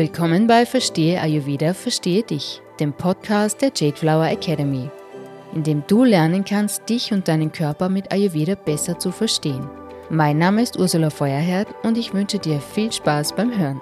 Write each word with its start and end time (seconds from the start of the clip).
Willkommen 0.00 0.46
bei 0.46 0.64
Verstehe 0.64 1.20
Ayurveda, 1.20 1.74
Verstehe 1.74 2.22
dich, 2.22 2.62
dem 2.80 2.94
Podcast 2.94 3.60
der 3.60 3.70
Jade 3.76 3.98
Flower 3.98 4.28
Academy, 4.28 4.88
in 5.54 5.62
dem 5.62 5.82
du 5.88 6.04
lernen 6.04 6.42
kannst, 6.42 6.88
dich 6.88 7.12
und 7.12 7.28
deinen 7.28 7.52
Körper 7.52 7.90
mit 7.90 8.10
Ayurveda 8.10 8.54
besser 8.54 8.98
zu 8.98 9.12
verstehen. 9.12 9.68
Mein 10.08 10.38
Name 10.38 10.62
ist 10.62 10.78
Ursula 10.78 11.10
Feuerherd 11.10 11.68
und 11.82 11.98
ich 11.98 12.14
wünsche 12.14 12.38
dir 12.38 12.62
viel 12.62 12.90
Spaß 12.90 13.36
beim 13.36 13.54
Hören. 13.54 13.78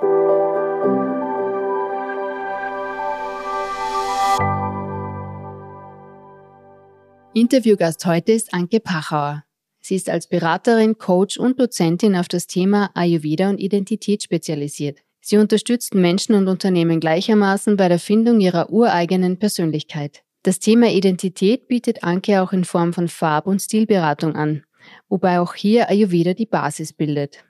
Interviewgast 7.32 8.04
heute 8.06 8.32
ist 8.32 8.52
Anke 8.52 8.80
Pachauer. 8.80 9.44
Sie 9.78 9.94
ist 9.94 10.10
als 10.10 10.26
Beraterin, 10.26 10.98
Coach 10.98 11.38
und 11.38 11.60
Dozentin 11.60 12.16
auf 12.16 12.26
das 12.26 12.48
Thema 12.48 12.90
Ayurveda 12.94 13.48
und 13.50 13.60
Identität 13.60 14.24
spezialisiert. 14.24 14.98
Sie 15.30 15.36
unterstützt 15.36 15.94
Menschen 15.94 16.34
und 16.34 16.48
Unternehmen 16.48 17.00
gleichermaßen 17.00 17.76
bei 17.76 17.90
der 17.90 17.98
Findung 17.98 18.40
ihrer 18.40 18.70
ureigenen 18.70 19.38
Persönlichkeit. 19.38 20.22
Das 20.42 20.58
Thema 20.58 20.86
Identität 20.86 21.68
bietet 21.68 22.02
Anke 22.02 22.40
auch 22.40 22.54
in 22.54 22.64
Form 22.64 22.94
von 22.94 23.08
Farb- 23.08 23.46
und 23.46 23.60
Stilberatung 23.60 24.36
an, 24.36 24.64
wobei 25.10 25.38
auch 25.38 25.52
hier 25.52 25.90
Ayurveda 25.90 26.32
die 26.32 26.46
Basis 26.46 26.94
bildet. 26.94 27.44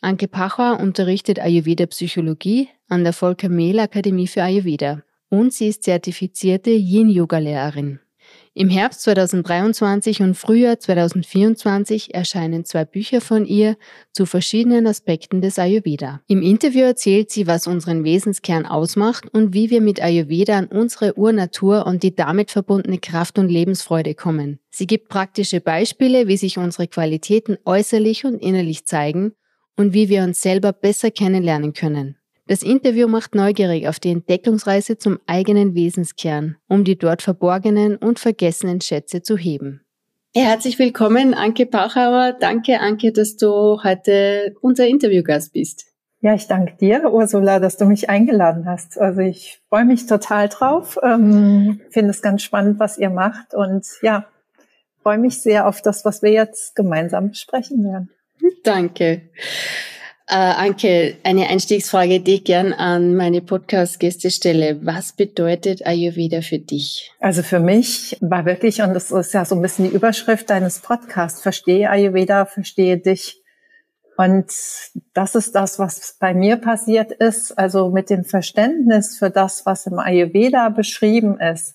Anke 0.00 0.28
Pachauer 0.28 0.78
unterrichtet 0.78 1.40
Ayurveda 1.40 1.86
Psychologie 1.86 2.68
an 2.88 3.02
der 3.02 3.12
Volker 3.12 3.48
Mehl 3.48 3.80
Akademie 3.80 4.28
für 4.28 4.44
Ayurveda 4.44 5.02
und 5.28 5.52
sie 5.52 5.66
ist 5.66 5.82
zertifizierte 5.82 6.70
Yin-Yoga-Lehrerin. 6.70 7.98
Im 8.58 8.68
Herbst 8.68 9.02
2023 9.02 10.20
und 10.20 10.34
Frühjahr 10.34 10.80
2024 10.80 12.12
erscheinen 12.12 12.64
zwei 12.64 12.84
Bücher 12.84 13.20
von 13.20 13.46
ihr 13.46 13.76
zu 14.12 14.26
verschiedenen 14.26 14.88
Aspekten 14.88 15.40
des 15.40 15.60
Ayurveda. 15.60 16.22
Im 16.26 16.42
Interview 16.42 16.80
erzählt 16.80 17.30
sie, 17.30 17.46
was 17.46 17.68
unseren 17.68 18.02
Wesenskern 18.02 18.66
ausmacht 18.66 19.32
und 19.32 19.54
wie 19.54 19.70
wir 19.70 19.80
mit 19.80 20.02
Ayurveda 20.02 20.58
an 20.58 20.66
unsere 20.66 21.16
Urnatur 21.16 21.86
und 21.86 22.02
die 22.02 22.16
damit 22.16 22.50
verbundene 22.50 22.98
Kraft 22.98 23.38
und 23.38 23.48
Lebensfreude 23.48 24.16
kommen. 24.16 24.58
Sie 24.70 24.88
gibt 24.88 25.08
praktische 25.08 25.60
Beispiele, 25.60 26.26
wie 26.26 26.36
sich 26.36 26.58
unsere 26.58 26.88
Qualitäten 26.88 27.58
äußerlich 27.64 28.24
und 28.24 28.42
innerlich 28.42 28.86
zeigen 28.86 29.34
und 29.76 29.92
wie 29.92 30.08
wir 30.08 30.24
uns 30.24 30.42
selber 30.42 30.72
besser 30.72 31.12
kennenlernen 31.12 31.74
können. 31.74 32.17
Das 32.48 32.62
Interview 32.62 33.08
macht 33.08 33.34
neugierig 33.34 33.88
auf 33.88 34.00
die 34.00 34.10
Entdeckungsreise 34.10 34.96
zum 34.96 35.18
eigenen 35.26 35.74
Wesenskern, 35.74 36.56
um 36.66 36.82
die 36.82 36.96
dort 36.96 37.20
verborgenen 37.20 37.96
und 37.96 38.18
vergessenen 38.18 38.80
Schätze 38.80 39.20
zu 39.20 39.36
heben. 39.36 39.82
Herzlich 40.34 40.78
willkommen, 40.78 41.34
Anke 41.34 41.66
Pachauer. 41.66 42.34
Danke, 42.40 42.80
Anke, 42.80 43.12
dass 43.12 43.36
du 43.36 43.82
heute 43.84 44.56
unser 44.62 44.86
Interviewgast 44.86 45.52
bist. 45.52 45.88
Ja, 46.22 46.32
ich 46.32 46.46
danke 46.46 46.74
dir, 46.80 47.12
Ursula, 47.12 47.60
dass 47.60 47.76
du 47.76 47.84
mich 47.84 48.08
eingeladen 48.08 48.64
hast. 48.64 48.98
Also 48.98 49.20
ich 49.20 49.60
freue 49.68 49.84
mich 49.84 50.06
total 50.06 50.48
drauf, 50.48 50.98
ähm, 51.02 51.82
finde 51.90 52.10
es 52.10 52.22
ganz 52.22 52.42
spannend, 52.42 52.80
was 52.80 52.96
ihr 52.96 53.10
macht 53.10 53.52
und 53.52 53.86
ja, 54.00 54.26
freue 55.02 55.18
mich 55.18 55.42
sehr 55.42 55.68
auf 55.68 55.82
das, 55.82 56.06
was 56.06 56.22
wir 56.22 56.32
jetzt 56.32 56.74
gemeinsam 56.74 57.28
besprechen 57.28 57.84
werden. 57.84 58.08
Danke. 58.64 59.28
Äh, 60.30 60.34
Anke, 60.34 61.16
eine 61.24 61.48
Einstiegsfrage, 61.48 62.20
die 62.20 62.34
ich 62.34 62.44
gern 62.44 62.74
an 62.74 63.16
meine 63.16 63.40
Podcast-Gäste 63.40 64.30
stelle. 64.30 64.78
Was 64.84 65.14
bedeutet 65.14 65.86
Ayurveda 65.86 66.42
für 66.42 66.58
dich? 66.58 67.10
Also 67.18 67.42
für 67.42 67.60
mich 67.60 68.14
war 68.20 68.44
wirklich, 68.44 68.82
und 68.82 68.92
das 68.92 69.10
ist 69.10 69.32
ja 69.32 69.46
so 69.46 69.54
ein 69.54 69.62
bisschen 69.62 69.88
die 69.88 69.96
Überschrift 69.96 70.50
deines 70.50 70.80
Podcasts, 70.80 71.40
verstehe 71.40 71.88
Ayurveda, 71.88 72.44
verstehe 72.44 72.98
dich. 72.98 73.42
Und 74.18 74.52
das 75.14 75.34
ist 75.34 75.54
das, 75.54 75.78
was 75.78 76.18
bei 76.20 76.34
mir 76.34 76.56
passiert 76.56 77.10
ist. 77.10 77.58
Also 77.58 77.88
mit 77.88 78.10
dem 78.10 78.24
Verständnis 78.24 79.16
für 79.16 79.30
das, 79.30 79.64
was 79.64 79.86
im 79.86 79.98
Ayurveda 79.98 80.68
beschrieben 80.68 81.40
ist, 81.40 81.74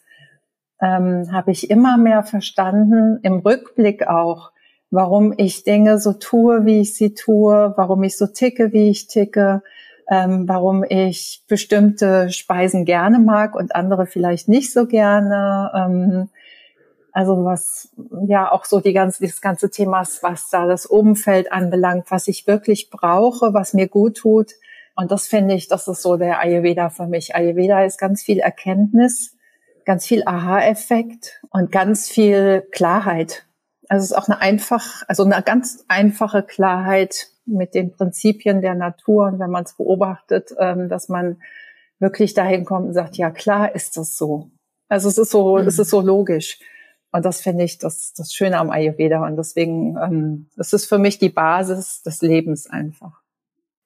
ähm, 0.79 1.31
habe 1.31 1.49
ich 1.49 1.71
immer 1.71 1.97
mehr 1.97 2.21
verstanden, 2.21 3.17
im 3.23 3.39
Rückblick 3.39 4.05
auch, 4.07 4.51
warum 4.93 5.33
ich 5.37 5.63
Dinge 5.63 5.97
so 5.97 6.13
tue, 6.13 6.65
wie 6.65 6.81
ich 6.81 6.95
sie 6.95 7.15
tue, 7.15 7.73
warum 7.75 8.03
ich 8.03 8.15
so 8.15 8.27
ticke, 8.27 8.73
wie 8.73 8.91
ich 8.91 9.07
ticke, 9.07 9.63
ähm, 10.07 10.47
warum 10.47 10.83
ich 10.87 11.43
bestimmte 11.47 12.29
Speisen 12.29 12.85
gerne 12.85 13.17
mag 13.17 13.55
und 13.55 13.73
andere 13.75 14.05
vielleicht 14.05 14.49
nicht 14.49 14.71
so 14.71 14.85
gerne. 14.85 15.71
Ähm, 15.75 16.29
also 17.11 17.43
was 17.43 17.89
ja 18.27 18.51
auch 18.51 18.65
so 18.65 18.81
die 18.81 18.93
ganze, 18.93 19.25
das 19.25 19.41
ganze 19.41 19.71
Thema, 19.71 20.03
was 20.21 20.49
da 20.51 20.67
das 20.67 20.85
Umfeld 20.85 21.51
anbelangt, 21.51 22.11
was 22.11 22.27
ich 22.27 22.45
wirklich 22.45 22.91
brauche, 22.91 23.51
was 23.55 23.73
mir 23.73 23.87
gut 23.87 24.17
tut. 24.17 24.51
Und 24.95 25.09
das 25.09 25.25
finde 25.25 25.55
ich, 25.55 25.67
das 25.67 25.87
ist 25.87 26.03
so 26.03 26.17
der 26.17 26.39
Ayurveda 26.39 26.91
für 26.91 27.07
mich. 27.07 27.35
Ayurveda 27.35 27.83
ist 27.83 27.97
ganz 27.97 28.21
viel 28.21 28.37
Erkenntnis, 28.37 29.35
ganz 29.85 30.05
viel 30.05 30.21
Aha-Effekt 30.27 31.41
und 31.49 31.71
ganz 31.71 32.09
viel 32.09 32.63
Klarheit. 32.71 33.47
Also 33.93 34.05
es 34.05 34.09
ist 34.09 34.17
auch 34.17 34.27
eine 34.27 34.41
einfach, 34.41 35.03
also 35.07 35.23
eine 35.23 35.43
ganz 35.43 35.85
einfache 35.87 36.41
Klarheit 36.41 37.27
mit 37.45 37.75
den 37.75 37.91
Prinzipien 37.91 38.63
der 38.63 38.73
Natur 38.73 39.27
und 39.27 39.37
wenn 39.37 39.51
man 39.51 39.65
es 39.65 39.77
beobachtet, 39.77 40.49
ähm, 40.57 40.89
dass 40.89 41.09
man 41.09 41.39
wirklich 41.99 42.33
dahin 42.33 42.65
kommt 42.65 42.87
und 42.87 42.93
sagt, 42.95 43.17
ja 43.17 43.29
klar 43.29 43.75
ist 43.75 43.95
das 43.95 44.17
so. 44.17 44.49
Also 44.89 45.09
es 45.09 45.19
ist 45.19 45.29
so, 45.29 45.59
mhm. 45.59 45.67
es 45.67 45.77
ist 45.77 45.91
so 45.91 46.01
logisch. 46.01 46.57
Und 47.11 47.23
das 47.23 47.41
finde 47.41 47.65
ich 47.65 47.77
das, 47.77 48.13
das 48.13 48.33
Schöne 48.33 48.57
am 48.57 48.71
Ayurveda. 48.71 49.23
Und 49.27 49.37
deswegen, 49.37 49.95
ähm, 49.97 50.47
das 50.57 50.73
ist 50.73 50.87
für 50.87 50.97
mich 50.97 51.19
die 51.19 51.29
Basis 51.29 52.01
des 52.01 52.23
Lebens 52.23 52.65
einfach. 52.65 53.21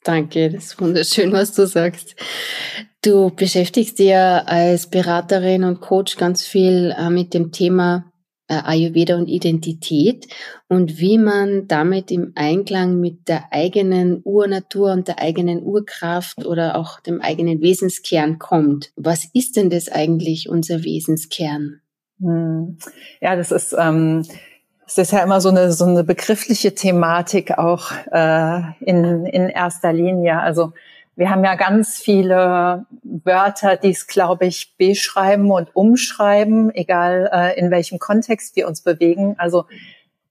Danke, 0.06 0.50
das 0.50 0.67
ist 0.67 0.79
wunderschön, 0.79 1.34
was 1.34 1.51
du 1.51 1.67
sagst. 1.67 2.16
Du 3.01 3.29
beschäftigst 3.31 4.00
dich 4.00 4.07
ja 4.07 4.38
als 4.46 4.88
Beraterin 4.88 5.66
und 5.66 5.81
Coach 5.81 6.16
ganz 6.16 6.46
viel 6.46 6.96
äh, 6.97 7.09
mit 7.09 7.34
dem 7.34 7.51
Thema 7.51 8.06
Ayurveda 8.47 9.18
und 9.18 9.28
Identität 9.28 10.28
und 10.68 11.00
wie 11.00 11.18
man 11.18 11.68
damit 11.68 12.12
im 12.12 12.31
Einklang 12.35 13.00
mit 13.00 13.28
der 13.28 13.52
eigenen 13.52 14.22
Urnatur 14.24 14.91
und 14.94 15.08
der 15.08 15.19
eigenen 15.19 15.62
Urkraft 15.62 16.46
oder 16.46 16.78
auch 16.78 17.00
dem 17.02 17.22
eigenen 17.22 17.62
Wesenskern 17.62 18.40
kommt. 18.40 18.91
Was 18.96 19.25
ist 19.34 19.58
denn 19.58 19.69
das 19.69 19.90
eigentlich, 19.90 20.50
unser 20.50 20.84
Wesenskern? 20.84 21.81
Hm. 22.22 22.78
Ja, 23.22 23.35
das 23.35 23.52
ist, 23.52 23.75
ähm, 23.78 24.25
das 24.85 24.97
ist 24.97 25.12
ja 25.12 25.24
immer 25.24 25.41
so 25.41 25.50
eine, 25.50 25.72
so 25.74 25.85
eine 25.85 26.03
begriffliche 26.03 26.74
Thematik 26.74 27.58
auch 27.58 27.91
äh, 28.12 28.62
in, 28.79 29.25
in 29.25 29.50
erster 29.50 29.91
Linie. 29.91 30.40
Also 30.40 30.72
wir 31.17 31.31
haben 31.31 31.44
ja 31.44 31.55
ganz 31.55 31.97
viele 31.97 32.85
Wörter, 33.01 33.75
die 33.75 33.89
es, 33.89 34.05
glaube 34.05 34.45
ich, 34.45 34.78
beschreiben 34.78 35.50
und 35.50 35.75
umschreiben, 35.75 36.73
egal 36.73 37.29
äh, 37.33 37.59
in 37.59 37.72
welchem 37.72 37.97
Kontext 37.97 38.55
wir 38.55 38.67
uns 38.67 38.81
bewegen. 38.81 39.33
Also 39.39 39.66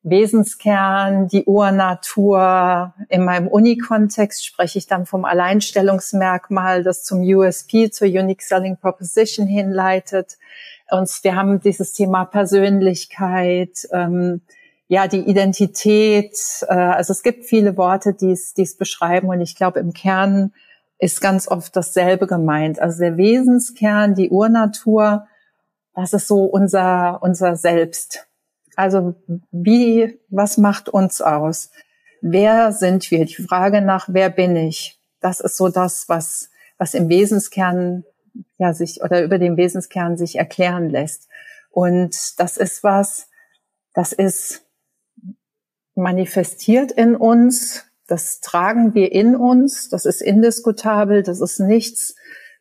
Wesenskern, 0.05 1.27
die 1.27 1.45
Urnatur. 1.45 2.95
In 3.09 3.25
meinem 3.25 3.49
Uni-Kontext 3.49 4.47
spreche 4.47 4.79
ich 4.79 4.87
dann 4.87 5.07
vom 5.07 5.25
Alleinstellungsmerkmal, 5.25 6.85
das 6.85 7.03
zum 7.03 7.21
USP, 7.23 7.91
zur 7.91 8.07
Unique 8.07 8.43
Selling 8.43 8.77
Proposition 8.77 9.49
hinleitet. 9.49 10.39
Und 10.89 11.11
wir 11.25 11.35
haben 11.35 11.61
dieses 11.61 11.95
Thema 11.95 12.25
Persönlichkeit, 12.27 13.89
ähm, 13.91 14.43
ja, 14.87 15.09
die 15.09 15.29
Identität. 15.29 16.39
Äh, 16.69 16.75
also 16.75 17.11
es 17.11 17.25
gibt 17.25 17.45
viele 17.45 17.77
Worte, 17.77 18.15
die 18.15 18.31
es, 18.31 18.77
beschreiben. 18.79 19.27
Und 19.31 19.41
ich 19.41 19.57
glaube, 19.57 19.81
im 19.81 19.93
Kern 19.93 20.53
ist 20.99 21.21
ganz 21.21 21.49
oft 21.49 21.75
dasselbe 21.77 22.27
gemeint. 22.27 22.81
Also 22.81 23.01
der 23.01 23.17
Wesenskern, 23.17 24.15
die 24.15 24.31
Urnatur, 24.31 25.27
das 25.95 26.13
ist 26.13 26.29
so 26.29 26.45
unser, 26.45 27.23
unser 27.23 27.57
Selbst. 27.57 28.27
Also 28.77 29.15
wie, 29.51 30.21
was 30.29 30.59
macht 30.59 30.89
uns 30.89 31.21
aus? 31.21 31.71
Wer 32.21 32.73
sind 32.73 33.11
wir? 33.11 33.25
Die 33.25 33.43
Frage 33.43 33.81
nach, 33.81 34.09
wer 34.11 34.31
bin 34.31 34.57
ich? 34.57 34.99
Das 35.21 35.41
ist 35.41 35.57
so 35.57 35.69
das, 35.69 36.09
was, 36.09 36.51
was 36.79 36.95
im 36.95 37.09
Wesenskern 37.09 38.05
ja 38.59 38.75
sich 38.75 39.03
oder 39.03 39.23
über 39.23 39.39
den 39.39 39.57
Wesenskern 39.57 40.17
sich 40.17 40.37
erklären 40.37 40.91
lässt. 40.91 41.29
Und 41.71 42.39
das 42.39 42.57
ist 42.57 42.83
was, 42.85 43.29
das 43.95 44.13
ist 44.13 44.65
manifestiert 45.95 46.93
in 46.93 47.17
uns, 47.17 47.87
das 48.07 48.41
tragen 48.41 48.95
wir 48.95 49.13
in 49.13 49.35
uns, 49.37 49.89
das 49.89 50.07
ist 50.07 50.23
indiskutabel, 50.23 51.23
das 51.23 51.41
ist 51.41 51.59
nichts, 51.61 52.15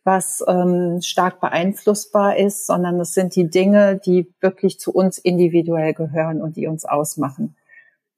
was 0.04 0.44
ähm, 0.48 1.02
stark 1.02 1.42
beeinflussbar 1.42 2.38
ist, 2.38 2.68
sondern 2.68 3.00
es 3.00 3.14
sind 3.14 3.36
die 3.36 3.50
Dinge, 3.50 4.00
die 4.06 4.32
wirklich 4.40 4.80
zu 4.80 4.92
uns 4.92 5.18
individuell 5.18 5.94
gehören 5.94 6.42
und 6.42 6.58
die 6.58 6.68
uns 6.68 6.86
ausmachen. 6.86 7.56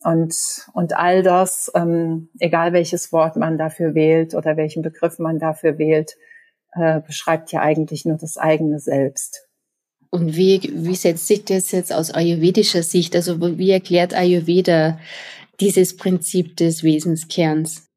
Und, 0.03 0.67
und 0.73 0.95
all 0.97 1.23
das, 1.23 1.71
ähm, 1.75 2.29
egal 2.39 2.73
welches 2.73 3.11
Wort 3.11 3.35
man 3.35 3.57
dafür 3.57 3.95
wählt 3.95 4.35
oder 4.35 4.57
welchen 4.57 4.83
Begriff 4.83 5.17
man 5.17 5.39
dafür 5.39 5.77
wählt, 5.77 6.17
äh, 6.73 6.99
beschreibt 7.01 7.51
ja 7.51 7.61
eigentlich 7.61 8.05
nur 8.05 8.17
das 8.17 8.37
eigene 8.37 8.79
Selbst. 8.79 9.47
Und 10.09 10.35
wie, 10.35 10.61
wie 10.73 10.95
setzt 10.95 11.27
sich 11.27 11.45
das 11.45 11.71
jetzt 11.71 11.91
aus 11.91 12.11
ayurvedischer 12.11 12.83
Sicht? 12.83 13.15
Also 13.15 13.39
wie 13.57 13.71
erklärt 13.71 14.13
Ayurveda 14.13 14.99
dieses 15.59 15.97
Prinzip 15.97 16.55
des 16.57 16.83
Wesenskerns? 16.83 17.87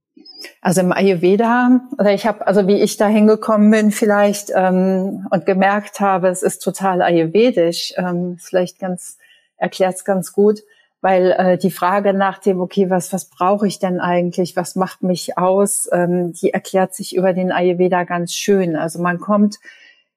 Also 0.62 0.80
im 0.80 0.92
Ayurveda, 0.92 1.80
oder 1.98 2.12
ich 2.14 2.26
habe, 2.26 2.46
also 2.46 2.66
wie 2.66 2.80
ich 2.80 2.96
da 2.96 3.06
hingekommen 3.06 3.70
bin 3.70 3.90
vielleicht 3.90 4.50
ähm, 4.54 5.26
und 5.30 5.46
gemerkt 5.46 6.00
habe, 6.00 6.28
es 6.28 6.42
ist 6.42 6.60
total 6.60 7.02
ayurvedisch, 7.02 7.92
ähm, 7.96 8.38
vielleicht 8.38 8.78
ganz, 8.78 9.18
erklärt 9.56 9.96
es 9.96 10.04
ganz 10.04 10.32
gut, 10.32 10.60
weil 11.02 11.32
äh, 11.32 11.58
die 11.58 11.70
Frage 11.70 12.12
nach 12.14 12.38
dem, 12.38 12.60
okay, 12.60 12.90
was, 12.90 13.12
was 13.12 13.26
brauche 13.26 13.66
ich 13.66 13.78
denn 13.78 14.00
eigentlich, 14.00 14.56
was 14.56 14.76
macht 14.76 15.02
mich 15.02 15.38
aus, 15.38 15.88
ähm, 15.92 16.32
die 16.32 16.52
erklärt 16.52 16.94
sich 16.94 17.14
über 17.14 17.32
den 17.32 17.52
Ayurveda 17.52 18.04
ganz 18.04 18.34
schön. 18.34 18.76
Also 18.76 19.00
man 19.00 19.18
kommt 19.18 19.58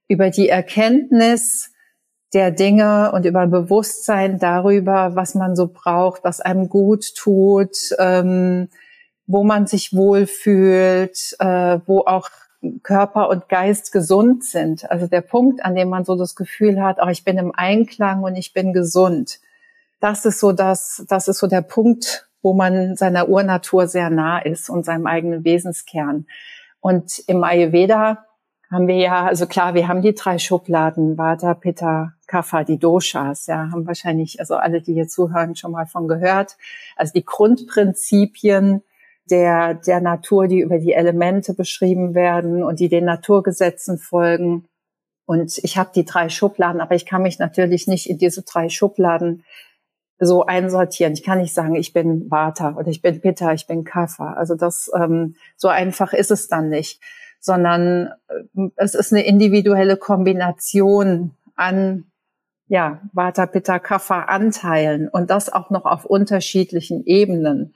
über 0.08 0.30
die 0.30 0.50
Erkenntnis 0.50 1.73
der 2.34 2.52
Dinge 2.52 3.12
und 3.12 3.26
über 3.26 3.46
Bewusstsein 3.48 4.40
darüber, 4.40 5.16
was 5.16 5.36
man 5.36 5.56
so 5.56 5.68
braucht, 5.68 6.24
was 6.24 6.42
einem 6.42 6.68
gut 6.68 7.16
tut, 7.16 7.78
ähm, 8.00 8.70
wo 9.28 9.44
man 9.44 9.68
sich 9.68 9.94
wohlfühlt, 9.94 11.36
äh, 11.40 11.80
wo 11.86 12.02
auch 12.02 12.30
Körper 12.82 13.30
und 13.30 13.50
Geist 13.50 13.92
gesund 13.92 14.44
sind. 14.44 14.90
Also 14.90 15.08
der 15.08 15.22
Punkt, 15.22 15.64
an 15.64 15.76
dem 15.76 15.90
man 15.90 16.06
so 16.06 16.16
das 16.16 16.36
Gefühl 16.36 16.82
hat, 16.82 16.98
oh, 17.02 17.10
ich 17.10 17.24
bin 17.24 17.38
im 17.38 17.54
Einklang 17.54 18.24
und 18.24 18.36
ich 18.36 18.54
bin 18.54 18.74
gesund. 18.74 19.40
Das 20.00 20.26
ist 20.26 20.40
so 20.40 20.52
das, 20.52 21.06
das 21.08 21.28
ist 21.28 21.40
so 21.40 21.48
der 21.48 21.62
Punkt, 21.62 22.28
wo 22.42 22.54
man 22.54 22.96
seiner 22.96 23.30
Urnatur 23.30 23.88
sehr 23.88 24.10
nah 24.10 24.40
ist 24.40 24.70
und 24.70 24.86
seinem 24.86 25.08
eigenen 25.08 25.46
Wesenskern. 25.46 26.26
Und 26.80 27.20
im 27.28 27.44
Ayurveda 27.44 28.26
haben 28.74 28.88
wir 28.88 28.98
ja, 28.98 29.26
also 29.26 29.46
klar, 29.46 29.76
wir 29.76 29.88
haben 29.88 30.02
die 30.02 30.16
drei 30.16 30.40
Schubladen, 30.40 31.18
Vata, 31.18 31.54
Pitta, 31.54 32.14
Kapha, 32.34 32.64
die 32.64 32.80
Doshas, 32.80 33.46
ja, 33.46 33.70
haben 33.72 33.86
wahrscheinlich, 33.86 34.40
also 34.40 34.56
alle, 34.56 34.82
die 34.82 34.96
hier 34.96 35.08
zuhören, 35.08 35.56
schon 35.56 35.72
mal 35.72 35.86
von 35.86 36.08
gehört. 36.08 36.58
Also 36.96 37.14
die 37.14 37.24
Grundprinzipien 37.24 38.82
der, 39.30 39.76
der 39.76 40.02
Natur, 40.02 40.48
die 40.48 40.62
über 40.62 40.80
die 40.80 40.94
Elemente 40.94 41.54
beschrieben 41.54 42.16
werden 42.16 42.64
und 42.64 42.80
die 42.80 42.90
den 42.90 43.06
Naturgesetzen 43.06 44.00
folgen. 44.00 44.66
Und 45.28 45.60
ich 45.60 45.78
habe 45.78 45.92
die 45.94 46.06
drei 46.06 46.28
Schubladen, 46.30 46.82
aber 46.82 46.96
ich 46.96 47.06
kann 47.06 47.22
mich 47.22 47.38
natürlich 47.38 47.86
nicht 47.86 48.10
in 48.10 48.18
diese 48.18 48.42
drei 48.42 48.68
Schubladen 48.68 49.44
so 50.18 50.48
einsortieren. 50.48 51.14
Ich 51.14 51.24
kann 51.24 51.38
nicht 51.38 51.54
sagen, 51.54 51.76
ich 51.76 51.94
bin 51.94 52.32
Vata 52.32 52.76
oder 52.78 52.88
ich 52.88 53.04
bin 53.04 53.22
Pitta, 53.22 53.54
ich 53.54 53.68
bin 53.68 53.84
Kapha. 53.84 54.34
Also 54.34 54.56
das 54.56 54.90
ähm, 54.96 55.36
so 55.56 55.68
einfach 55.68 56.14
ist 56.14 56.32
es 56.32 56.48
dann 56.48 56.70
nicht, 56.70 57.00
sondern 57.40 58.10
äh, 58.28 58.70
es 58.76 58.96
ist 58.96 59.14
eine 59.14 59.24
individuelle 59.24 59.98
Kombination 59.98 61.36
an 61.56 62.06
ja 62.74 63.00
Vata, 63.14 63.46
Pitta, 63.46 63.78
Kapha 63.78 64.24
Anteilen 64.24 65.08
und 65.08 65.30
das 65.30 65.54
auch 65.54 65.70
noch 65.70 65.86
auf 65.86 66.06
unterschiedlichen 66.06 67.06
Ebenen. 67.06 67.76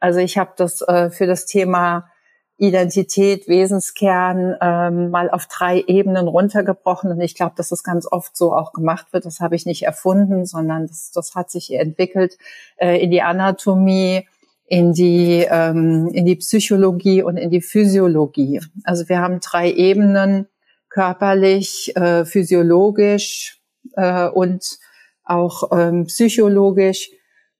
Also 0.00 0.20
ich 0.20 0.38
habe 0.38 0.52
das 0.56 0.80
äh, 0.80 1.10
für 1.10 1.26
das 1.26 1.44
Thema 1.44 2.08
Identität, 2.56 3.46
Wesenskern 3.46 4.56
ähm, 4.62 5.10
mal 5.10 5.28
auf 5.28 5.46
drei 5.48 5.84
Ebenen 5.86 6.28
runtergebrochen. 6.28 7.10
Und 7.10 7.20
ich 7.20 7.34
glaube, 7.34 7.52
dass 7.58 7.68
das 7.68 7.82
ganz 7.82 8.10
oft 8.10 8.38
so 8.38 8.54
auch 8.54 8.72
gemacht 8.72 9.12
wird. 9.12 9.26
Das 9.26 9.38
habe 9.40 9.54
ich 9.54 9.66
nicht 9.66 9.82
erfunden, 9.82 10.46
sondern 10.46 10.86
das, 10.86 11.10
das 11.12 11.34
hat 11.34 11.50
sich 11.50 11.74
entwickelt 11.74 12.38
äh, 12.78 12.96
in 13.02 13.10
die 13.10 13.20
Anatomie, 13.20 14.26
in 14.64 14.94
die, 14.94 15.46
ähm, 15.48 16.08
in 16.14 16.24
die 16.24 16.36
Psychologie 16.36 17.22
und 17.22 17.36
in 17.36 17.50
die 17.50 17.60
Physiologie. 17.60 18.62
Also 18.84 19.10
wir 19.10 19.18
haben 19.18 19.40
drei 19.40 19.70
Ebenen, 19.70 20.48
körperlich, 20.88 21.94
äh, 21.96 22.24
physiologisch 22.24 23.57
äh, 23.98 24.28
und 24.28 24.78
auch 25.24 25.70
ähm, 25.72 26.06
psychologisch 26.06 27.10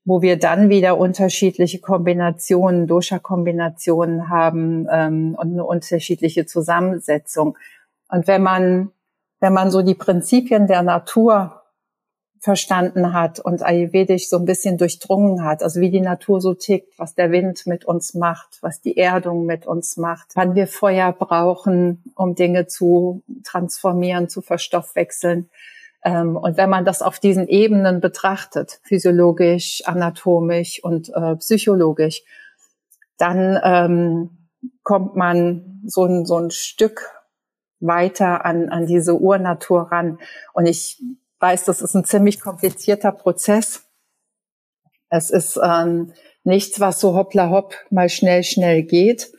wo 0.09 0.23
wir 0.23 0.39
dann 0.39 0.71
wieder 0.71 0.97
unterschiedliche 0.97 1.81
Kombinationen, 1.81 2.87
Dosha-Kombinationen 2.87 4.31
haben 4.31 4.87
ähm, 4.91 5.37
und 5.39 5.53
eine 5.53 5.65
unterschiedliche 5.65 6.47
Zusammensetzung. 6.47 7.59
Und 8.09 8.27
wenn 8.27 8.43
man, 8.43 8.91
wenn 9.39 9.53
man 9.53 9.71
so 9.71 9.83
die 9.83 9.95
Prinzipien 9.95 10.67
der 10.67 10.83
Natur 10.83 11.61
verstanden 12.41 13.13
hat 13.13 13.39
und 13.39 13.63
ayurvedisch 13.63 14.31
so 14.31 14.39
ein 14.39 14.47
bisschen 14.47 14.79
durchdrungen 14.79 15.45
hat, 15.45 15.63
also 15.63 15.79
wie 15.83 15.91
die 15.91 16.01
Natur 16.01 16.41
so 16.41 16.55
tickt, 16.55 16.99
was 16.99 17.15
der 17.15 17.31
Wind 17.31 17.67
mit 17.67 17.85
uns 17.85 18.15
macht, 18.15 18.63
was 18.63 18.81
die 18.81 18.97
Erdung 18.97 19.45
mit 19.45 19.67
uns 19.67 19.99
macht, 19.99 20.29
wann 20.37 20.55
wir 20.55 20.69
Feuer 20.69 21.13
brauchen, 21.13 22.03
um 22.15 22.35
Dinge 22.35 22.67
zu 22.67 23.23
transformieren, 23.45 24.31
zu 24.31 24.41
verstoffwechseln, 24.41 25.51
ähm, 26.05 26.37
und 26.37 26.57
wenn 26.57 26.71
man 26.71 26.85
das 26.85 27.03
auf 27.03 27.19
diesen 27.19 27.49
Ebenen 27.49 28.01
betrachtet, 28.01 28.81
physiologisch, 28.83 29.83
anatomisch 29.85 30.83
und 30.83 31.11
äh, 31.15 31.37
psychologisch, 31.37 32.23
dann 33.17 33.59
ähm, 33.63 34.49
kommt 34.83 35.17
man 35.17 35.83
so 35.87 36.05
ein, 36.05 36.25
so 36.25 36.39
ein 36.39 36.51
Stück 36.51 37.11
weiter 37.81 38.45
an, 38.45 38.69
an 38.69 38.87
diese 38.87 39.19
Urnatur 39.19 39.93
ran. 39.93 40.19
Und 40.53 40.67
ich 40.67 41.03
weiß, 41.41 41.65
das 41.65 41.83
ist 41.83 41.95
ein 41.95 42.05
ziemlich 42.05 42.41
komplizierter 42.41 43.13
Prozess. 43.13 43.85
Es 45.11 45.31
ist 45.31 45.59
ähm, 45.63 46.13
nichts, 46.45 46.81
was 46.81 47.01
so 47.01 47.15
hoppla 47.15 47.51
hopp 47.51 47.75
mal 47.91 48.09
schnell, 48.09 48.43
schnell 48.43 48.83
geht. 48.83 49.33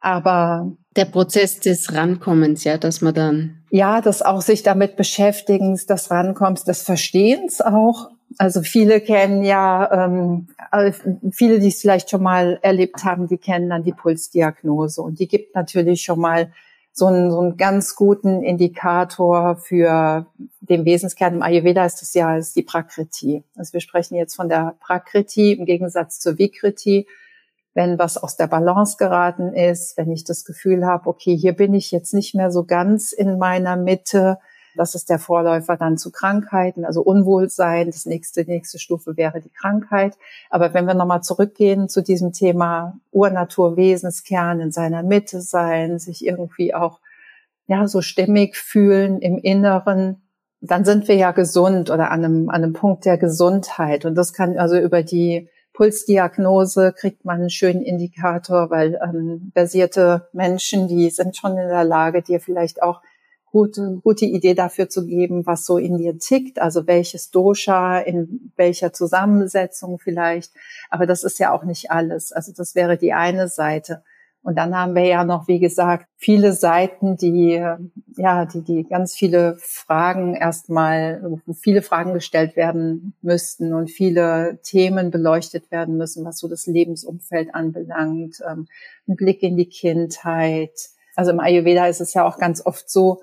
Aber 0.00 0.72
der 0.96 1.06
Prozess 1.06 1.60
des 1.60 1.92
Rankommens, 1.94 2.64
ja, 2.64 2.78
dass 2.78 3.00
man 3.00 3.14
dann. 3.14 3.63
Ja, 3.74 4.00
das 4.00 4.22
auch 4.22 4.40
sich 4.40 4.62
damit 4.62 4.94
beschäftigen, 4.94 5.74
des 5.74 6.08
Rankommens, 6.08 6.62
des 6.62 6.82
Verstehens 6.82 7.60
auch. 7.60 8.08
Also 8.38 8.62
viele 8.62 9.00
kennen 9.00 9.42
ja, 9.42 10.04
ähm, 10.06 10.46
äh, 10.70 10.92
viele, 11.32 11.58
die 11.58 11.66
es 11.66 11.80
vielleicht 11.80 12.08
schon 12.08 12.22
mal 12.22 12.60
erlebt 12.62 13.02
haben, 13.02 13.26
die 13.26 13.36
kennen 13.36 13.68
dann 13.68 13.82
die 13.82 13.90
Pulsdiagnose 13.92 15.02
und 15.02 15.18
die 15.18 15.26
gibt 15.26 15.56
natürlich 15.56 16.02
schon 16.02 16.20
mal 16.20 16.52
so 16.92 17.06
einen, 17.06 17.32
so 17.32 17.40
einen 17.40 17.56
ganz 17.56 17.96
guten 17.96 18.44
Indikator 18.44 19.56
für 19.56 20.28
den 20.60 20.84
Wesenskern. 20.84 21.34
Im 21.34 21.42
Ayurveda 21.42 21.84
ist 21.84 22.00
das 22.00 22.14
ja 22.14 22.36
ist 22.36 22.54
die 22.54 22.62
Prakriti. 22.62 23.42
Also 23.56 23.72
wir 23.72 23.80
sprechen 23.80 24.14
jetzt 24.14 24.36
von 24.36 24.48
der 24.48 24.76
Prakriti 24.78 25.50
im 25.50 25.64
Gegensatz 25.64 26.20
zur 26.20 26.38
Vikriti 26.38 27.08
wenn 27.74 27.98
was 27.98 28.16
aus 28.16 28.36
der 28.36 28.46
Balance 28.46 28.96
geraten 28.96 29.52
ist, 29.52 29.96
wenn 29.98 30.10
ich 30.10 30.24
das 30.24 30.44
Gefühl 30.44 30.86
habe, 30.86 31.08
okay, 31.08 31.36
hier 31.36 31.52
bin 31.52 31.74
ich 31.74 31.90
jetzt 31.90 32.14
nicht 32.14 32.34
mehr 32.34 32.50
so 32.50 32.64
ganz 32.64 33.12
in 33.12 33.38
meiner 33.38 33.76
Mitte, 33.76 34.38
das 34.76 34.94
ist 34.94 35.08
der 35.08 35.18
Vorläufer 35.18 35.76
dann 35.76 35.98
zu 35.98 36.10
Krankheiten, 36.10 36.84
also 36.84 37.02
Unwohlsein. 37.02 37.86
Das 37.86 38.06
nächste, 38.06 38.44
nächste 38.44 38.78
Stufe 38.78 39.16
wäre 39.16 39.40
die 39.40 39.50
Krankheit. 39.50 40.16
Aber 40.50 40.74
wenn 40.74 40.86
wir 40.86 40.94
nochmal 40.94 41.22
zurückgehen 41.22 41.88
zu 41.88 42.02
diesem 42.02 42.32
Thema 42.32 42.98
Urnatur, 43.12 43.76
Wesenskern 43.76 44.60
in 44.60 44.72
seiner 44.72 45.02
Mitte 45.02 45.40
sein, 45.40 45.98
sich 45.98 46.26
irgendwie 46.26 46.74
auch, 46.74 47.00
ja, 47.66 47.86
so 47.86 48.02
stimmig 48.02 48.56
fühlen 48.56 49.20
im 49.20 49.38
Inneren, 49.38 50.22
dann 50.60 50.84
sind 50.84 51.08
wir 51.08 51.16
ja 51.16 51.30
gesund 51.30 51.90
oder 51.90 52.10
an 52.10 52.24
einem, 52.24 52.48
an 52.48 52.62
einem 52.62 52.72
Punkt 52.72 53.04
der 53.04 53.16
Gesundheit. 53.16 54.04
Und 54.04 54.16
das 54.16 54.32
kann 54.32 54.58
also 54.58 54.78
über 54.78 55.02
die 55.02 55.48
Pulsdiagnose 55.74 56.94
kriegt 56.96 57.24
man 57.24 57.40
einen 57.40 57.50
schönen 57.50 57.82
Indikator, 57.82 58.70
weil 58.70 58.98
ähm, 59.02 59.50
basierte 59.52 60.28
Menschen, 60.32 60.88
die 60.88 61.10
sind 61.10 61.36
schon 61.36 61.58
in 61.58 61.68
der 61.68 61.84
Lage, 61.84 62.22
dir 62.22 62.40
vielleicht 62.40 62.82
auch 62.82 63.02
gute, 63.54 64.00
gute 64.02 64.24
Idee 64.24 64.54
dafür 64.54 64.88
zu 64.88 65.06
geben, 65.06 65.46
was 65.46 65.66
so 65.66 65.76
in 65.76 65.98
dir 65.98 66.18
tickt, 66.18 66.60
also 66.60 66.86
welches 66.86 67.30
Dosha, 67.30 67.98
in 67.98 68.52
welcher 68.56 68.92
Zusammensetzung 68.92 69.98
vielleicht. 69.98 70.52
Aber 70.90 71.06
das 71.06 71.24
ist 71.24 71.38
ja 71.38 71.52
auch 71.52 71.64
nicht 71.64 71.90
alles. 71.90 72.32
Also 72.32 72.52
das 72.56 72.74
wäre 72.74 72.96
die 72.96 73.12
eine 73.12 73.48
Seite. 73.48 74.02
Und 74.44 74.56
dann 74.56 74.76
haben 74.76 74.94
wir 74.94 75.06
ja 75.06 75.24
noch, 75.24 75.48
wie 75.48 75.58
gesagt, 75.58 76.06
viele 76.18 76.52
Seiten, 76.52 77.16
die, 77.16 77.64
ja, 78.18 78.44
die, 78.44 78.60
die 78.60 78.84
ganz 78.84 79.16
viele 79.16 79.56
Fragen 79.58 80.34
erstmal, 80.34 81.22
wo 81.46 81.54
viele 81.54 81.80
Fragen 81.80 82.12
gestellt 82.12 82.54
werden 82.54 83.14
müssten 83.22 83.72
und 83.72 83.90
viele 83.90 84.60
Themen 84.62 85.10
beleuchtet 85.10 85.70
werden 85.70 85.96
müssen, 85.96 86.26
was 86.26 86.38
so 86.38 86.46
das 86.46 86.66
Lebensumfeld 86.66 87.54
anbelangt, 87.54 88.36
ähm, 88.46 88.68
ein 89.08 89.16
Blick 89.16 89.42
in 89.42 89.56
die 89.56 89.68
Kindheit. 89.68 90.90
Also 91.16 91.30
im 91.30 91.40
Ayurveda 91.40 91.86
ist 91.86 92.02
es 92.02 92.12
ja 92.12 92.26
auch 92.26 92.36
ganz 92.36 92.64
oft 92.66 92.90
so, 92.90 93.22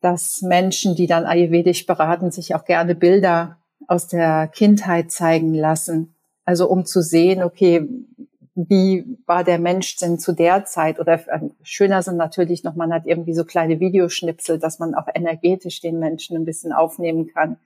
dass 0.00 0.40
Menschen, 0.40 0.96
die 0.96 1.06
dann 1.06 1.26
ayurvedisch 1.26 1.84
beraten, 1.84 2.30
sich 2.30 2.54
auch 2.54 2.64
gerne 2.64 2.94
Bilder 2.94 3.58
aus 3.86 4.08
der 4.08 4.48
Kindheit 4.48 5.10
zeigen 5.10 5.52
lassen. 5.52 6.14
Also 6.46 6.70
um 6.70 6.86
zu 6.86 7.02
sehen, 7.02 7.42
okay, 7.42 7.86
wie 8.54 9.18
war 9.26 9.42
der 9.42 9.58
Mensch 9.58 9.96
denn 9.96 10.18
zu 10.18 10.32
der 10.32 10.64
Zeit? 10.64 11.00
Oder 11.00 11.14
äh, 11.28 11.40
schöner 11.62 12.02
sind 12.02 12.16
natürlich 12.16 12.62
noch, 12.62 12.76
man 12.76 12.92
hat 12.92 13.06
irgendwie 13.06 13.34
so 13.34 13.44
kleine 13.44 13.80
Videoschnipsel, 13.80 14.58
dass 14.58 14.78
man 14.78 14.94
auch 14.94 15.08
energetisch 15.12 15.80
den 15.80 15.98
Menschen 15.98 16.36
ein 16.36 16.44
bisschen 16.44 16.72
aufnehmen 16.72 17.26
kann. 17.26 17.56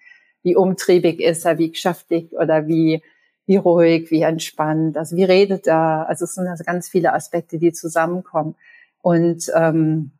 Wie 0.42 0.57
umtriebig 0.57 1.21
ist 1.21 1.45
er, 1.45 1.59
wie 1.59 1.71
geschäftig 1.71 2.33
oder 2.33 2.66
wie, 2.68 3.02
wie 3.45 3.57
ruhig, 3.57 4.11
wie 4.11 4.23
entspannt, 4.23 4.97
also 4.97 5.16
wie 5.16 5.25
redet 5.25 5.66
er? 5.66 6.09
Also 6.09 6.25
es 6.25 6.35
sind 6.35 6.47
also 6.47 6.64
ganz 6.64 6.88
viele 6.88 7.12
Aspekte, 7.12 7.59
die 7.59 7.73
zusammenkommen. 7.73 8.54
Und, 9.02 9.50
ähm, 9.54 10.12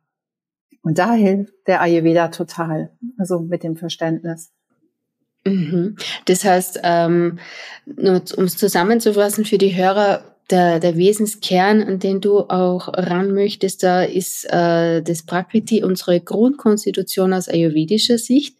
und 0.83 0.99
da 0.99 1.13
hilft 1.13 1.53
der 1.67 1.81
Ayurveda 1.81 2.27
total, 2.27 2.91
also 3.17 3.39
mit 3.39 3.63
dem 3.63 3.75
Verständnis. 3.75 4.51
Mhm. 5.45 5.95
Das 6.25 6.43
heißt, 6.43 6.81
ähm, 6.83 7.39
um 7.87 8.43
es 8.43 8.57
zusammenzufassen 8.57 9.45
für 9.45 9.57
die 9.57 9.75
Hörer, 9.75 10.28
der, 10.49 10.79
der 10.79 10.97
Wesenskern, 10.97 11.81
an 11.81 11.99
den 11.99 12.21
du 12.21 12.39
auch 12.39 12.87
ran 12.89 13.33
möchtest, 13.33 13.83
da 13.83 14.03
ist 14.03 14.45
äh, 14.45 15.01
das 15.01 15.23
Prakriti 15.23 15.83
unsere 15.83 16.19
Grundkonstitution 16.19 17.33
aus 17.33 17.47
ayurvedischer 17.47 18.17
Sicht. 18.17 18.57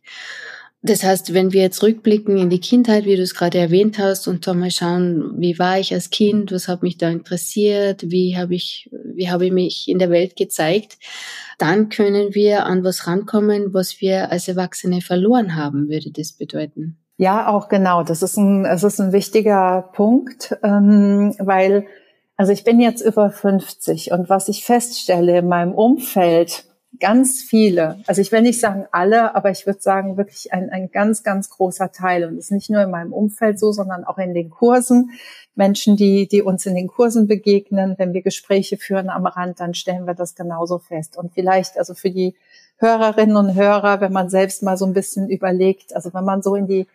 Das 0.81 1.03
heißt, 1.03 1.34
wenn 1.34 1.51
wir 1.51 1.62
jetzt 1.62 1.84
rückblicken 1.84 2.38
in 2.38 2.50
die 2.50 2.62
Kindheit, 2.62 3.03
wie 3.03 3.17
du 3.17 3.22
es 3.22 3.36
gerade 3.36 3.58
erwähnt 3.58 4.00
hast, 4.00 4.29
und 4.29 4.48
da 4.48 4.53
mal 4.53 4.72
schauen, 4.72 5.34
wie 5.38 5.60
war 5.60 5.77
ich 5.77 5.93
als 5.93 6.10
Kind, 6.10 6.53
was 6.53 6.69
hat 6.69 6.84
mich 6.84 6.98
da 6.98 7.10
interessiert, 7.10 8.10
wie 8.10 8.38
habe 8.38 8.55
ich, 8.55 8.89
wie 9.13 9.29
habe 9.29 9.48
ich 9.48 9.51
mich 9.51 9.89
in 9.89 10.00
der 10.00 10.10
Welt 10.10 10.38
gezeigt, 10.38 10.98
dann 11.58 11.89
können 11.89 12.34
wir 12.34 12.65
an 12.65 12.86
was 12.86 13.08
rankommen, 13.08 13.74
was 13.74 14.00
wir 14.00 14.31
als 14.31 14.48
Erwachsene 14.48 15.01
verloren 15.01 15.58
haben, 15.58 15.89
würde 15.89 16.12
das 16.12 16.31
bedeuten. 16.31 16.98
Ja, 17.20 17.50
auch 17.50 17.68
genau. 17.68 18.04
Das 18.04 18.22
ist 18.22 18.38
ein, 18.38 18.64
es 18.64 18.82
ist 18.82 19.02
ein 19.02 19.12
wichtiger 19.12 19.90
Punkt, 19.92 20.58
ähm, 20.64 21.36
weil, 21.38 21.86
also 22.38 22.54
ich 22.54 22.64
bin 22.64 22.80
jetzt 22.80 23.02
über 23.02 23.30
50 23.30 24.14
und 24.14 24.30
was 24.30 24.48
ich 24.48 24.64
feststelle 24.64 25.40
in 25.40 25.50
meinem 25.50 25.74
Umfeld, 25.74 26.64
ganz 27.02 27.42
viele, 27.42 28.00
also 28.08 28.22
ich 28.22 28.32
will 28.32 28.42
nicht 28.42 28.62
sagen 28.62 28.86
alle, 28.94 29.36
aber 29.36 29.52
ich 29.52 29.66
würde 29.66 29.82
sagen 29.82 30.16
wirklich 30.16 30.54
ein, 30.54 30.70
ein 30.70 30.92
ganz, 30.92 31.22
ganz 31.22 31.50
großer 31.50 31.92
Teil. 31.92 32.24
Und 32.24 32.38
das 32.38 32.46
ist 32.46 32.52
nicht 32.52 32.70
nur 32.70 32.84
in 32.84 32.90
meinem 32.90 33.12
Umfeld 33.12 33.60
so, 33.60 33.74
sondern 33.74 34.06
auch 34.06 34.18
in 34.18 34.34
den 34.34 34.50
Kursen. 34.50 35.12
Menschen, 35.56 35.98
die, 35.98 36.26
die 36.26 36.42
uns 36.42 36.66
in 36.66 36.76
den 36.76 36.88
Kursen 36.88 37.28
begegnen, 37.28 37.96
wenn 37.98 38.14
wir 38.14 38.22
Gespräche 38.22 38.78
führen 38.78 39.10
am 39.10 39.26
Rand, 39.26 39.60
dann 39.60 39.74
stellen 39.74 40.08
wir 40.08 40.14
das 40.14 40.36
genauso 40.36 40.80
fest. 40.80 41.18
Und 41.18 41.34
vielleicht, 41.34 41.78
also 41.78 41.96
für 41.96 42.12
die 42.12 42.36
Hörerinnen 42.78 43.36
und 43.36 43.56
Hörer, 43.56 44.00
wenn 44.00 44.14
man 44.14 44.30
selbst 44.30 44.64
mal 44.64 44.78
so 44.78 44.86
ein 44.86 44.94
bisschen 44.94 45.30
überlegt, 45.30 45.94
also 45.94 46.14
wenn 46.14 46.24
man 46.24 46.42
so 46.42 46.56
in 46.56 46.66
die, 46.66 46.88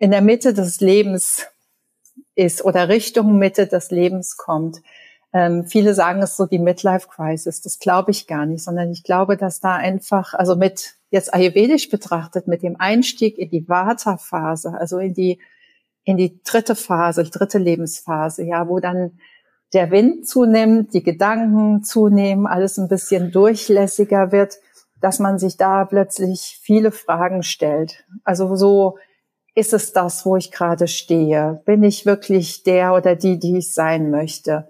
in 0.00 0.10
der 0.10 0.22
Mitte 0.22 0.52
des 0.52 0.80
Lebens 0.80 1.46
ist 2.34 2.64
oder 2.64 2.88
Richtung 2.88 3.38
Mitte 3.38 3.68
des 3.68 3.92
Lebens 3.92 4.36
kommt, 4.36 4.78
ähm, 5.32 5.64
viele 5.66 5.94
sagen 5.94 6.22
es 6.22 6.36
so 6.36 6.46
die 6.46 6.58
Midlife 6.58 7.06
Crisis. 7.06 7.60
Das 7.60 7.78
glaube 7.78 8.10
ich 8.10 8.26
gar 8.26 8.46
nicht, 8.46 8.64
sondern 8.64 8.90
ich 8.90 9.04
glaube, 9.04 9.36
dass 9.36 9.60
da 9.60 9.76
einfach, 9.76 10.34
also 10.34 10.56
mit 10.56 10.96
jetzt 11.10 11.32
ayurvedisch 11.32 11.88
betrachtet, 11.88 12.48
mit 12.48 12.62
dem 12.62 12.76
Einstieg 12.80 13.38
in 13.38 13.50
die 13.50 13.68
Vata-Phase, 13.68 14.72
also 14.76 14.98
in 14.98 15.14
die 15.14 15.38
in 16.04 16.16
die 16.16 16.40
dritte 16.42 16.74
Phase, 16.74 17.24
dritte 17.24 17.58
Lebensphase, 17.58 18.42
ja, 18.42 18.68
wo 18.68 18.80
dann 18.80 19.18
der 19.74 19.90
Wind 19.90 20.26
zunimmt, 20.26 20.94
die 20.94 21.02
Gedanken 21.02 21.84
zunehmen, 21.84 22.46
alles 22.46 22.78
ein 22.78 22.88
bisschen 22.88 23.30
durchlässiger 23.30 24.32
wird, 24.32 24.56
dass 25.00 25.18
man 25.18 25.38
sich 25.38 25.58
da 25.58 25.84
plötzlich 25.84 26.58
viele 26.62 26.90
Fragen 26.90 27.42
stellt. 27.42 28.04
Also 28.24 28.56
so 28.56 28.96
ist 29.54 29.72
es 29.72 29.92
das, 29.92 30.24
wo 30.24 30.36
ich 30.36 30.50
gerade 30.52 30.88
stehe? 30.88 31.62
Bin 31.64 31.82
ich 31.82 32.06
wirklich 32.06 32.62
der 32.62 32.94
oder 32.94 33.16
die, 33.16 33.38
die 33.38 33.58
ich 33.58 33.74
sein 33.74 34.10
möchte? 34.10 34.68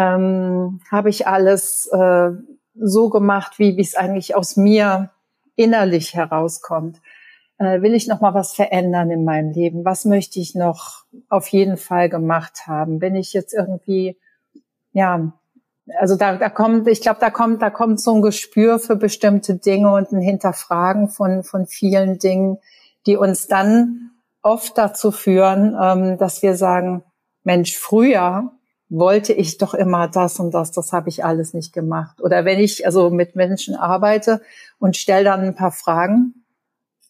ähm, 0.00 0.80
habe 0.90 1.10
ich 1.10 1.26
alles 1.26 1.86
äh, 1.92 2.30
so 2.74 3.10
gemacht, 3.10 3.58
wie 3.58 3.78
es 3.78 3.94
eigentlich 3.94 4.34
aus 4.34 4.56
mir 4.56 5.10
innerlich 5.56 6.14
herauskommt. 6.14 7.00
Äh, 7.58 7.82
will 7.82 7.94
ich 7.94 8.08
noch 8.08 8.20
mal 8.20 8.32
was 8.32 8.54
verändern 8.54 9.10
in 9.10 9.24
meinem 9.24 9.50
Leben? 9.50 9.84
Was 9.84 10.06
möchte 10.06 10.40
ich 10.40 10.54
noch 10.54 11.04
auf 11.28 11.48
jeden 11.48 11.76
Fall 11.76 12.08
gemacht 12.08 12.66
haben? 12.66 12.98
Bin 12.98 13.14
ich 13.14 13.32
jetzt 13.34 13.52
irgendwie, 13.52 14.18
ja, 14.92 15.32
also 15.98 16.16
da, 16.16 16.36
da 16.36 16.48
kommt, 16.48 16.86
ich 16.88 17.02
glaube, 17.02 17.20
da 17.20 17.30
kommt, 17.30 17.60
da 17.60 17.68
kommt 17.68 18.00
so 18.00 18.14
ein 18.14 18.22
Gespür 18.22 18.78
für 18.78 18.96
bestimmte 18.96 19.56
Dinge 19.56 19.92
und 19.92 20.12
ein 20.12 20.20
Hinterfragen 20.20 21.08
von 21.08 21.42
von 21.42 21.66
vielen 21.66 22.18
Dingen, 22.18 22.58
die 23.06 23.16
uns 23.16 23.48
dann 23.48 24.09
oft 24.42 24.76
dazu 24.76 25.10
führen, 25.10 25.76
ähm, 25.80 26.18
dass 26.18 26.42
wir 26.42 26.54
sagen, 26.56 27.02
Mensch, 27.42 27.76
früher 27.76 28.52
wollte 28.88 29.32
ich 29.32 29.56
doch 29.56 29.72
immer 29.72 30.08
das 30.08 30.40
und 30.40 30.52
das, 30.52 30.72
das 30.72 30.92
habe 30.92 31.08
ich 31.08 31.24
alles 31.24 31.54
nicht 31.54 31.72
gemacht. 31.72 32.20
Oder 32.20 32.44
wenn 32.44 32.58
ich 32.58 32.84
also 32.84 33.10
mit 33.10 33.36
Menschen 33.36 33.76
arbeite 33.76 34.42
und 34.78 34.96
stelle 34.96 35.24
dann 35.24 35.40
ein 35.40 35.54
paar 35.54 35.70
Fragen, 35.70 36.34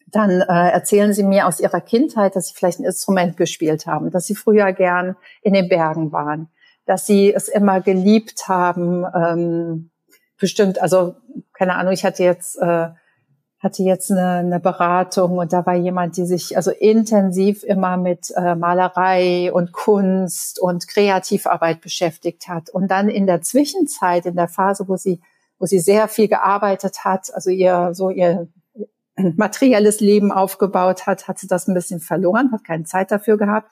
dann 0.07 0.43
äh, 0.43 0.71
erzählen 0.71 1.15
sie 1.15 1.23
mir 1.23 1.47
aus 1.47 1.61
ihrer 1.61 1.81
Kindheit, 1.81 2.37
dass 2.37 2.49
sie 2.49 2.55
vielleicht 2.55 2.81
ein 2.81 2.85
Instrument 2.85 3.37
gespielt 3.37 3.87
haben, 3.87 4.11
dass 4.11 4.27
sie 4.27 4.35
früher 4.35 4.73
gern 4.73 5.17
in 5.43 5.55
den 5.55 5.69
Bergen 5.69 6.13
waren, 6.13 6.49
dass 6.85 7.07
sie 7.07 7.33
es 7.33 7.49
immer 7.49 7.81
geliebt 7.81 8.49
haben, 8.49 9.07
ähm, 9.15 9.91
bestimmt, 10.39 10.81
also 10.81 11.15
keine 11.53 11.77
Ahnung, 11.77 11.93
ich 11.93 12.05
hatte 12.05 12.25
jetzt 12.25 12.57
äh, 12.61 12.89
hatte 13.61 13.83
jetzt 13.83 14.11
eine, 14.11 14.27
eine 14.27 14.59
Beratung 14.59 15.37
und 15.37 15.53
da 15.53 15.67
war 15.67 15.75
jemand, 15.75 16.17
die 16.17 16.25
sich 16.25 16.57
also 16.57 16.71
intensiv 16.71 17.63
immer 17.63 17.99
mit 17.99 18.33
äh, 18.35 18.55
Malerei 18.55 19.53
und 19.53 19.73
Kunst 19.73 20.59
und 20.59 20.89
Kreativarbeit 20.89 21.83
beschäftigt 21.83 22.49
hat. 22.49 22.71
Und 22.71 22.91
dann 22.91 23.11
in 23.11 23.27
der 23.27 23.43
Zwischenzeit, 23.43 24.25
in 24.25 24.35
der 24.35 24.49
Phase, 24.49 24.89
wo 24.89 24.97
sie, 24.97 25.21
wo 25.59 25.67
sie 25.67 25.79
sehr 25.79 26.09
viel 26.09 26.27
gearbeitet 26.27 27.05
hat, 27.05 27.33
also 27.35 27.51
ihr 27.51 27.91
so 27.93 28.09
ihr 28.09 28.49
materielles 29.37 30.01
Leben 30.01 30.33
aufgebaut 30.33 31.07
hat, 31.07 31.29
hat 31.29 31.39
sie 31.39 31.47
das 31.47 31.69
ein 31.69 31.75
bisschen 31.75 32.01
verloren, 32.01 32.53
hat 32.53 32.65
keine 32.65 32.85
Zeit 32.85 33.11
dafür 33.11 33.37
gehabt 33.37 33.71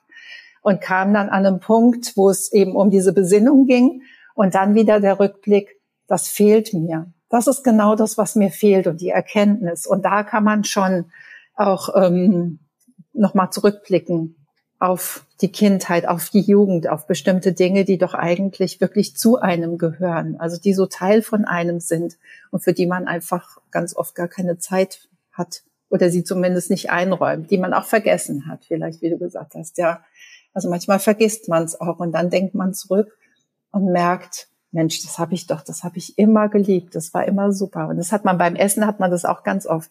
und 0.60 0.82
kam 0.82 1.14
dann 1.14 1.30
an 1.30 1.46
einem 1.46 1.60
Punkt, 1.60 2.12
wo 2.14 2.28
es 2.28 2.52
eben 2.52 2.76
um 2.76 2.90
diese 2.90 3.14
Besinnung 3.14 3.66
ging 3.66 4.02
und 4.34 4.54
dann 4.54 4.74
wieder 4.74 5.00
der 5.00 5.18
Rückblick, 5.18 5.80
das 6.06 6.28
fehlt 6.28 6.74
mir 6.74 7.10
das 7.30 7.46
ist 7.46 7.62
genau 7.62 7.94
das, 7.94 8.16
was 8.18 8.34
mir 8.34 8.50
fehlt 8.50 8.86
und 8.86 9.00
die 9.00 9.10
Erkenntnis. 9.10 9.86
Und 9.86 10.04
da 10.04 10.22
kann 10.22 10.44
man 10.44 10.64
schon 10.64 11.06
auch 11.54 11.90
ähm, 11.94 12.60
nochmal 13.12 13.50
zurückblicken 13.50 14.36
auf 14.78 15.26
die 15.40 15.50
Kindheit, 15.50 16.06
auf 16.06 16.30
die 16.30 16.40
Jugend, 16.40 16.88
auf 16.88 17.06
bestimmte 17.06 17.52
Dinge, 17.52 17.84
die 17.84 17.98
doch 17.98 18.14
eigentlich 18.14 18.80
wirklich 18.80 19.16
zu 19.16 19.38
einem 19.38 19.76
gehören, 19.76 20.36
also 20.38 20.58
die 20.58 20.72
so 20.72 20.86
Teil 20.86 21.22
von 21.22 21.44
einem 21.44 21.80
sind 21.80 22.16
und 22.50 22.62
für 22.62 22.72
die 22.72 22.86
man 22.86 23.08
einfach 23.08 23.58
ganz 23.70 23.96
oft 23.96 24.14
gar 24.14 24.28
keine 24.28 24.58
Zeit 24.58 25.08
hat 25.32 25.64
oder 25.90 26.10
sie 26.10 26.22
zumindest 26.22 26.70
nicht 26.70 26.90
einräumt, 26.90 27.50
die 27.50 27.58
man 27.58 27.74
auch 27.74 27.84
vergessen 27.84 28.46
hat, 28.46 28.66
vielleicht 28.66 29.02
wie 29.02 29.10
du 29.10 29.18
gesagt 29.18 29.54
hast, 29.54 29.78
ja. 29.78 30.04
Also 30.54 30.70
manchmal 30.70 30.98
vergisst 30.98 31.48
man 31.48 31.64
es 31.64 31.80
auch 31.80 31.98
und 31.98 32.12
dann 32.12 32.30
denkt 32.30 32.54
man 32.54 32.72
zurück 32.72 33.16
und 33.70 33.92
merkt, 33.92 34.48
Mensch, 34.70 35.02
das 35.02 35.18
habe 35.18 35.34
ich 35.34 35.46
doch, 35.46 35.62
das 35.62 35.82
habe 35.82 35.98
ich 35.98 36.18
immer 36.18 36.48
geliebt, 36.48 36.94
das 36.94 37.14
war 37.14 37.26
immer 37.26 37.52
super. 37.52 37.88
Und 37.88 37.96
das 37.96 38.12
hat 38.12 38.24
man 38.24 38.38
beim 38.38 38.54
Essen, 38.54 38.86
hat 38.86 39.00
man 39.00 39.10
das 39.10 39.24
auch 39.24 39.42
ganz 39.42 39.66
oft. 39.66 39.90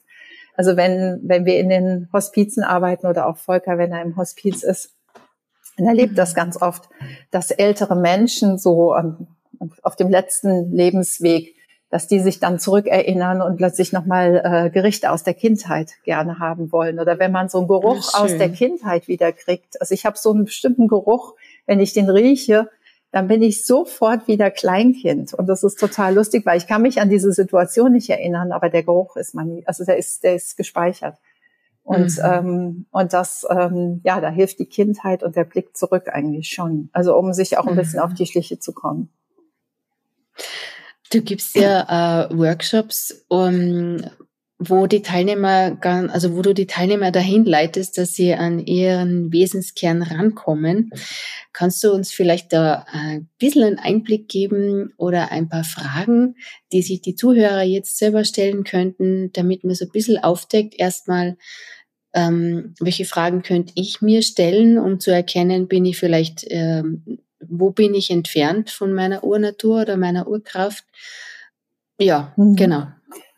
Also 0.56 0.76
wenn, 0.76 1.20
wenn 1.24 1.46
wir 1.46 1.60
in 1.60 1.70
den 1.70 2.10
Hospizen 2.14 2.64
arbeiten 2.64 3.08
oder 3.08 3.28
auch 3.28 3.38
Volker, 3.38 3.78
wenn 3.78 3.92
er 3.92 4.02
im 4.02 4.18
Hospiz 4.18 4.64
ist, 4.64 4.92
dann 5.78 5.88
erlebt 5.88 6.18
das 6.18 6.34
ganz 6.34 6.60
oft, 6.60 6.90
dass 7.32 7.52
ältere 7.52 7.96
Menschen 7.96 8.58
so 8.58 8.96
um, 8.96 9.28
auf 9.84 9.96
dem 9.96 10.10
letzten 10.10 10.72
Lebensweg, 10.72 11.56
dass 11.90 12.08
die 12.08 12.20
sich 12.20 12.40
dann 12.40 12.60
zurückerinnern 12.60 13.42
und 13.42 13.58
plötzlich 13.58 13.94
nochmal 13.94 14.42
äh, 14.44 14.70
Gerichte 14.70 15.12
aus 15.12 15.24
der 15.24 15.36
Kindheit 15.36 15.94
gerne 16.04 16.40
haben 16.40 16.72
wollen. 16.72 17.00
Oder 17.00 17.20
wenn 17.20 17.32
man 17.32 17.50
so 17.50 17.60
einen 17.60 17.68
Geruch 17.68 18.14
aus 18.14 18.38
der 18.38 18.50
Kindheit 18.50 19.08
wieder 19.08 19.32
kriegt. 19.32 19.80
Also 19.80 19.94
ich 19.94 20.06
habe 20.06 20.18
so 20.18 20.34
einen 20.34 20.46
bestimmten 20.46 20.88
Geruch, 20.88 21.36
wenn 21.66 21.80
ich 21.80 21.94
den 21.94 22.10
rieche, 22.10 22.70
dann 23.12 23.28
bin 23.28 23.42
ich 23.42 23.66
sofort 23.66 24.28
wieder 24.28 24.52
Kleinkind. 24.52 25.34
Und 25.34 25.48
das 25.48 25.64
ist 25.64 25.80
total 25.80 26.16
lustig, 26.16 26.46
weil 26.46 26.58
ich 26.58 26.68
kann 26.68 26.82
mich 26.82 27.02
an 27.02 27.10
diese 27.10 27.32
Situation 27.32 27.94
nicht 27.94 28.10
erinnern, 28.10 28.52
aber 28.52 28.70
der 28.70 28.84
Geruch 28.84 29.16
ist 29.16 29.34
man, 29.34 29.62
also 29.66 29.86
der 29.86 29.98
ist, 29.98 30.24
der 30.24 30.36
ist 30.36 30.58
gespeichert. 30.58 31.18
Und, 31.84 32.18
mhm. 32.18 32.24
ähm, 32.24 32.86
und 32.92 33.14
das, 33.14 33.46
ähm, 33.50 34.02
ja, 34.04 34.20
da 34.20 34.30
hilft 34.30 34.60
die 34.60 34.66
Kindheit 34.66 35.24
und 35.24 35.38
der 35.38 35.46
Blick 35.46 35.78
zurück 35.78 36.10
eigentlich 36.12 36.50
schon. 36.50 36.90
Also 36.92 37.16
um 37.16 37.32
sich 37.34 37.58
auch 37.58 37.66
ein 37.66 37.78
bisschen 37.78 38.00
mhm. 38.00 38.06
auf 38.06 38.14
die 38.14 38.26
Schliche 38.26 38.60
zu 38.60 38.74
kommen. 38.74 39.10
Du 41.10 41.22
gibst 41.22 41.56
ja 41.56 42.26
äh, 42.26 42.38
Workshops, 42.38 43.26
um, 43.30 44.02
wo 44.60 44.88
die 44.88 45.04
Teilnehmer, 45.04 45.78
also 45.84 46.36
wo 46.36 46.42
du 46.42 46.54
die 46.54 46.66
Teilnehmer 46.66 47.12
dahin 47.12 47.46
leitest, 47.46 47.98
dass 47.98 48.14
sie 48.14 48.34
an 48.34 48.60
ihren 48.60 49.32
Wesenskern 49.32 50.02
rankommen. 50.02 50.90
Kannst 51.54 51.84
du 51.84 51.92
uns 51.92 52.12
vielleicht 52.12 52.54
da 52.54 52.86
ein 52.92 53.30
bisschen 53.38 53.64
einen 53.64 53.80
Einblick 53.80 54.28
geben 54.28 54.94
oder 54.98 55.32
ein 55.32 55.48
paar 55.48 55.64
Fragen, 55.64 56.36
die 56.72 56.82
sich 56.82 57.02
die 57.02 57.14
Zuhörer 57.14 57.62
jetzt 57.62 58.00
selber 58.00 58.24
stellen 58.24 58.64
könnten, 58.64 59.32
damit 59.34 59.64
man 59.64 59.76
so 59.76 59.86
ein 59.86 59.92
bisschen 59.92 60.18
aufdeckt, 60.24 60.74
erstmal, 60.78 61.38
ähm, 62.14 62.74
welche 62.80 63.06
Fragen 63.06 63.44
könnte 63.44 63.74
ich 63.76 64.02
mir 64.02 64.24
stellen, 64.24 64.80
um 64.80 65.00
zu 65.00 65.12
erkennen, 65.12 65.68
bin 65.68 65.86
ich 65.86 65.98
vielleicht, 65.98 66.46
ähm, 66.50 67.20
wo 67.40 67.70
bin 67.70 67.94
ich 67.94 68.10
entfernt 68.10 68.72
von 68.72 68.92
meiner 68.94 69.24
Urnatur 69.24 69.82
oder 69.82 69.98
meiner 69.98 70.28
Urkraft? 70.28 70.84
Ja, 72.00 72.34
mhm. 72.38 72.56
genau. 72.56 72.88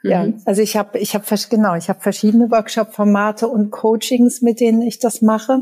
Ja, 0.01 0.23
mhm. 0.23 0.41
also 0.45 0.61
ich 0.61 0.77
habe 0.77 0.97
ich 0.97 1.13
habe 1.13 1.25
genau, 1.49 1.75
ich 1.75 1.89
habe 1.89 1.99
verschiedene 1.99 2.49
Workshop-Formate 2.49 3.47
und 3.47 3.71
Coachings, 3.71 4.41
mit 4.41 4.59
denen 4.59 4.81
ich 4.81 4.99
das 4.99 5.21
mache. 5.21 5.61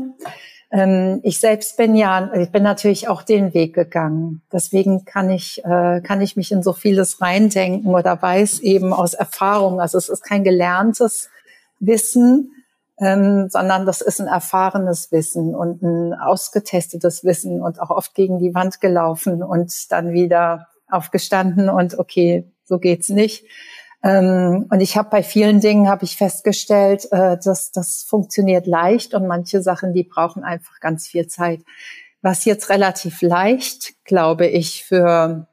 Ähm, 0.70 1.20
ich 1.22 1.40
selbst 1.40 1.76
bin 1.76 1.96
ja, 1.96 2.32
ich 2.34 2.50
bin 2.50 2.62
natürlich 2.62 3.08
auch 3.08 3.22
den 3.22 3.54
Weg 3.54 3.74
gegangen. 3.74 4.42
Deswegen 4.52 5.04
kann 5.04 5.30
ich 5.30 5.64
äh, 5.64 6.00
kann 6.02 6.20
ich 6.20 6.36
mich 6.36 6.52
in 6.52 6.62
so 6.62 6.72
vieles 6.72 7.20
reindenken 7.20 7.94
oder 7.94 8.20
weiß 8.20 8.60
eben 8.60 8.92
aus 8.92 9.14
Erfahrung. 9.14 9.80
Also 9.80 9.98
es 9.98 10.08
ist 10.08 10.22
kein 10.22 10.44
gelerntes 10.44 11.30
Wissen, 11.80 12.52
ähm, 13.00 13.48
sondern 13.48 13.86
das 13.86 14.00
ist 14.00 14.20
ein 14.20 14.26
erfahrenes 14.26 15.10
Wissen 15.10 15.54
und 15.54 15.82
ein 15.82 16.14
ausgetestetes 16.14 17.24
Wissen 17.24 17.62
und 17.62 17.80
auch 17.80 17.90
oft 17.90 18.14
gegen 18.14 18.38
die 18.38 18.54
Wand 18.54 18.80
gelaufen 18.80 19.42
und 19.42 19.72
dann 19.90 20.12
wieder 20.12 20.68
aufgestanden 20.90 21.68
und 21.68 21.98
okay, 21.98 22.44
so 22.64 22.78
geht's 22.78 23.08
nicht. 23.08 23.44
Ähm, 24.02 24.66
und 24.70 24.80
ich 24.80 24.96
habe 24.96 25.10
bei 25.10 25.22
vielen 25.22 25.60
Dingen 25.60 25.88
habe 25.88 26.04
ich 26.04 26.16
festgestellt, 26.16 27.08
äh, 27.10 27.36
dass 27.42 27.72
das 27.72 28.04
funktioniert 28.08 28.66
leicht 28.66 29.14
und 29.14 29.26
manche 29.26 29.62
Sachen, 29.62 29.92
die 29.92 30.04
brauchen 30.04 30.44
einfach 30.44 30.78
ganz 30.80 31.08
viel 31.08 31.26
Zeit. 31.26 31.60
Was 32.22 32.44
jetzt 32.44 32.70
relativ 32.70 33.22
leicht, 33.22 33.94
glaube 34.04 34.46
ich, 34.46 34.84
für 34.84 35.46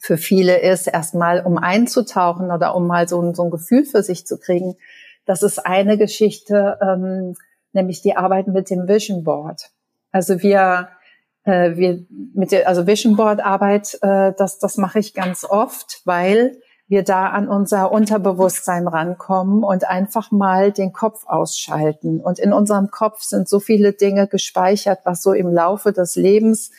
für 0.00 0.16
viele 0.16 0.58
ist, 0.58 0.86
erstmal 0.86 1.44
um 1.44 1.58
einzutauchen 1.58 2.50
oder 2.50 2.74
um 2.74 2.86
mal 2.86 3.06
so 3.08 3.20
ein, 3.20 3.34
so 3.34 3.44
ein 3.44 3.50
Gefühl 3.50 3.84
für 3.84 4.02
sich 4.02 4.26
zu 4.26 4.38
kriegen. 4.38 4.74
Das 5.26 5.42
ist 5.42 5.64
eine 5.64 5.98
Geschichte, 5.98 6.78
ähm, 6.82 7.36
nämlich 7.72 8.02
die 8.02 8.16
Arbeit 8.16 8.48
mit 8.48 8.70
dem 8.70 8.88
Vision 8.88 9.22
Board. 9.22 9.70
Also 10.10 10.42
wir 10.42 10.88
äh, 11.44 11.76
wir 11.76 12.04
mit 12.34 12.52
der 12.52 12.68
also 12.68 12.86
Vision 12.86 13.16
Board 13.16 13.40
Arbeit, 13.40 13.98
äh, 14.02 14.32
das 14.36 14.58
das 14.58 14.76
mache 14.76 14.98
ich 14.98 15.14
ganz 15.14 15.44
oft, 15.44 16.00
weil 16.04 16.60
wir 16.92 17.02
da 17.02 17.28
an 17.28 17.48
unser 17.48 17.90
Unterbewusstsein 17.90 18.86
rankommen 18.86 19.64
und 19.64 19.88
einfach 19.88 20.30
mal 20.30 20.72
den 20.72 20.92
Kopf 20.92 21.24
ausschalten. 21.26 22.20
Und 22.20 22.38
in 22.38 22.52
unserem 22.52 22.90
Kopf 22.90 23.22
sind 23.22 23.48
so 23.48 23.60
viele 23.60 23.94
Dinge 23.94 24.28
gespeichert, 24.28 25.00
was 25.04 25.22
so 25.22 25.32
im 25.32 25.50
Laufe 25.50 25.92
des 25.94 26.16
Lebens 26.16 26.70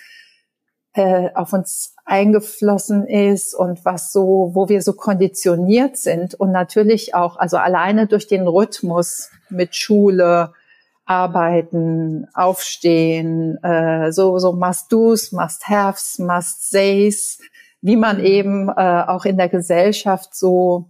äh, 0.93 1.31
auf 1.33 1.51
uns 1.51 1.95
eingeflossen 2.05 3.07
ist 3.07 3.55
und 3.55 3.85
was 3.85 4.13
so, 4.13 4.51
wo 4.53 4.69
wir 4.69 4.83
so 4.83 4.93
konditioniert 4.93 5.97
sind 5.97 6.35
und 6.35 6.51
natürlich 6.51 7.15
auch, 7.15 7.37
also 7.37 7.57
alleine 7.57 8.05
durch 8.05 8.27
den 8.27 8.47
Rhythmus 8.47 9.31
mit 9.49 9.75
Schule, 9.75 10.53
Arbeiten, 11.05 12.27
Aufstehen, 12.35 13.57
äh, 13.63 14.11
so 14.11 14.37
so 14.37 14.53
Must-Dos, 14.53 15.31
Must-Haves, 15.31 16.19
Must-Says, 16.19 17.39
wie 17.83 17.97
man 17.97 18.23
eben 18.23 18.69
äh, 18.69 19.03
auch 19.07 19.25
in 19.25 19.35
der 19.37 19.49
Gesellschaft 19.49 20.33
so 20.33 20.85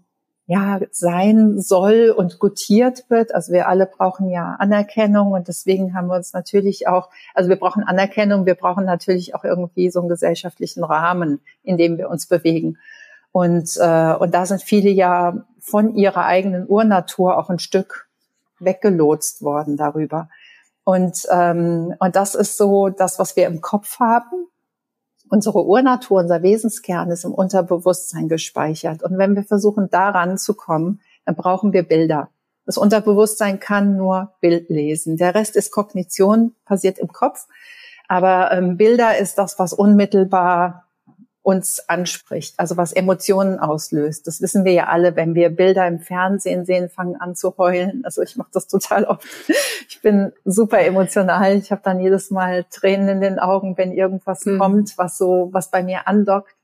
ja 0.45 0.79
sein 0.91 1.59
soll 1.59 2.13
und 2.15 2.37
gutiert 2.37 3.09
wird. 3.09 3.33
Also 3.33 3.51
wir 3.51 3.67
alle 3.67 3.87
brauchen 3.87 4.29
ja 4.29 4.55
Anerkennung 4.59 5.31
und 5.31 5.47
deswegen 5.47 5.95
haben 5.95 6.07
wir 6.07 6.15
uns 6.15 6.33
natürlich 6.33 6.87
auch, 6.87 7.09
also 7.33 7.49
wir 7.49 7.55
brauchen 7.55 7.83
Anerkennung, 7.83 8.45
wir 8.45 8.53
brauchen 8.53 8.85
natürlich 8.85 9.33
auch 9.33 9.43
irgendwie 9.43 9.89
so 9.89 10.01
einen 10.01 10.09
gesellschaftlichen 10.09 10.83
Rahmen, 10.83 11.41
in 11.63 11.77
dem 11.77 11.97
wir 11.97 12.09
uns 12.09 12.27
bewegen. 12.27 12.77
Und 13.31 13.75
äh, 13.77 14.13
und 14.13 14.35
da 14.35 14.45
sind 14.45 14.61
viele 14.61 14.91
ja 14.91 15.45
von 15.59 15.95
ihrer 15.95 16.25
eigenen 16.25 16.67
Urnatur 16.67 17.39
auch 17.39 17.49
ein 17.49 17.57
Stück 17.59 18.07
weggelotst 18.59 19.41
worden 19.41 19.77
darüber. 19.77 20.29
Und 20.83 21.25
und 21.25 22.15
das 22.15 22.35
ist 22.35 22.57
so 22.57 22.89
das, 22.89 23.17
was 23.17 23.35
wir 23.35 23.47
im 23.47 23.61
Kopf 23.61 23.99
haben 23.99 24.47
unsere 25.33 25.65
Urnatur, 25.65 26.21
unser 26.21 26.43
Wesenskern 26.43 27.09
ist 27.09 27.25
im 27.25 27.33
Unterbewusstsein 27.33 28.29
gespeichert. 28.29 29.01
Und 29.01 29.17
wenn 29.17 29.35
wir 29.35 29.43
versuchen, 29.43 29.89
daran 29.89 30.37
zu 30.37 30.53
kommen, 30.53 31.01
dann 31.25 31.35
brauchen 31.35 31.73
wir 31.73 31.81
Bilder. 31.81 32.29
Das 32.67 32.77
Unterbewusstsein 32.77 33.59
kann 33.59 33.97
nur 33.97 34.35
Bild 34.41 34.69
lesen. 34.69 35.17
Der 35.17 35.33
Rest 35.33 35.55
ist 35.55 35.71
Kognition, 35.71 36.53
passiert 36.65 36.99
im 36.99 37.07
Kopf. 37.07 37.47
Aber 38.07 38.51
ähm, 38.51 38.77
Bilder 38.77 39.17
ist 39.17 39.39
das, 39.39 39.57
was 39.57 39.73
unmittelbar 39.73 40.82
uns 41.43 41.89
anspricht, 41.89 42.55
also 42.57 42.77
was 42.77 42.93
Emotionen 42.93 43.59
auslöst. 43.59 44.27
Das 44.27 44.41
wissen 44.41 44.63
wir 44.63 44.71
ja 44.71 44.87
alle, 44.87 45.17
wenn 45.17 45.35
wir 45.35 45.49
Bilder 45.49 45.85
im 45.85 45.99
Fernsehen 45.99 46.65
sehen, 46.65 46.89
fangen 46.89 47.17
an 47.19 47.35
zu 47.35 47.57
heulen. 47.57 48.01
Also 48.05 48.21
ich 48.21 48.37
mache 48.37 48.49
das 48.53 48.67
total 48.67 49.03
oft. 49.05 49.27
Ich 49.89 50.01
bin 50.01 50.33
super 50.43 50.79
emotional. 50.79 51.55
Ich 51.55 51.71
habe 51.71 51.81
dann 51.83 51.99
jedes 51.99 52.31
Mal 52.31 52.65
Tränen 52.69 53.07
in 53.07 53.21
den 53.21 53.39
Augen, 53.39 53.77
wenn 53.77 53.91
irgendwas 53.91 54.45
mhm. 54.45 54.57
kommt, 54.57 54.97
was 54.97 55.17
so, 55.17 55.49
was 55.51 55.69
bei 55.69 55.83
mir 55.83 56.07
andockt. 56.07 56.55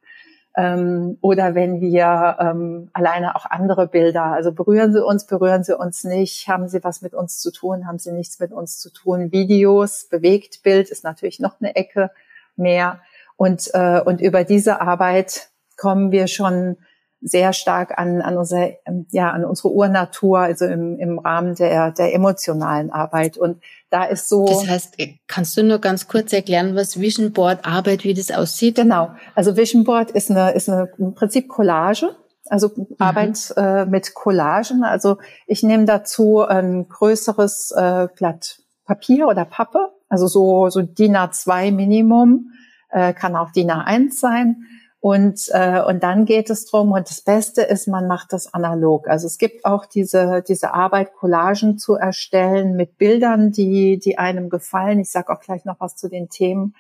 Ähm, 0.58 1.18
oder 1.22 1.56
wenn 1.56 1.80
wir 1.80 2.38
ähm, 2.40 2.90
alleine 2.94 3.36
auch 3.36 3.46
andere 3.46 3.88
Bilder, 3.88 4.24
also 4.24 4.52
berühren 4.52 4.92
sie 4.92 5.04
uns, 5.04 5.26
berühren 5.26 5.64
sie 5.64 5.78
uns 5.78 6.04
nicht, 6.04 6.48
haben 6.48 6.68
sie 6.68 6.84
was 6.84 7.02
mit 7.02 7.14
uns 7.14 7.40
zu 7.40 7.52
tun, 7.52 7.86
haben 7.86 8.00
sie 8.00 8.12
nichts 8.12 8.40
mit 8.40 8.52
uns 8.52 8.80
zu 8.80 8.92
tun. 8.92 9.32
Videos, 9.32 10.06
Bewegtbild 10.10 10.90
ist 10.90 11.04
natürlich 11.04 11.40
noch 11.40 11.62
eine 11.62 11.76
Ecke 11.76 12.12
mehr. 12.56 13.00
Und, 13.40 13.74
äh, 13.74 14.02
und 14.02 14.20
über 14.20 14.44
diese 14.44 14.82
Arbeit 14.82 15.48
kommen 15.78 16.12
wir 16.12 16.28
schon 16.28 16.76
sehr 17.22 17.54
stark 17.54 17.98
an, 17.98 18.22
an, 18.22 18.38
unsere, 18.38 18.80
ja, 19.12 19.32
an 19.32 19.46
unsere 19.46 19.70
Urnatur, 19.70 20.40
also 20.40 20.66
im, 20.66 21.00
im 21.00 21.20
Rahmen 21.20 21.56
der, 21.56 21.92
der 21.92 22.14
emotionalen 22.14 22.92
Arbeit. 22.92 23.38
Und 23.38 23.62
da 23.90 24.04
ist 24.04 24.28
so. 24.28 24.46
Das 24.46 24.68
heißt, 24.68 24.98
kannst 25.28 25.56
du 25.56 25.64
nur 25.64 25.80
ganz 25.80 26.10
kurz 26.10 26.34
erklären, 26.34 26.76
was 26.76 27.00
Vision 27.00 27.32
Board 27.32 27.66
Arbeit, 27.66 28.04
wie 28.04 28.14
das 28.14 28.30
aussieht? 28.30 28.76
Genau. 28.76 29.12
Also 29.36 29.56
Vision 29.56 29.86
Board 29.86 30.12
ist 30.12 30.30
eine, 30.30 30.52
ist 30.52 30.68
eine 30.68 30.90
im 30.98 31.14
Prinzip 31.14 31.48
Collage. 31.48 32.14
Also 32.50 32.72
mhm. 32.76 32.88
Arbeit 33.00 33.54
äh, 33.56 33.86
mit 33.86 34.16
Collagen. 34.16 34.84
Also 34.84 35.18
ich 35.48 35.64
nehme 35.64 35.86
dazu 35.86 36.42
ein 36.42 36.90
größeres 36.90 37.72
äh, 37.72 38.10
Blatt 38.18 38.60
Papier 38.84 39.30
oder 39.30 39.46
Pappe, 39.46 39.94
also 40.10 40.28
so, 40.28 40.70
so 40.70 40.82
DIN 40.82 41.16
A2 41.16 41.72
Minimum 41.72 42.50
äh, 42.90 43.14
kann 43.14 43.36
auch 43.36 43.52
DIN 43.52 43.72
A1 43.72 44.20
sein. 44.20 44.66
Und, 45.02 45.48
äh, 45.54 45.82
und 45.82 46.04
dann 46.04 46.26
geht 46.26 46.50
es 46.50 46.66
drum 46.66 46.92
und 46.92 47.10
das 47.10 47.22
Beste 47.22 47.62
ist, 47.62 47.88
man 47.88 48.08
macht 48.08 48.34
das 48.34 48.54
analog. 48.54 49.08
Also 49.08 49.28
es 49.28 49.38
gibt 49.38 49.64
auch 49.64 49.86
diese, 49.86 50.44
diese 50.46 50.74
Arbeit, 50.74 51.14
Collagen 51.14 51.78
zu 51.78 51.96
erstellen 51.96 52.76
mit 52.76 52.98
Bildern, 52.98 53.52
die, 53.52 53.98
die 53.98 54.18
einem 54.18 54.50
gefallen. 54.50 55.00
Ich 55.00 55.10
sage 55.10 55.32
auch 55.32 55.40
gleich 55.40 55.64
noch 55.64 55.80
was 55.80 55.96
zu 55.96 56.10
den 56.10 56.28
Themen. 56.28 56.76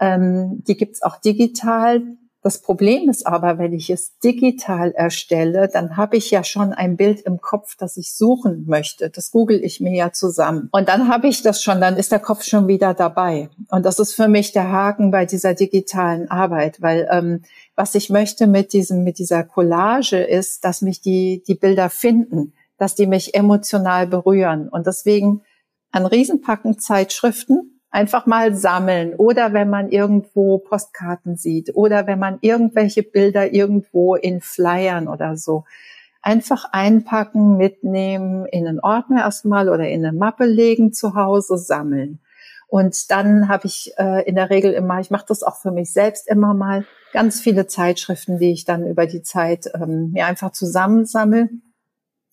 Ähm, 0.00 0.64
die 0.66 0.78
gibt's 0.78 1.02
auch 1.02 1.20
digital. 1.20 2.02
Das 2.40 2.62
Problem 2.62 3.10
ist 3.10 3.26
aber, 3.26 3.58
wenn 3.58 3.72
ich 3.72 3.90
es 3.90 4.16
digital 4.20 4.92
erstelle, 4.92 5.68
dann 5.68 5.96
habe 5.96 6.16
ich 6.16 6.30
ja 6.30 6.44
schon 6.44 6.72
ein 6.72 6.96
Bild 6.96 7.20
im 7.22 7.40
Kopf, 7.40 7.74
das 7.76 7.96
ich 7.96 8.14
suchen 8.14 8.64
möchte. 8.68 9.10
Das 9.10 9.32
google 9.32 9.62
ich 9.64 9.80
mir 9.80 9.92
ja 9.92 10.12
zusammen. 10.12 10.68
Und 10.70 10.88
dann 10.88 11.08
habe 11.08 11.26
ich 11.26 11.42
das 11.42 11.62
schon, 11.62 11.80
dann 11.80 11.96
ist 11.96 12.12
der 12.12 12.20
Kopf 12.20 12.44
schon 12.44 12.68
wieder 12.68 12.94
dabei. 12.94 13.50
Und 13.70 13.84
das 13.84 13.98
ist 13.98 14.14
für 14.14 14.28
mich 14.28 14.52
der 14.52 14.70
Haken 14.70 15.10
bei 15.10 15.26
dieser 15.26 15.54
digitalen 15.54 16.30
Arbeit, 16.30 16.80
weil 16.80 17.08
ähm, 17.10 17.42
was 17.74 17.96
ich 17.96 18.08
möchte 18.08 18.46
mit 18.46 18.72
diesem, 18.72 19.02
mit 19.02 19.18
dieser 19.18 19.42
Collage 19.42 20.18
ist, 20.18 20.64
dass 20.64 20.80
mich 20.80 21.00
die, 21.00 21.42
die 21.44 21.56
Bilder 21.56 21.90
finden, 21.90 22.52
dass 22.78 22.94
die 22.94 23.08
mich 23.08 23.34
emotional 23.34 24.06
berühren. 24.06 24.68
Und 24.68 24.86
deswegen 24.86 25.42
an 25.90 26.06
Riesenpacken 26.06 26.78
Zeitschriften, 26.78 27.77
einfach 27.90 28.26
mal 28.26 28.54
sammeln 28.54 29.14
oder 29.14 29.52
wenn 29.52 29.70
man 29.70 29.88
irgendwo 29.88 30.58
Postkarten 30.58 31.36
sieht 31.36 31.74
oder 31.74 32.06
wenn 32.06 32.18
man 32.18 32.38
irgendwelche 32.40 33.02
Bilder 33.02 33.52
irgendwo 33.52 34.14
in 34.14 34.40
Flyern 34.40 35.08
oder 35.08 35.36
so. 35.36 35.64
Einfach 36.20 36.66
einpacken, 36.72 37.56
mitnehmen, 37.56 38.44
in 38.46 38.66
einen 38.66 38.80
Ordner 38.80 39.22
erstmal 39.22 39.68
oder 39.68 39.88
in 39.88 40.04
eine 40.04 40.16
Mappe 40.16 40.44
legen, 40.44 40.92
zu 40.92 41.14
Hause 41.14 41.56
sammeln. 41.56 42.20
Und 42.66 43.10
dann 43.10 43.48
habe 43.48 43.66
ich 43.66 43.92
äh, 43.96 44.28
in 44.28 44.34
der 44.34 44.50
Regel 44.50 44.72
immer, 44.74 45.00
ich 45.00 45.10
mache 45.10 45.24
das 45.26 45.42
auch 45.42 45.56
für 45.56 45.70
mich 45.70 45.90
selbst 45.90 46.28
immer 46.28 46.52
mal, 46.52 46.84
ganz 47.12 47.40
viele 47.40 47.66
Zeitschriften, 47.66 48.38
die 48.38 48.52
ich 48.52 48.66
dann 48.66 48.86
über 48.86 49.06
die 49.06 49.22
Zeit 49.22 49.70
ähm, 49.74 50.10
mir 50.12 50.26
einfach 50.26 50.52
zusammensammel. 50.52 51.48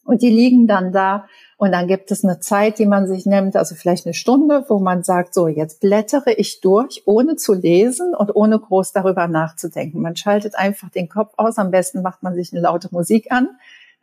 Und 0.06 0.22
die 0.22 0.30
liegen 0.30 0.68
dann 0.68 0.94
da 0.94 1.26
und 1.58 1.72
dann 1.72 1.88
gibt 1.88 2.12
es 2.12 2.24
eine 2.24 2.40
Zeit, 2.40 2.80
die 2.80 2.86
man 2.86 3.08
sich 3.08 3.26
nimmt, 3.26 3.56
also 3.56 3.76
vielleicht 3.76 4.06
eine 4.06 4.14
Stunde, 4.14 4.66
wo 4.70 4.80
man 4.80 5.04
sagt, 5.04 5.34
so, 5.34 5.48
jetzt 5.48 5.82
blättere 5.82 6.32
ich 6.34 6.62
durch, 6.62 7.04
ohne 7.06 7.38
zu 7.38 7.54
lesen 7.54 8.14
und 8.14 8.36
ohne 8.36 8.60
groß 8.60 8.92
darüber 8.92 9.28
nachzudenken. 9.28 10.02
Man 10.02 10.16
schaltet 10.16 10.56
einfach 10.56 10.90
den 10.90 11.10
Kopf 11.10 11.34
aus. 11.38 11.58
Am 11.58 11.72
besten 11.72 12.02
macht 12.02 12.24
man 12.24 12.36
sich 12.36 12.54
eine 12.54 12.62
laute 12.62 12.90
Musik 12.92 13.32
an. 13.32 13.50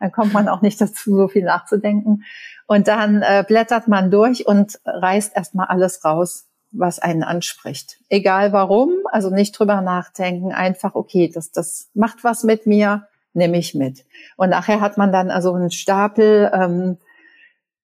Dann 0.00 0.10
kommt 0.10 0.32
man 0.32 0.48
auch 0.48 0.60
nicht 0.60 0.80
dazu, 0.80 1.16
so 1.16 1.28
viel 1.28 1.44
nachzudenken. 1.44 2.24
Und 2.66 2.88
dann 2.88 3.22
äh, 3.22 3.44
blättert 3.46 3.86
man 3.86 4.10
durch 4.10 4.46
und 4.46 4.80
reißt 4.84 5.36
erstmal 5.36 5.66
alles 5.66 6.04
raus, 6.04 6.48
was 6.72 6.98
einen 6.98 7.22
anspricht. 7.22 7.98
Egal 8.08 8.52
warum, 8.52 8.90
also 9.10 9.30
nicht 9.30 9.52
drüber 9.52 9.82
nachdenken, 9.82 10.52
einfach, 10.52 10.94
okay, 10.94 11.30
das, 11.32 11.52
das 11.52 11.90
macht 11.94 12.24
was 12.24 12.44
mit 12.44 12.66
mir, 12.66 13.06
nehme 13.34 13.58
ich 13.58 13.74
mit. 13.74 14.04
Und 14.36 14.50
nachher 14.50 14.80
hat 14.80 14.98
man 14.98 15.12
dann 15.12 15.30
also 15.30 15.52
einen 15.52 15.70
Stapel, 15.70 16.50
ähm, 16.54 16.98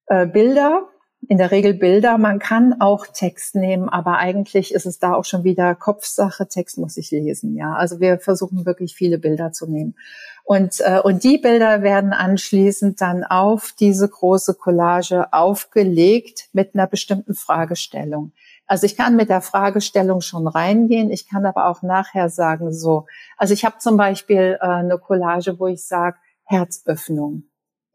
äh, 0.07 0.27
Bilder, 0.27 0.89
in 1.27 1.39
der 1.39 1.51
Regel 1.51 1.75
Bilder. 1.75 2.17
Man 2.17 2.39
kann 2.39 2.81
auch 2.81 3.07
Text 3.07 3.55
nehmen, 3.55 3.89
aber 3.89 4.19
eigentlich 4.19 4.73
ist 4.73 4.87
es 4.87 4.99
da 4.99 5.15
auch 5.15 5.25
schon 5.25 5.45
wieder 5.45 5.75
Kopfsache. 5.75 6.47
Text 6.47 6.79
muss 6.79 6.97
ich 6.97 7.11
lesen, 7.11 7.57
ja. 7.57 7.75
Also 7.75 8.01
wir 8.01 8.19
versuchen 8.19 8.67
wirklich 8.67 8.95
viele 8.95 9.19
Bilder 9.19 9.53
zu 9.53 9.67
nehmen. 9.67 9.97
Und, 10.45 10.81
äh, 10.81 11.01
und 11.01 11.25
die 11.25 11.39
Bilder 11.39 11.83
werden 11.83 12.13
anschließend 12.13 13.01
dann 13.01 13.25
auf 13.25 13.75
diese 13.79 14.09
große 14.09 14.55
Collage 14.55 15.33
aufgelegt 15.33 16.49
mit 16.53 16.75
einer 16.75 16.87
bestimmten 16.87 17.35
Fragestellung. 17.35 18.33
Also 18.69 18.87
ich 18.87 18.97
kann 18.97 19.17
mit 19.17 19.31
der 19.31 19.41
Fragestellung 19.41 20.21
schon 20.21 20.47
reingehen, 20.47 21.11
ich 21.11 21.29
kann 21.29 21.45
aber 21.47 21.67
auch 21.67 21.83
nachher 21.83 22.29
sagen, 22.29 22.73
so, 22.73 23.07
also 23.37 23.53
ich 23.53 23.65
habe 23.65 23.79
zum 23.79 23.97
Beispiel 23.97 24.59
äh, 24.61 24.67
eine 24.67 24.99
Collage, 24.99 25.59
wo 25.59 25.67
ich 25.67 25.85
sage, 25.85 26.19
Herzöffnung 26.45 27.49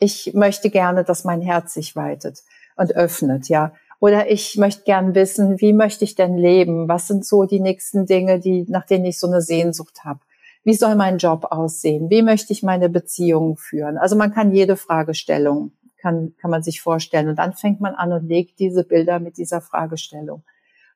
ich 0.03 0.33
möchte 0.33 0.69
gerne, 0.69 1.03
dass 1.03 1.23
mein 1.23 1.41
Herz 1.41 1.73
sich 1.73 1.95
weitet. 1.95 2.43
und 2.75 2.95
öffnet, 2.95 3.49
ja. 3.49 3.73
Oder 3.99 4.31
ich 4.31 4.57
möchte 4.57 4.83
gern 4.83 5.13
wissen, 5.13 5.61
wie 5.61 5.73
möchte 5.73 6.03
ich 6.03 6.15
denn 6.15 6.35
leben? 6.35 6.87
Was 6.87 7.07
sind 7.07 7.23
so 7.23 7.45
die 7.45 7.59
nächsten 7.59 8.07
Dinge, 8.07 8.39
die, 8.39 8.65
nach 8.67 8.85
denen 8.87 9.05
ich 9.05 9.19
so 9.19 9.27
eine 9.27 9.41
Sehnsucht 9.41 10.03
habe? 10.03 10.21
Wie 10.63 10.73
soll 10.73 10.95
mein 10.95 11.19
Job 11.19 11.45
aussehen? 11.51 12.09
Wie 12.09 12.23
möchte 12.23 12.51
ich 12.51 12.63
meine 12.63 12.89
Beziehungen 12.89 13.57
führen? 13.57 13.99
Also 13.99 14.15
man 14.15 14.33
kann 14.33 14.51
jede 14.51 14.75
Fragestellung, 14.75 15.73
kann, 16.01 16.33
kann 16.41 16.49
man 16.49 16.63
sich 16.63 16.81
vorstellen. 16.81 17.29
Und 17.29 17.37
dann 17.37 17.53
fängt 17.53 17.79
man 17.79 17.93
an 17.93 18.11
und 18.11 18.27
legt 18.27 18.59
diese 18.59 18.83
Bilder 18.83 19.19
mit 19.19 19.37
dieser 19.37 19.61
Fragestellung. 19.61 20.43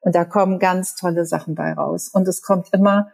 Und 0.08 0.16
da 0.16 0.24
kommen 0.24 0.58
ganz 0.58 0.96
tolle 0.96 1.26
Sachen 1.26 1.54
bei 1.54 1.74
raus. 1.74 2.08
Und 2.08 2.30
es 2.30 2.42
kommt 2.42 2.70
immer 2.72 3.12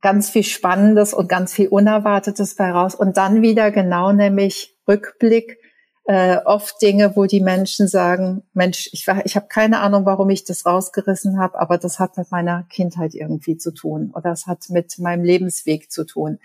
ganz 0.00 0.30
viel 0.30 0.42
Spannendes 0.42 1.14
und 1.14 1.28
ganz 1.28 1.52
viel 1.52 1.68
Unerwartetes 1.68 2.56
bei 2.56 2.72
raus. 2.72 2.96
Und 2.96 3.18
dann 3.18 3.40
wieder 3.40 3.70
genau 3.70 4.10
nämlich 4.10 4.76
Rückblick, 4.88 5.58
äh, 6.06 6.38
oft 6.38 6.82
Dinge, 6.82 7.14
wo 7.14 7.26
die 7.26 7.40
Menschen 7.40 7.86
sagen, 7.86 8.42
Mensch, 8.52 8.90
ich, 8.90 9.06
war, 9.06 9.24
ich 9.24 9.36
habe 9.36 9.46
keine 9.46 9.78
Ahnung, 9.78 10.04
warum 10.04 10.28
ich 10.30 10.42
das 10.42 10.66
rausgerissen 10.66 11.38
habe, 11.38 11.60
aber 11.60 11.78
das 11.78 12.00
hat 12.00 12.16
mit 12.16 12.32
meiner 12.32 12.64
Kindheit 12.64 13.14
irgendwie 13.14 13.56
zu 13.56 13.72
tun 13.72 14.10
oder 14.12 14.32
es 14.32 14.48
hat 14.48 14.70
mit 14.70 14.98
meinem 14.98 15.22
Lebensweg 15.22 15.92
zu 15.92 16.04
tun. 16.04 16.40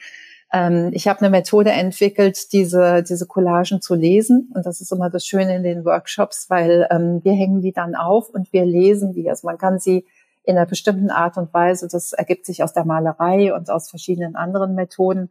Ähm, 0.51 0.91
ich 0.93 1.07
habe 1.07 1.19
eine 1.19 1.29
Methode 1.29 1.71
entwickelt, 1.71 2.53
diese, 2.53 3.03
diese 3.03 3.25
Collagen 3.25 3.81
zu 3.81 3.95
lesen 3.95 4.51
und 4.53 4.65
das 4.65 4.81
ist 4.81 4.91
immer 4.91 5.09
das 5.09 5.25
Schöne 5.25 5.55
in 5.55 5.63
den 5.63 5.83
Workshops, 5.83 6.49
weil 6.49 6.87
ähm, 6.89 7.21
wir 7.23 7.33
hängen 7.33 7.61
die 7.61 7.73
dann 7.73 7.95
auf 7.95 8.29
und 8.29 8.53
wir 8.53 8.65
lesen 8.65 9.13
die. 9.13 9.29
Also 9.29 9.47
man 9.47 9.57
kann 9.57 9.79
sie 9.79 10.05
in 10.43 10.57
einer 10.57 10.65
bestimmten 10.65 11.09
Art 11.09 11.37
und 11.37 11.53
Weise, 11.53 11.89
das 11.89 12.13
ergibt 12.13 12.45
sich 12.45 12.63
aus 12.63 12.71
der 12.71 12.85
Malerei 12.85 13.53
und 13.53 13.69
aus 13.69 13.89
verschiedenen 13.89 14.35
anderen 14.35 14.75
Methoden, 14.75 15.29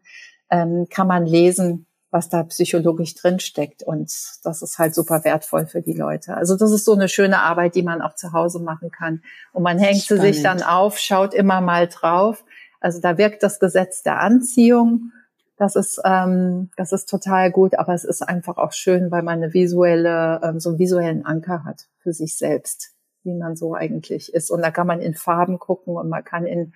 ähm, 0.50 0.86
kann 0.90 1.06
man 1.06 1.24
lesen, 1.24 1.86
was 2.10 2.28
da 2.28 2.42
psychologisch 2.44 3.14
drinsteckt. 3.14 3.82
Und 3.82 4.12
das 4.44 4.62
ist 4.62 4.78
halt 4.78 4.94
super 4.94 5.24
wertvoll 5.24 5.66
für 5.66 5.82
die 5.82 5.94
Leute. 5.94 6.36
Also 6.36 6.56
das 6.56 6.70
ist 6.70 6.84
so 6.84 6.92
eine 6.92 7.08
schöne 7.08 7.40
Arbeit, 7.40 7.74
die 7.74 7.82
man 7.82 8.02
auch 8.02 8.14
zu 8.14 8.32
Hause 8.32 8.60
machen 8.60 8.90
kann. 8.90 9.22
Und 9.52 9.62
man 9.62 9.78
hängt 9.78 10.02
Spannend. 10.02 10.22
sie 10.22 10.32
sich 10.34 10.42
dann 10.42 10.62
auf, 10.62 10.98
schaut 10.98 11.34
immer 11.34 11.60
mal 11.60 11.88
drauf. 11.88 12.44
Also 12.80 13.00
da 13.00 13.18
wirkt 13.18 13.42
das 13.42 13.58
Gesetz 13.58 14.02
der 14.02 14.20
Anziehung. 14.20 15.12
Das 15.56 15.74
ist, 15.74 16.00
ähm, 16.04 16.70
das 16.76 16.92
ist 16.92 17.08
total 17.08 17.50
gut, 17.50 17.78
aber 17.78 17.94
es 17.94 18.04
ist 18.04 18.22
einfach 18.22 18.58
auch 18.58 18.72
schön, 18.72 19.10
weil 19.10 19.22
man 19.22 19.42
eine 19.42 19.54
visuelle, 19.54 20.40
ähm, 20.42 20.60
so 20.60 20.70
einen 20.70 20.78
visuellen 20.78 21.24
Anker 21.24 21.64
hat 21.64 21.86
für 21.98 22.12
sich 22.12 22.36
selbst, 22.36 22.92
wie 23.22 23.34
man 23.34 23.56
so 23.56 23.74
eigentlich 23.74 24.34
ist. 24.34 24.50
Und 24.50 24.62
da 24.62 24.70
kann 24.70 24.86
man 24.86 25.00
in 25.00 25.14
Farben 25.14 25.58
gucken 25.58 25.96
und 25.96 26.10
man 26.10 26.24
kann 26.24 26.46
in 26.46 26.72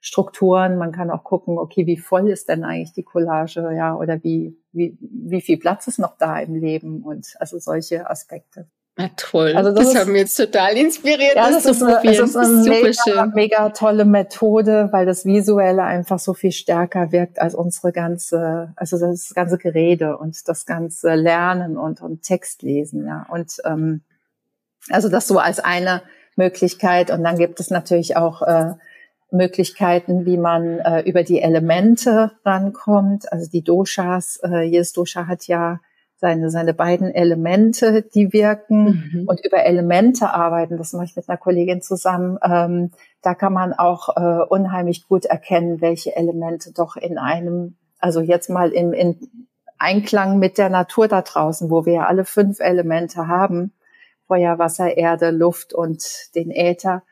Strukturen. 0.00 0.78
Man 0.78 0.92
kann 0.92 1.10
auch 1.10 1.24
gucken, 1.24 1.58
okay, 1.58 1.86
wie 1.86 1.96
voll 1.96 2.30
ist 2.30 2.48
denn 2.48 2.64
eigentlich 2.64 2.92
die 2.92 3.02
Collage, 3.02 3.72
ja, 3.74 3.94
oder 3.96 4.22
wie, 4.22 4.56
wie, 4.72 4.96
wie 5.00 5.40
viel 5.40 5.58
Platz 5.58 5.88
ist 5.88 5.98
noch 5.98 6.16
da 6.16 6.38
im 6.38 6.54
Leben 6.54 7.02
und 7.02 7.34
also 7.40 7.58
solche 7.58 8.08
Aspekte. 8.08 8.68
Ja, 9.00 9.10
toll. 9.16 9.54
Also 9.56 9.72
das, 9.72 9.92
das 9.92 10.02
hat 10.02 10.08
mich 10.08 10.22
jetzt 10.22 10.36
total 10.36 10.76
inspiriert. 10.76 11.36
Ja, 11.36 11.50
das, 11.50 11.64
das 11.64 11.76
ist, 11.76 11.82
eine, 11.82 12.10
ist 12.10 12.36
eine 12.36 12.56
mega, 12.68 13.26
mega, 13.26 13.68
tolle 13.70 14.04
Methode, 14.04 14.88
weil 14.92 15.06
das 15.06 15.24
Visuelle 15.24 15.82
einfach 15.82 16.18
so 16.18 16.34
viel 16.34 16.52
stärker 16.52 17.12
wirkt 17.12 17.40
als 17.40 17.54
unsere 17.54 17.92
ganze, 17.92 18.72
also 18.76 18.98
das 18.98 19.32
ganze 19.34 19.58
Gerede 19.58 20.18
und 20.18 20.48
das 20.48 20.66
ganze 20.66 21.14
Lernen 21.14 21.76
und, 21.76 22.00
und 22.00 22.22
Textlesen, 22.22 23.06
ja. 23.06 23.26
Und 23.30 23.56
ähm, 23.64 24.02
also 24.88 25.08
das 25.08 25.26
so 25.26 25.38
als 25.38 25.60
eine 25.60 26.02
Möglichkeit. 26.36 27.10
Und 27.10 27.22
dann 27.24 27.36
gibt 27.36 27.60
es 27.60 27.70
natürlich 27.70 28.16
auch 28.16 28.42
äh, 28.42 28.74
Möglichkeiten, 29.30 30.26
wie 30.26 30.36
man 30.36 30.78
äh, 30.80 31.00
über 31.02 31.22
die 31.22 31.40
Elemente 31.40 32.32
rankommt. 32.44 33.32
Also 33.32 33.48
die 33.50 33.62
Doshas, 33.62 34.40
äh, 34.42 34.62
jedes 34.62 34.92
Dosha 34.92 35.26
hat 35.26 35.46
ja 35.46 35.80
seine, 36.20 36.50
seine 36.50 36.74
beiden 36.74 37.12
Elemente, 37.12 38.02
die 38.02 38.32
wirken 38.32 39.10
mhm. 39.12 39.24
und 39.26 39.44
über 39.44 39.64
Elemente 39.64 40.32
arbeiten. 40.32 40.76
Das 40.76 40.92
mache 40.92 41.06
ich 41.06 41.16
mit 41.16 41.28
einer 41.28 41.38
Kollegin 41.38 41.82
zusammen. 41.82 42.38
Ähm, 42.42 42.90
da 43.22 43.34
kann 43.34 43.52
man 43.52 43.72
auch 43.72 44.16
äh, 44.16 44.44
unheimlich 44.48 45.08
gut 45.08 45.24
erkennen, 45.24 45.80
welche 45.80 46.14
Elemente 46.14 46.72
doch 46.72 46.96
in 46.96 47.18
einem, 47.18 47.76
also 47.98 48.20
jetzt 48.20 48.50
mal 48.50 48.70
im, 48.70 48.92
in 48.92 49.16
Einklang 49.78 50.38
mit 50.38 50.58
der 50.58 50.68
Natur 50.68 51.08
da 51.08 51.22
draußen, 51.22 51.70
wo 51.70 51.86
wir 51.86 51.94
ja 51.94 52.06
alle 52.06 52.24
fünf 52.24 52.60
Elemente 52.60 53.26
haben, 53.26 53.72
Feuer, 54.26 54.58
Wasser, 54.58 54.96
Erde, 54.96 55.30
Luft 55.30 55.72
und 55.72 56.04
den 56.34 56.50
Äther, 56.50 57.02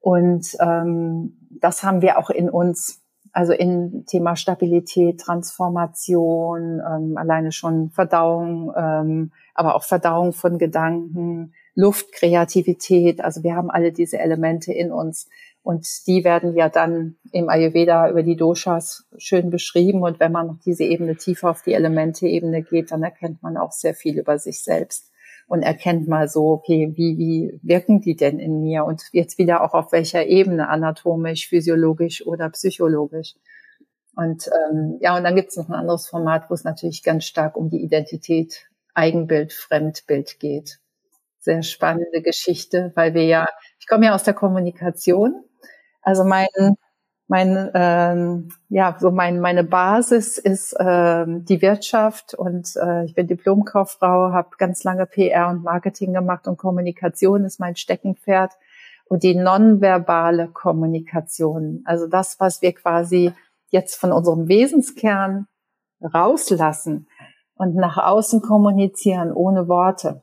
und 0.00 0.56
ähm, 0.60 1.36
das 1.50 1.82
haben 1.82 2.02
wir 2.02 2.18
auch 2.18 2.30
in 2.30 2.48
uns, 2.48 3.02
also 3.38 3.52
in 3.52 4.04
Thema 4.04 4.34
Stabilität, 4.34 5.20
Transformation, 5.20 6.80
ähm, 6.84 7.16
alleine 7.16 7.52
schon 7.52 7.90
Verdauung, 7.90 8.72
ähm, 8.76 9.30
aber 9.54 9.76
auch 9.76 9.84
Verdauung 9.84 10.32
von 10.32 10.58
Gedanken, 10.58 11.52
Luft, 11.76 12.10
Kreativität. 12.10 13.20
Also 13.20 13.44
wir 13.44 13.54
haben 13.54 13.70
alle 13.70 13.92
diese 13.92 14.18
Elemente 14.18 14.72
in 14.72 14.90
uns. 14.90 15.28
Und 15.62 15.86
die 16.08 16.24
werden 16.24 16.56
ja 16.56 16.68
dann 16.68 17.14
im 17.30 17.48
Ayurveda 17.48 18.10
über 18.10 18.24
die 18.24 18.34
Doshas 18.34 19.06
schön 19.18 19.50
beschrieben. 19.50 20.02
Und 20.02 20.18
wenn 20.18 20.32
man 20.32 20.48
noch 20.48 20.58
diese 20.66 20.82
Ebene 20.82 21.14
tiefer 21.14 21.50
auf 21.50 21.62
die 21.62 21.74
Elemente-Ebene 21.74 22.64
geht, 22.64 22.90
dann 22.90 23.04
erkennt 23.04 23.40
man 23.44 23.56
auch 23.56 23.70
sehr 23.70 23.94
viel 23.94 24.18
über 24.18 24.40
sich 24.40 24.64
selbst 24.64 25.07
und 25.48 25.62
erkennt 25.62 26.06
mal 26.08 26.28
so, 26.28 26.50
okay, 26.50 26.92
wie, 26.94 27.18
wie 27.18 27.58
wirken 27.62 28.00
die 28.00 28.16
denn 28.16 28.38
in 28.38 28.60
mir 28.60 28.84
und 28.84 29.02
jetzt 29.12 29.38
wieder 29.38 29.64
auch 29.64 29.72
auf 29.72 29.92
welcher 29.92 30.26
Ebene, 30.26 30.68
anatomisch, 30.68 31.48
physiologisch 31.48 32.24
oder 32.26 32.50
psychologisch. 32.50 33.34
Und 34.14 34.48
ähm, 34.48 34.98
ja, 35.00 35.16
und 35.16 35.24
dann 35.24 35.36
gibt 35.36 35.50
es 35.50 35.56
noch 35.56 35.68
ein 35.68 35.74
anderes 35.74 36.06
Format, 36.06 36.50
wo 36.50 36.54
es 36.54 36.64
natürlich 36.64 37.02
ganz 37.02 37.24
stark 37.24 37.56
um 37.56 37.70
die 37.70 37.82
Identität, 37.82 38.68
Eigenbild, 38.94 39.52
Fremdbild 39.52 40.38
geht. 40.38 40.80
Sehr 41.38 41.62
spannende 41.62 42.20
Geschichte, 42.20 42.92
weil 42.94 43.14
wir 43.14 43.24
ja, 43.24 43.46
ich 43.80 43.86
komme 43.86 44.06
ja 44.06 44.14
aus 44.14 44.24
der 44.24 44.34
Kommunikation. 44.34 45.44
Also 46.02 46.24
mein 46.24 46.48
mein 47.28 47.70
ähm, 47.74 48.48
ja 48.70 48.96
so 48.98 49.10
mein 49.10 49.38
meine 49.38 49.62
Basis 49.62 50.38
ist 50.38 50.74
ähm, 50.80 51.44
die 51.44 51.60
Wirtschaft 51.60 52.34
und 52.34 52.74
äh, 52.76 53.04
ich 53.04 53.14
bin 53.14 53.26
Diplomkauffrau, 53.26 54.32
habe 54.32 54.56
ganz 54.56 54.82
lange 54.82 55.06
PR 55.06 55.48
und 55.50 55.62
Marketing 55.62 56.14
gemacht 56.14 56.48
und 56.48 56.56
Kommunikation 56.56 57.44
ist 57.44 57.60
mein 57.60 57.76
Steckenpferd 57.76 58.52
und 59.08 59.22
die 59.22 59.34
nonverbale 59.34 60.48
Kommunikation, 60.48 61.82
also 61.84 62.06
das, 62.06 62.40
was 62.40 62.62
wir 62.62 62.72
quasi 62.72 63.32
jetzt 63.70 63.96
von 63.96 64.12
unserem 64.12 64.48
Wesenskern 64.48 65.46
rauslassen 66.02 67.08
und 67.54 67.74
nach 67.74 67.98
außen 67.98 68.40
kommunizieren 68.40 69.32
ohne 69.32 69.68
Worte. 69.68 70.22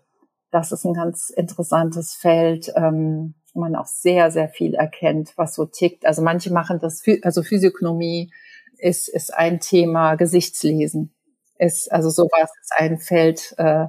Das 0.52 0.72
ist 0.72 0.86
ein 0.86 0.94
ganz 0.94 1.30
interessantes 1.30 2.15
Feld. 2.15 2.72
Ähm, 2.76 3.36
man 3.56 3.76
auch 3.76 3.88
sehr, 3.88 4.32
sehr 4.32 4.50
viel 4.50 4.76
erkennt, 4.76 5.34
was 5.36 5.56
so 5.56 5.65
tickt. 5.65 6.06
Also 6.06 6.22
manche 6.22 6.52
machen 6.52 6.80
das, 6.80 7.04
also 7.22 7.44
Physiognomie 7.44 8.32
ist, 8.78 9.08
ist 9.08 9.34
ein 9.34 9.60
Thema, 9.60 10.15
Gesichtslesen 10.15 11.13
ist, 11.58 11.91
also 11.91 12.10
sowas 12.10 12.50
ist 12.62 12.74
ein 12.78 13.00
Feld, 13.00 13.56
äh, 13.58 13.86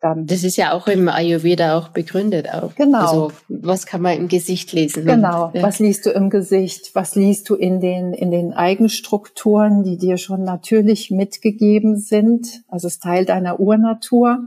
dann. 0.00 0.26
Das 0.26 0.44
ist 0.44 0.56
ja 0.56 0.72
auch 0.72 0.88
im 0.88 1.08
Ayurveda 1.08 1.78
auch 1.78 1.88
begründet 1.88 2.48
auch. 2.52 2.74
Genau. 2.74 2.98
Also 2.98 3.32
was 3.48 3.86
kann 3.86 4.02
man 4.02 4.16
im 4.16 4.28
Gesicht 4.28 4.72
lesen? 4.72 5.04
Genau. 5.04 5.50
Ja. 5.52 5.62
Was 5.62 5.78
liest 5.78 6.06
du 6.06 6.10
im 6.10 6.30
Gesicht? 6.30 6.94
Was 6.94 7.14
liest 7.14 7.48
du 7.50 7.54
in 7.54 7.80
den, 7.80 8.12
in 8.14 8.30
den 8.30 8.52
Eigenstrukturen, 8.52 9.82
die 9.82 9.98
dir 9.98 10.16
schon 10.16 10.42
natürlich 10.42 11.10
mitgegeben 11.10 11.98
sind? 11.98 12.62
Also 12.68 12.86
es 12.86 12.94
ist 12.94 13.02
Teil 13.02 13.24
deiner 13.24 13.60
Urnatur. 13.60 14.38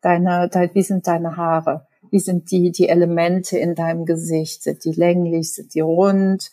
Deine, 0.00 0.48
dein, 0.48 0.74
wie 0.74 0.82
sind 0.82 1.06
deine 1.06 1.36
Haare? 1.36 1.86
Wie 2.12 2.20
sind 2.20 2.50
die, 2.50 2.70
die 2.70 2.90
Elemente 2.90 3.56
in 3.56 3.74
deinem 3.74 4.04
Gesicht? 4.04 4.62
Sind 4.62 4.84
die 4.84 4.92
länglich? 4.92 5.54
Sind 5.54 5.74
die 5.74 5.80
rund? 5.80 6.50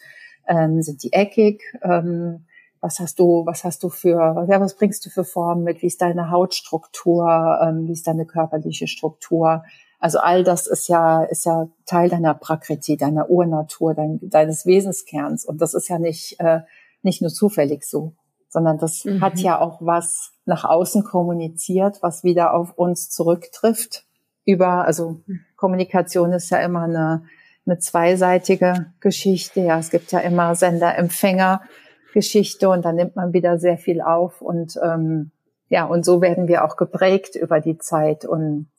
Ähm, 0.47 0.81
sind 0.81 1.03
die 1.03 1.11
eckig? 1.11 1.61
Ähm, 1.83 2.45
was 2.79 3.01
hast 3.01 3.19
du, 3.19 3.45
was 3.45 3.65
hast 3.65 3.83
du 3.83 3.89
für, 3.89 4.45
ja, 4.47 4.61
was 4.61 4.77
bringst 4.77 5.05
du 5.05 5.09
für 5.09 5.25
Formen 5.25 5.65
mit? 5.65 5.81
Wie 5.81 5.87
ist 5.87 6.01
deine 6.01 6.29
Hautstruktur? 6.31 7.59
Ähm, 7.61 7.87
wie 7.87 7.91
ist 7.91 8.07
deine 8.07 8.25
körperliche 8.25 8.87
Struktur? 8.87 9.65
Also 9.99 10.19
all 10.19 10.45
das 10.45 10.65
ist 10.65 10.87
ja, 10.87 11.23
ist 11.23 11.45
ja 11.45 11.67
Teil 11.85 12.07
deiner 12.07 12.35
Prakriti, 12.35 12.95
deiner 12.95 13.29
Urnatur, 13.29 13.93
dein, 13.93 14.21
deines 14.21 14.65
Wesenskerns. 14.65 15.43
Und 15.43 15.59
das 15.59 15.73
ist 15.73 15.89
ja 15.89 15.99
nicht, 15.99 16.39
äh, 16.39 16.61
nicht 17.01 17.21
nur 17.21 17.31
zufällig 17.31 17.83
so, 17.83 18.13
sondern 18.47 18.77
das 18.77 19.03
mhm. 19.03 19.19
hat 19.19 19.39
ja 19.39 19.59
auch 19.59 19.81
was 19.81 20.31
nach 20.45 20.63
außen 20.63 21.03
kommuniziert, 21.03 21.97
was 22.01 22.23
wieder 22.23 22.53
auf 22.53 22.77
uns 22.77 23.09
zurücktrifft 23.09 24.05
über, 24.49 24.85
also 24.85 25.21
Kommunikation 25.55 26.33
ist 26.33 26.49
ja 26.49 26.59
immer 26.59 26.81
eine, 26.83 27.23
eine 27.65 27.79
zweiseitige 27.79 28.91
Geschichte. 28.99 29.62
Ja, 29.62 29.79
es 29.79 29.89
gibt 29.91 30.12
ja 30.12 30.19
immer 30.19 30.55
Sender-Empfänger-Geschichte 30.55 32.67
und 32.69 32.83
da 32.83 32.91
nimmt 32.91 33.15
man 33.15 33.31
wieder 33.33 33.57
sehr 33.59 33.77
viel 33.77 34.01
auf 34.01 34.41
und 34.41 34.77
ähm, 34.83 35.31
ja, 35.69 35.85
und 35.85 36.03
so 36.03 36.21
werden 36.21 36.47
wir 36.47 36.65
auch 36.65 36.75
geprägt 36.77 37.35
über 37.35 37.59
die 37.59 37.77
Zeit 37.77 38.25
und 38.25 38.71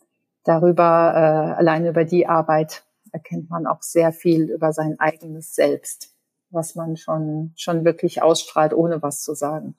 darüber, 0.42 1.12
äh, 1.14 1.52
allein 1.58 1.86
über 1.86 2.04
die 2.04 2.26
Arbeit 2.26 2.82
erkennt 3.12 3.48
man 3.48 3.68
auch 3.68 3.82
sehr 3.82 4.10
viel 4.12 4.50
über 4.50 4.72
sein 4.72 4.98
eigenes 4.98 5.54
Selbst, 5.54 6.12
was 6.50 6.74
man 6.74 6.96
schon, 6.96 7.52
schon 7.56 7.84
wirklich 7.84 8.22
ausstrahlt, 8.22 8.74
ohne 8.74 9.00
was 9.02 9.22
zu 9.22 9.34
sagen. 9.34 9.76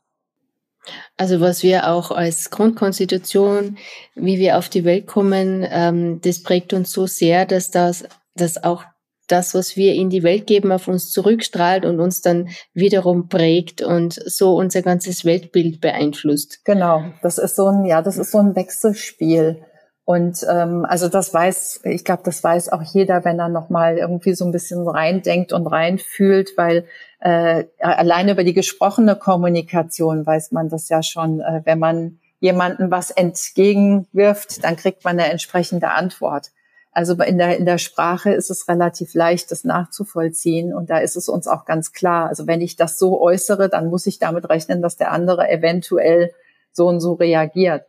Also 1.18 1.40
was 1.40 1.64
wir 1.64 1.90
auch 1.90 2.12
als 2.12 2.50
Grundkonstitution, 2.50 3.78
wie 4.16 4.40
wir 4.40 4.58
auf 4.58 4.70
die 4.70 4.84
Welt 4.84 5.08
kommen, 5.08 5.66
ähm, 5.70 6.20
das 6.22 6.42
prägt 6.42 6.74
uns 6.74 6.92
so 6.92 7.06
sehr, 7.06 7.46
dass 7.46 7.70
das, 7.70 8.06
dass 8.36 8.64
auch 8.64 8.84
das, 9.28 9.54
was 9.54 9.78
wir 9.78 9.94
in 9.94 10.10
die 10.10 10.24
Welt 10.24 10.48
geben, 10.48 10.72
auf 10.72 10.88
uns 10.88 11.12
zurückstrahlt 11.12 11.86
und 11.86 12.00
uns 12.00 12.22
dann 12.22 12.50
wiederum 12.74 13.30
prägt 13.30 13.82
und 13.82 14.20
so 14.26 14.56
unser 14.56 14.82
ganzes 14.82 15.24
Weltbild 15.24 15.80
beeinflusst. 15.80 16.66
Genau, 16.66 17.06
das 17.22 17.38
ist 17.38 17.56
so 17.56 17.68
ein, 17.68 17.86
ja, 17.86 18.02
das 18.02 18.18
ist 18.18 18.32
so 18.32 18.40
ein 18.40 18.56
Wechselspiel. 18.56 19.64
Und 20.04 20.46
ähm, 20.50 20.86
also 20.86 21.08
das 21.08 21.34
weiß, 21.34 21.82
ich 21.84 22.04
glaube, 22.04 22.24
das 22.26 22.44
weiß 22.44 22.70
auch 22.70 22.82
jeder, 22.82 23.24
wenn 23.24 23.40
er 23.40 23.50
nochmal 23.50 23.98
irgendwie 23.98 24.34
so 24.34 24.46
ein 24.46 24.52
bisschen 24.52 24.88
reindenkt 24.88 25.54
und 25.54 25.68
reinfühlt, 25.68 26.58
weil 26.58 26.86
äh, 27.20 27.66
alleine 27.80 28.32
über 28.32 28.44
die 28.44 28.54
gesprochene 28.54 29.16
Kommunikation 29.16 30.26
weiß 30.26 30.52
man 30.52 30.70
das 30.70 30.90
ja 30.90 31.04
schon, 31.04 31.40
äh, 31.40 31.62
wenn 31.66 31.80
man 31.80 32.20
jemanden 32.40 32.90
was 32.90 33.12
entgegenwirft, 33.12 34.64
dann 34.64 34.76
kriegt 34.76 35.06
man 35.06 35.20
eine 35.20 35.32
entsprechende 35.32 35.92
Antwort. 35.92 36.52
Also 36.92 37.14
in 37.14 37.38
der, 37.38 37.58
in 37.58 37.66
der 37.66 37.78
Sprache 37.78 38.34
ist 38.34 38.50
es 38.50 38.68
relativ 38.68 39.14
leicht, 39.14 39.52
das 39.52 39.64
nachzuvollziehen. 39.64 40.74
Und 40.74 40.90
da 40.90 40.98
ist 40.98 41.16
es 41.16 41.30
uns 41.30 41.48
auch 41.48 41.64
ganz 41.64 41.94
klar. 41.94 42.28
Also 42.28 42.48
wenn 42.48 42.60
ich 42.60 42.76
das 42.76 43.00
so 43.00 43.22
äußere, 43.22 43.70
dann 43.70 43.90
muss 43.90 44.08
ich 44.08 44.20
damit 44.20 44.50
rechnen, 44.50 44.82
dass 44.82 44.98
der 44.98 45.12
andere 45.12 45.50
eventuell 45.50 46.34
so 46.74 46.88
und 46.88 47.00
so 47.00 47.14
reagiert. 47.14 47.86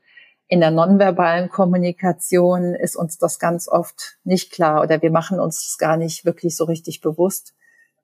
In 0.52 0.60
der 0.60 0.70
nonverbalen 0.70 1.48
Kommunikation 1.48 2.74
ist 2.74 2.94
uns 2.94 3.16
das 3.16 3.38
ganz 3.38 3.68
oft 3.68 4.18
nicht 4.22 4.52
klar 4.52 4.82
oder 4.82 5.00
wir 5.00 5.10
machen 5.10 5.40
uns 5.40 5.64
das 5.64 5.78
gar 5.78 5.96
nicht 5.96 6.26
wirklich 6.26 6.58
so 6.58 6.64
richtig 6.64 7.00
bewusst. 7.00 7.54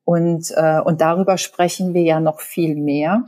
Und, 0.06 0.50
äh, 0.56 0.80
und 0.80 1.02
darüber 1.02 1.36
sprechen 1.36 1.92
wir 1.92 2.00
ja 2.00 2.20
noch 2.20 2.40
viel 2.40 2.74
mehr, 2.74 3.24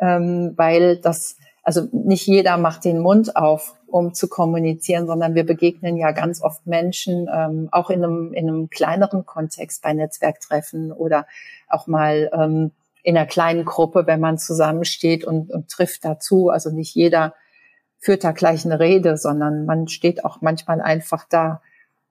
ähm, 0.00 0.54
weil 0.56 0.96
das, 0.96 1.36
also 1.62 1.86
nicht 1.92 2.26
jeder 2.26 2.56
macht 2.56 2.84
den 2.84 2.98
Mund 2.98 3.36
auf, 3.36 3.76
um 3.86 4.14
zu 4.14 4.26
kommunizieren, 4.26 5.06
sondern 5.06 5.36
wir 5.36 5.46
begegnen 5.46 5.96
ja 5.96 6.10
ganz 6.10 6.42
oft 6.42 6.66
Menschen, 6.66 7.28
ähm, 7.32 7.68
auch 7.70 7.88
in 7.88 8.02
einem, 8.02 8.32
in 8.32 8.48
einem 8.48 8.68
kleineren 8.68 9.24
Kontext 9.24 9.80
bei 9.80 9.92
Netzwerktreffen 9.92 10.90
oder 10.90 11.28
auch 11.68 11.86
mal 11.86 12.32
ähm, 12.32 12.72
in 13.04 13.16
einer 13.16 13.26
kleinen 13.26 13.64
Gruppe, 13.64 14.08
wenn 14.08 14.18
man 14.18 14.38
zusammensteht 14.38 15.24
und, 15.24 15.52
und 15.52 15.68
trifft 15.68 16.04
dazu. 16.04 16.50
Also 16.50 16.70
nicht 16.70 16.96
jeder 16.96 17.32
führt 17.98 18.24
da 18.24 18.32
gleich 18.32 18.64
eine 18.64 18.78
Rede, 18.78 19.16
sondern 19.16 19.66
man 19.66 19.88
steht 19.88 20.24
auch 20.24 20.40
manchmal 20.40 20.80
einfach 20.80 21.26
da 21.28 21.60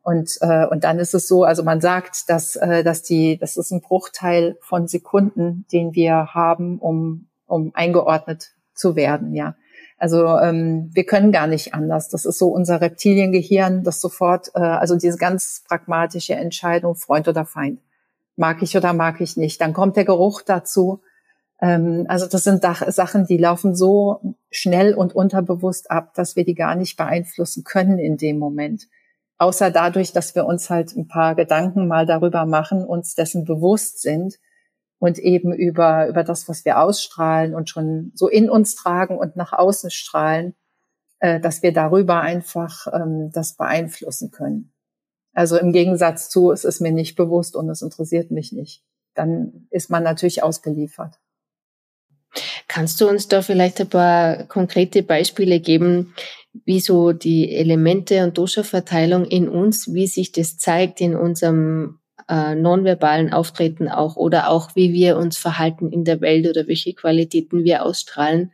und, 0.06 0.38
äh, 0.42 0.68
und 0.68 0.84
dann 0.84 1.00
ist 1.00 1.16
es 1.16 1.28
so, 1.28 1.46
also 1.46 1.64
man 1.64 1.82
sagt, 1.82 2.30
dass, 2.30 2.56
äh, 2.56 2.84
dass 2.84 3.02
die, 3.02 3.40
das 3.40 3.58
ist 3.58 3.72
ein 3.72 3.82
Bruchteil 3.82 4.56
von 4.62 4.88
Sekunden, 4.88 5.66
den 5.72 5.96
wir 5.96 6.36
haben, 6.36 6.78
um, 6.78 7.26
um 7.48 7.72
eingeordnet 7.74 8.52
zu 8.76 8.96
werden, 8.96 9.34
ja. 9.34 9.56
Also 9.98 10.38
ähm, 10.38 10.92
wir 10.94 11.06
können 11.06 11.32
gar 11.32 11.48
nicht 11.48 11.74
anders. 11.74 12.10
Das 12.10 12.26
ist 12.26 12.38
so 12.38 12.50
unser 12.50 12.82
Reptiliengehirn, 12.82 13.84
das 13.84 14.00
sofort, 14.00 14.52
äh, 14.54 14.60
also 14.60 14.96
diese 14.96 15.18
ganz 15.18 15.64
pragmatische 15.68 16.36
Entscheidung, 16.36 16.94
Freund 16.94 17.28
oder 17.28 17.44
Feind. 17.44 17.80
Mag 18.36 18.62
ich 18.62 18.78
oder 18.78 18.94
mag 18.94 19.22
ich 19.22 19.38
nicht. 19.38 19.60
Dann 19.60 19.74
kommt 19.74 19.96
der 19.96 20.06
Geruch 20.06 20.44
dazu. 20.44 21.02
Ähm, 21.62 22.06
also 22.08 22.28
das 22.28 22.44
sind 22.44 22.64
Sachen, 22.64 23.26
die 23.26 23.38
laufen 23.38 23.76
so 23.76 24.36
schnell 24.52 24.94
und 24.94 25.16
unterbewusst 25.16 25.92
ab, 25.92 26.14
dass 26.16 26.36
wir 26.36 26.46
die 26.46 26.56
gar 26.56 26.76
nicht 26.76 26.98
beeinflussen 26.98 27.64
können 27.64 28.00
in 28.00 28.18
dem 28.18 28.40
Moment 28.40 28.88
außer 29.38 29.72
dadurch, 29.72 30.14
dass 30.14 30.36
wir 30.36 30.46
uns 30.46 30.70
halt 30.70 30.96
ein 30.96 31.08
paar 31.08 31.36
Gedanken 31.36 31.88
mal 31.88 32.06
darüber 32.06 32.46
machen, 32.46 32.86
uns 32.86 33.16
dessen 33.16 33.46
bewusst 33.46 34.02
sind 34.02 34.36
und 35.00 35.20
eben 35.20 35.54
über, 35.54 36.08
über 36.08 36.24
das, 36.24 36.48
was 36.48 36.66
wir 36.66 36.80
ausstrahlen 36.80 37.54
und 37.54 37.70
schon 37.70 38.12
so 38.16 38.28
in 38.28 38.50
uns 38.50 38.76
tragen 38.76 39.18
und 39.18 39.36
nach 39.36 39.54
außen 39.54 39.92
strahlen, 39.92 40.56
äh, 41.20 41.40
dass 41.40 41.64
wir 41.64 41.74
darüber 41.74 42.22
einfach 42.22 42.88
ähm, 42.94 43.32
das 43.32 43.56
beeinflussen 43.56 44.32
können. 44.32 44.74
Also 45.34 45.58
im 45.58 45.74
Gegensatz 45.74 46.30
zu, 46.30 46.52
es 46.52 46.64
ist 46.64 46.80
mir 46.80 46.94
nicht 46.94 47.16
bewusst 47.16 47.58
und 47.58 47.70
es 47.70 47.82
interessiert 47.82 48.32
mich 48.32 48.54
nicht. 48.54 48.84
Dann 49.16 49.68
ist 49.70 49.90
man 49.90 50.04
natürlich 50.04 50.44
ausgeliefert. 50.44 51.20
Kannst 52.76 53.00
du 53.00 53.08
uns 53.08 53.30
da 53.30 53.42
vielleicht 53.42 53.80
ein 53.80 53.88
paar 53.88 54.44
konkrete 54.48 55.02
Beispiele 55.02 55.62
geben, 55.62 56.14
wie 56.66 56.82
so 56.82 57.14
die 57.14 57.56
Elemente 57.56 58.22
und 58.22 58.38
Dosha-Verteilung 58.38 59.24
in 59.24 59.48
uns, 59.48 59.94
wie 59.94 60.08
sich 60.08 60.34
das 60.34 60.58
zeigt 60.58 61.00
in 61.00 61.16
unserem 61.16 62.00
äh, 62.28 62.54
nonverbalen 62.54 63.32
Auftreten 63.32 63.88
auch 63.88 64.18
oder 64.18 64.50
auch 64.50 64.76
wie 64.76 64.92
wir 64.92 65.16
uns 65.16 65.38
verhalten 65.38 65.90
in 65.90 66.04
der 66.04 66.20
Welt 66.20 66.50
oder 66.50 66.68
welche 66.68 66.94
Qualitäten 66.94 67.64
wir 67.64 67.86
ausstrahlen, 67.86 68.52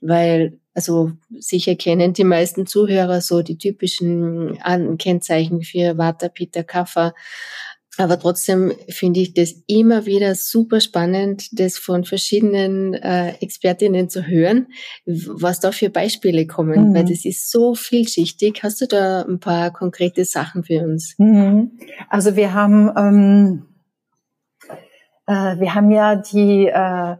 weil 0.00 0.58
also 0.74 1.12
sicher 1.38 1.76
kennen 1.76 2.14
die 2.14 2.24
meisten 2.24 2.66
Zuhörer 2.66 3.20
so 3.20 3.42
die 3.42 3.58
typischen 3.58 4.58
Kennzeichen 4.98 5.62
für 5.62 5.96
Vata, 5.98 6.28
Pitta, 6.28 6.64
Kapha 6.64 7.14
aber 7.98 8.18
trotzdem 8.18 8.72
finde 8.88 9.20
ich 9.20 9.34
das 9.34 9.52
immer 9.66 10.06
wieder 10.06 10.34
super 10.34 10.80
spannend, 10.80 11.48
das 11.58 11.76
von 11.76 12.04
verschiedenen 12.04 12.94
äh, 12.94 13.34
Expertinnen 13.40 14.08
zu 14.08 14.26
hören, 14.26 14.68
was 15.04 15.60
da 15.60 15.72
für 15.72 15.90
Beispiele 15.90 16.46
kommen, 16.46 16.90
mhm. 16.90 16.94
weil 16.94 17.04
das 17.04 17.26
ist 17.26 17.50
so 17.50 17.74
vielschichtig. 17.74 18.62
Hast 18.62 18.80
du 18.80 18.86
da 18.86 19.22
ein 19.22 19.40
paar 19.40 19.72
konkrete 19.72 20.24
Sachen 20.24 20.64
für 20.64 20.82
uns? 20.82 21.14
Mhm. 21.18 21.72
Also 22.08 22.34
wir 22.34 22.54
haben, 22.54 22.90
ähm, 22.96 23.66
äh, 25.26 25.60
wir 25.60 25.74
haben 25.74 25.90
ja 25.90 26.16
die, 26.16 26.68
äh, 26.68 27.16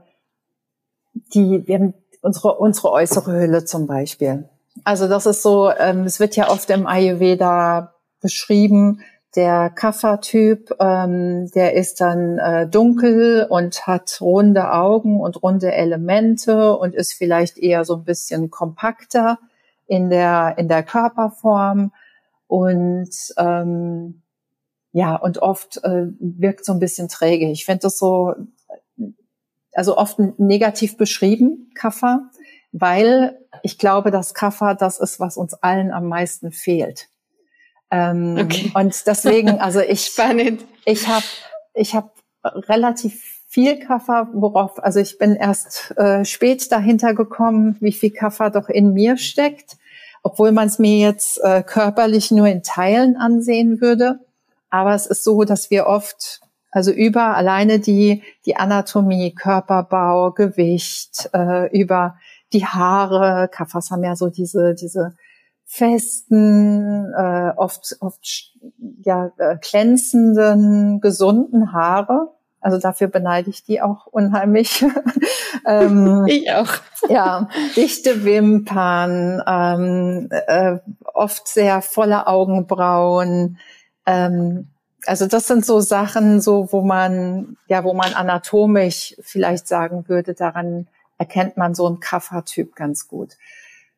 die, 1.34 1.66
wir 1.66 1.74
haben 1.74 1.94
unsere, 2.22 2.54
unsere 2.54 2.92
äußere 2.92 3.32
Hülle 3.40 3.66
zum 3.66 3.86
Beispiel. 3.86 4.48
Also 4.84 5.06
das 5.06 5.26
ist 5.26 5.42
so, 5.42 5.70
ähm, 5.70 6.04
es 6.04 6.18
wird 6.18 6.34
ja 6.34 6.48
oft 6.48 6.70
im 6.70 6.86
Ayurveda 6.86 7.94
beschrieben, 8.22 9.02
der 9.34 9.70
Kaffertyp, 9.70 10.74
ähm, 10.78 11.50
der 11.52 11.74
ist 11.74 12.00
dann 12.00 12.38
äh, 12.38 12.68
dunkel 12.68 13.46
und 13.48 13.86
hat 13.86 14.18
runde 14.20 14.72
Augen 14.72 15.20
und 15.20 15.42
runde 15.42 15.72
Elemente 15.72 16.76
und 16.76 16.94
ist 16.94 17.14
vielleicht 17.14 17.56
eher 17.58 17.84
so 17.84 17.96
ein 17.96 18.04
bisschen 18.04 18.50
kompakter 18.50 19.38
in 19.86 20.10
der 20.10 20.54
in 20.58 20.68
der 20.68 20.82
Körperform 20.82 21.92
und 22.46 23.10
ähm, 23.38 24.22
ja 24.92 25.16
und 25.16 25.38
oft 25.38 25.82
äh, 25.82 26.08
wirkt 26.18 26.66
so 26.66 26.72
ein 26.72 26.78
bisschen 26.78 27.08
träge. 27.08 27.50
Ich 27.50 27.64
finde 27.64 27.82
das 27.82 27.98
so 27.98 28.34
also 29.74 29.96
oft 29.96 30.18
negativ 30.38 30.98
beschrieben 30.98 31.70
Kaffer, 31.74 32.30
weil 32.72 33.38
ich 33.62 33.78
glaube, 33.78 34.10
dass 34.10 34.34
Kaffer 34.34 34.74
das 34.74 34.98
ist, 34.98 35.20
was 35.20 35.38
uns 35.38 35.54
allen 35.54 35.90
am 35.90 36.08
meisten 36.08 36.52
fehlt. 36.52 37.08
Ähm, 37.92 38.38
okay. 38.40 38.72
Und 38.74 39.06
deswegen, 39.06 39.60
also 39.60 39.80
ich, 39.88 40.06
Spannend. 40.06 40.64
ich 40.86 41.06
habe 41.06 41.24
ich 41.74 41.94
hab 41.94 42.14
relativ 42.42 43.42
viel 43.46 43.78
Kaffer, 43.78 44.28
worauf, 44.32 44.82
also 44.82 44.98
ich 44.98 45.18
bin 45.18 45.36
erst 45.36 45.92
äh, 45.98 46.24
spät 46.24 46.72
dahinter 46.72 47.14
gekommen, 47.14 47.76
wie 47.80 47.92
viel 47.92 48.10
Kaffer 48.10 48.48
doch 48.48 48.70
in 48.70 48.94
mir 48.94 49.18
steckt, 49.18 49.76
obwohl 50.22 50.52
man 50.52 50.68
es 50.68 50.78
mir 50.78 50.98
jetzt 50.98 51.38
äh, 51.44 51.62
körperlich 51.62 52.30
nur 52.30 52.46
in 52.46 52.62
Teilen 52.62 53.16
ansehen 53.16 53.82
würde. 53.82 54.20
Aber 54.70 54.94
es 54.94 55.04
ist 55.04 55.22
so, 55.22 55.44
dass 55.44 55.70
wir 55.70 55.86
oft, 55.86 56.40
also 56.70 56.90
über 56.90 57.36
alleine 57.36 57.78
die, 57.78 58.22
die 58.46 58.56
Anatomie, 58.56 59.34
Körperbau, 59.34 60.30
Gewicht, 60.30 61.28
äh, 61.34 61.68
über 61.78 62.16
die 62.54 62.64
Haare, 62.64 63.48
Kaffers 63.52 63.90
haben 63.90 64.02
ja 64.02 64.16
so 64.16 64.28
diese, 64.28 64.74
diese 64.74 65.14
festen, 65.72 67.14
äh, 67.14 67.52
oft, 67.56 67.96
oft 68.00 68.52
ja, 69.04 69.32
äh, 69.38 69.56
glänzenden, 69.58 71.00
gesunden 71.00 71.72
Haare. 71.72 72.28
Also 72.60 72.76
dafür 72.78 73.08
beneide 73.08 73.48
ich 73.48 73.64
die 73.64 73.80
auch 73.80 74.04
unheimlich. 74.04 74.84
ähm, 75.66 76.26
ich 76.28 76.52
auch. 76.52 76.68
ja, 77.08 77.48
dichte 77.74 78.22
Wimpern, 78.22 79.42
ähm, 79.46 80.28
äh, 80.30 80.76
oft 81.14 81.48
sehr 81.48 81.80
volle 81.80 82.26
Augenbrauen. 82.26 83.56
Ähm, 84.04 84.68
also 85.06 85.26
das 85.26 85.46
sind 85.46 85.64
so 85.64 85.80
Sachen, 85.80 86.42
so 86.42 86.70
wo 86.70 86.82
man, 86.82 87.56
ja, 87.66 87.82
wo 87.82 87.94
man 87.94 88.12
anatomisch 88.12 89.16
vielleicht 89.22 89.66
sagen 89.66 90.06
würde, 90.06 90.34
daran 90.34 90.86
erkennt 91.16 91.56
man 91.56 91.74
so 91.74 91.86
einen 91.86 91.98
Kaffertyp 92.00 92.76
ganz 92.76 93.08
gut 93.08 93.38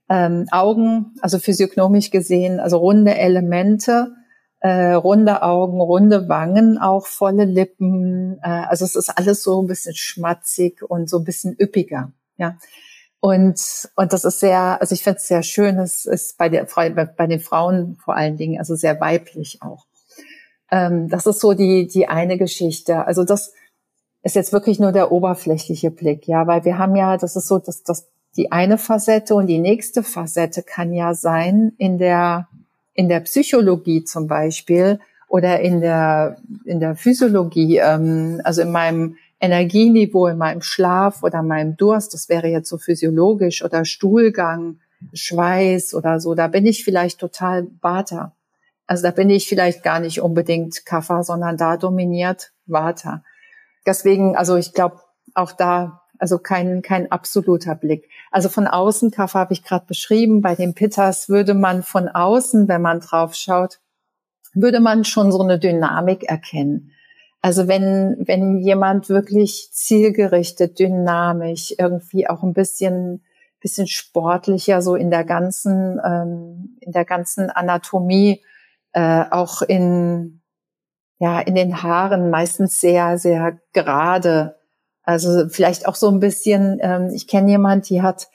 ähm, 0.08 0.46
Augen, 0.50 1.14
also 1.20 1.38
physiognomisch 1.38 2.10
gesehen, 2.10 2.60
also 2.60 2.78
runde 2.78 3.14
Elemente, 3.14 4.12
äh, 4.60 4.92
runde 4.92 5.42
Augen, 5.42 5.80
runde 5.80 6.28
Wangen, 6.28 6.78
auch 6.78 7.06
volle 7.06 7.44
Lippen. 7.44 8.38
Äh, 8.42 8.48
also 8.48 8.84
es 8.84 8.96
ist 8.96 9.10
alles 9.10 9.42
so 9.42 9.62
ein 9.62 9.66
bisschen 9.66 9.94
schmatzig 9.94 10.82
und 10.82 11.08
so 11.08 11.18
ein 11.18 11.24
bisschen 11.24 11.54
üppiger. 11.60 12.12
Ja. 12.36 12.56
Und, 13.20 13.58
und 13.96 14.12
das 14.12 14.24
ist 14.24 14.40
sehr, 14.40 14.80
also 14.80 14.94
ich 14.94 15.02
finde 15.02 15.16
es 15.16 15.28
sehr 15.28 15.42
schön, 15.42 15.78
es 15.78 16.04
ist 16.04 16.36
bei, 16.36 16.50
der, 16.50 16.66
bei 17.16 17.26
den 17.26 17.40
Frauen 17.40 17.96
vor 18.04 18.16
allen 18.16 18.36
Dingen, 18.36 18.58
also 18.58 18.74
sehr 18.74 19.00
weiblich 19.00 19.60
auch. 19.62 19.86
Ähm, 20.70 21.08
das 21.08 21.26
ist 21.26 21.40
so 21.40 21.54
die, 21.54 21.86
die 21.86 22.06
eine 22.06 22.36
Geschichte. 22.36 23.06
Also 23.06 23.24
das 23.24 23.52
ist 24.22 24.36
jetzt 24.36 24.52
wirklich 24.52 24.78
nur 24.78 24.92
der 24.92 25.12
oberflächliche 25.12 25.90
Blick, 25.90 26.26
ja, 26.26 26.46
weil 26.46 26.64
wir 26.64 26.78
haben 26.78 26.96
ja, 26.96 27.16
das 27.16 27.36
ist 27.36 27.48
so, 27.48 27.58
dass 27.58 27.82
das 27.82 28.08
die 28.36 28.52
eine 28.52 28.78
Facette 28.78 29.34
und 29.34 29.46
die 29.46 29.58
nächste 29.58 30.02
Facette 30.02 30.62
kann 30.62 30.92
ja 30.92 31.14
sein 31.14 31.72
in 31.78 31.98
der, 31.98 32.48
in 32.94 33.08
der 33.08 33.20
Psychologie 33.20 34.04
zum 34.04 34.26
Beispiel 34.26 35.00
oder 35.28 35.60
in 35.60 35.80
der, 35.80 36.36
in 36.64 36.80
der 36.80 36.96
Physiologie, 36.96 37.78
ähm, 37.78 38.40
also 38.44 38.62
in 38.62 38.70
meinem 38.70 39.16
Energieniveau, 39.40 40.28
in 40.28 40.38
meinem 40.38 40.62
Schlaf 40.62 41.22
oder 41.22 41.42
meinem 41.42 41.76
Durst, 41.76 42.14
das 42.14 42.28
wäre 42.28 42.48
jetzt 42.48 42.68
so 42.68 42.78
physiologisch 42.78 43.64
oder 43.64 43.84
Stuhlgang, 43.84 44.78
Schweiß 45.12 45.94
oder 45.94 46.20
so, 46.20 46.34
da 46.34 46.48
bin 46.48 46.66
ich 46.66 46.84
vielleicht 46.84 47.18
total 47.20 47.66
Vata. 47.80 48.32
Also 48.86 49.02
da 49.02 49.10
bin 49.10 49.30
ich 49.30 49.48
vielleicht 49.48 49.82
gar 49.82 50.00
nicht 50.00 50.20
unbedingt 50.20 50.86
Kaffer, 50.86 51.22
sondern 51.22 51.56
da 51.56 51.76
dominiert 51.76 52.52
Vata. 52.66 53.22
Deswegen, 53.86 54.36
also 54.36 54.56
ich 54.56 54.72
glaube, 54.72 55.00
auch 55.34 55.52
da, 55.52 56.02
also 56.24 56.38
kein, 56.38 56.80
kein 56.80 57.12
absoluter 57.12 57.74
Blick. 57.74 58.08
Also 58.30 58.48
von 58.48 58.66
außen, 58.66 59.10
Kaffer 59.10 59.40
habe 59.40 59.52
ich 59.52 59.62
gerade 59.62 59.84
beschrieben, 59.84 60.40
bei 60.40 60.54
den 60.54 60.72
Pittas 60.72 61.28
würde 61.28 61.52
man 61.52 61.82
von 61.82 62.08
außen, 62.08 62.66
wenn 62.66 62.80
man 62.80 63.00
drauf 63.00 63.34
schaut, 63.34 63.78
würde 64.54 64.80
man 64.80 65.04
schon 65.04 65.30
so 65.30 65.42
eine 65.42 65.58
Dynamik 65.58 66.24
erkennen. 66.24 66.92
Also 67.42 67.68
wenn, 67.68 68.16
wenn 68.20 68.56
jemand 68.56 69.10
wirklich 69.10 69.68
zielgerichtet, 69.70 70.78
dynamisch, 70.78 71.74
irgendwie 71.76 72.26
auch 72.26 72.42
ein 72.42 72.54
bisschen, 72.54 73.22
bisschen 73.60 73.86
sportlicher 73.86 74.80
so 74.80 74.94
in 74.94 75.10
der 75.10 75.24
ganzen, 75.24 76.00
ähm, 76.02 76.78
in 76.80 76.92
der 76.92 77.04
ganzen 77.04 77.50
Anatomie, 77.50 78.42
äh, 78.94 79.24
auch 79.30 79.60
in, 79.60 80.40
ja, 81.18 81.40
in 81.40 81.54
den 81.54 81.82
Haaren 81.82 82.30
meistens 82.30 82.80
sehr, 82.80 83.18
sehr 83.18 83.58
gerade. 83.74 84.56
Also 85.04 85.48
vielleicht 85.48 85.86
auch 85.86 85.94
so 85.94 86.10
ein 86.10 86.20
bisschen, 86.20 86.78
ähm, 86.80 87.10
ich 87.14 87.28
kenne 87.28 87.50
jemand, 87.50 87.88
die 87.90 88.02
hat, 88.02 88.28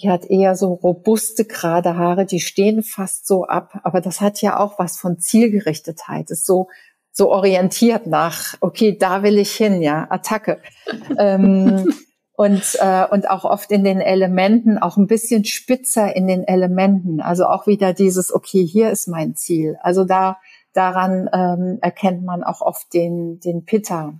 die 0.00 0.08
hat 0.08 0.24
eher 0.24 0.54
so 0.54 0.72
robuste, 0.72 1.44
gerade 1.44 1.96
Haare, 1.96 2.24
die 2.24 2.40
stehen 2.40 2.82
fast 2.82 3.26
so 3.26 3.44
ab, 3.44 3.80
aber 3.82 4.00
das 4.00 4.20
hat 4.20 4.40
ja 4.40 4.58
auch 4.58 4.78
was 4.78 4.96
von 4.96 5.18
Zielgerichtetheit, 5.18 6.30
ist 6.30 6.46
so, 6.46 6.68
so 7.10 7.30
orientiert 7.30 8.06
nach, 8.06 8.54
okay, 8.60 8.96
da 8.96 9.22
will 9.22 9.38
ich 9.38 9.52
hin, 9.52 9.82
ja, 9.82 10.06
Attacke. 10.10 10.60
ähm, 11.18 11.92
und, 12.36 12.78
äh, 12.80 13.06
und 13.10 13.30
auch 13.30 13.44
oft 13.44 13.70
in 13.70 13.84
den 13.84 14.00
Elementen, 14.00 14.78
auch 14.78 14.96
ein 14.96 15.06
bisschen 15.06 15.44
spitzer 15.44 16.16
in 16.16 16.26
den 16.26 16.42
Elementen. 16.42 17.20
Also 17.20 17.46
auch 17.46 17.68
wieder 17.68 17.92
dieses, 17.92 18.34
okay, 18.34 18.66
hier 18.66 18.90
ist 18.90 19.06
mein 19.06 19.36
Ziel. 19.36 19.78
Also 19.82 20.04
da, 20.04 20.38
daran 20.72 21.30
ähm, 21.32 21.78
erkennt 21.80 22.24
man 22.24 22.42
auch 22.42 22.60
oft 22.60 22.92
den, 22.92 23.38
den 23.38 23.64
Pitta 23.64 24.14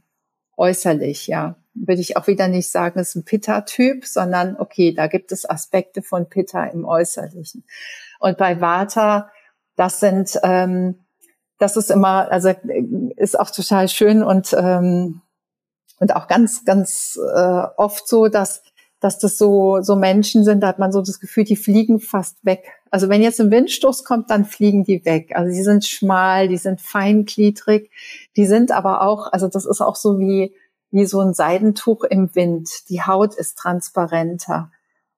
äußerlich, 0.56 1.26
ja. 1.26 1.56
Würde 1.74 2.00
ich 2.00 2.16
auch 2.16 2.28
wieder 2.28 2.46
nicht 2.46 2.70
sagen, 2.70 3.00
ist 3.00 3.16
ein 3.16 3.24
Pitta-Typ, 3.24 4.06
sondern 4.06 4.56
okay, 4.56 4.94
da 4.94 5.08
gibt 5.08 5.32
es 5.32 5.48
Aspekte 5.48 6.02
von 6.02 6.28
Pitta 6.28 6.66
im 6.66 6.84
Äußerlichen. 6.84 7.64
Und 8.20 8.38
bei 8.38 8.60
Vata, 8.60 9.30
das 9.74 9.98
sind, 9.98 10.38
ähm, 10.44 11.04
das 11.58 11.76
ist 11.76 11.90
immer, 11.90 12.30
also 12.30 12.52
ist 13.16 13.38
auch 13.38 13.50
total 13.50 13.88
schön 13.88 14.22
und 14.22 14.54
ähm, 14.56 15.22
und 16.00 16.14
auch 16.16 16.26
ganz, 16.26 16.64
ganz 16.64 17.18
äh, 17.18 17.62
oft 17.76 18.08
so, 18.08 18.28
dass 18.28 18.62
dass 19.04 19.18
das 19.18 19.36
so, 19.36 19.82
so 19.82 19.96
Menschen 19.96 20.44
sind, 20.44 20.62
da 20.62 20.68
hat 20.68 20.78
man 20.78 20.90
so 20.90 21.02
das 21.02 21.20
Gefühl, 21.20 21.44
die 21.44 21.56
fliegen 21.56 22.00
fast 22.00 22.42
weg. 22.42 22.64
Also 22.90 23.10
wenn 23.10 23.20
jetzt 23.20 23.38
ein 23.38 23.50
Windstoß 23.50 24.02
kommt, 24.02 24.30
dann 24.30 24.46
fliegen 24.46 24.82
die 24.82 25.04
weg. 25.04 25.32
Also 25.34 25.54
die 25.54 25.62
sind 25.62 25.84
schmal, 25.84 26.48
die 26.48 26.56
sind 26.56 26.80
feingliedrig, 26.80 27.90
die 28.34 28.46
sind 28.46 28.72
aber 28.72 29.02
auch, 29.02 29.30
also 29.30 29.46
das 29.46 29.66
ist 29.66 29.82
auch 29.82 29.96
so 29.96 30.18
wie, 30.18 30.54
wie 30.90 31.04
so 31.04 31.20
ein 31.20 31.34
Seidentuch 31.34 32.04
im 32.04 32.34
Wind. 32.34 32.70
Die 32.88 33.02
Haut 33.02 33.34
ist 33.34 33.58
transparenter 33.58 34.70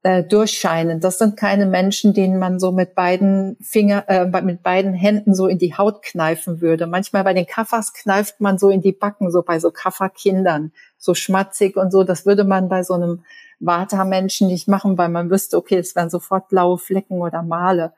äh, 0.03 0.25
durchscheinen. 0.25 0.99
Das 0.99 1.19
sind 1.19 1.37
keine 1.37 1.67
Menschen, 1.67 2.13
denen 2.13 2.41
man 2.41 2.59
so 2.59 2.73
mit 2.73 2.97
beiden 2.97 3.57
Finger, 3.61 4.05
äh, 4.09 4.43
mit 4.43 4.65
beiden 4.65 4.95
Händen 4.95 5.33
so 5.33 5.47
in 5.47 5.59
die 5.59 5.77
Haut 5.77 6.03
kneifen 6.03 6.61
würde. 6.61 6.89
Manchmal 6.89 7.23
bei 7.23 7.35
den 7.35 7.47
Kaffers 7.47 7.93
kneift 7.93 8.41
man 8.41 8.59
so 8.59 8.71
in 8.71 8.81
die 8.81 8.93
Backen, 8.93 9.31
so 9.31 9.43
bei 9.43 9.61
so 9.61 9.71
Kafferkindern, 9.71 10.73
so 10.99 11.15
schmatzig 11.15 11.77
und 11.77 11.93
so. 11.93 12.03
Das 12.03 12.27
würde 12.27 12.43
man 12.43 12.69
bei 12.69 12.83
so 12.83 12.95
einem 12.95 13.23
Vata-Menschen 13.59 14.49
nicht 14.49 14.69
machen, 14.69 14.99
weil 14.99 15.09
man 15.09 15.31
wüsste, 15.31 15.57
okay, 15.57 15.79
es 15.79 15.95
wären 15.97 16.11
sofort 16.11 16.49
blaue 16.49 16.79
Flecken 16.79 17.21
oder 17.21 17.43
Male. 17.43 17.95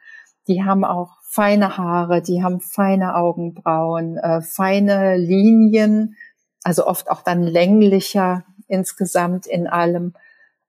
Die 0.46 0.64
haben 0.64 0.84
auch 0.84 1.18
feine 1.22 1.76
Haare, 1.76 2.22
die 2.22 2.42
haben 2.42 2.60
feine 2.60 3.14
Augenbrauen, 3.16 4.16
äh, 4.16 4.40
feine 4.40 5.16
Linien, 5.16 6.16
also 6.64 6.86
oft 6.86 7.10
auch 7.10 7.22
dann 7.22 7.42
länglicher 7.42 8.44
insgesamt 8.66 9.46
in 9.46 9.66
allem. 9.66 10.14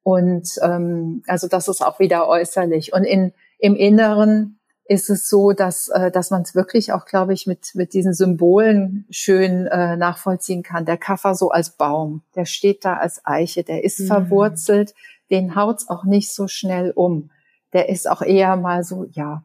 Und 0.04 0.49
ähm, 0.62 1.23
also 1.28 1.47
das 1.47 1.67
ist 1.67 1.82
auch 1.82 1.99
wieder 1.99 2.28
äußerlich. 2.28 2.93
Und 2.93 3.04
in, 3.04 3.34
im 3.58 3.75
Inneren 3.75 4.59
ist 4.89 5.12
es 5.12 5.30
so, 5.30 5.52
dass, 5.52 5.88
äh, 5.89 6.10
dass 6.10 6.32
man 6.32 6.41
es 6.41 6.56
wirklich 6.56 6.91
auch, 6.93 7.06
glaube 7.06 7.32
ich, 7.34 7.45
mit, 7.45 7.75
mit 7.75 7.93
diesen 7.93 8.13
Symbolen 8.13 9.06
schön 9.12 9.67
äh, 9.67 9.95
nachvollziehen 9.95 10.63
kann. 10.63 10.86
Der 10.86 10.97
Kaffer 10.97 11.36
so 11.36 11.52
als 11.52 11.69
Baum, 11.69 12.23
der 12.36 12.45
steht 12.45 12.84
da 12.84 12.97
als 12.97 13.23
Eiche, 13.23 13.63
der 13.63 13.84
ist 13.84 13.99
mhm. 13.99 14.08
verwurzelt, 14.08 14.95
den 15.30 15.56
haut's 15.56 15.88
auch 15.89 16.06
nicht 16.06 16.34
so 16.34 16.47
schnell 16.47 16.91
um. 16.95 17.30
Der 17.71 17.88
ist 17.89 18.10
auch 18.10 18.23
eher 18.23 18.56
mal 18.56 18.84
so, 18.84 19.06
ja, 19.12 19.43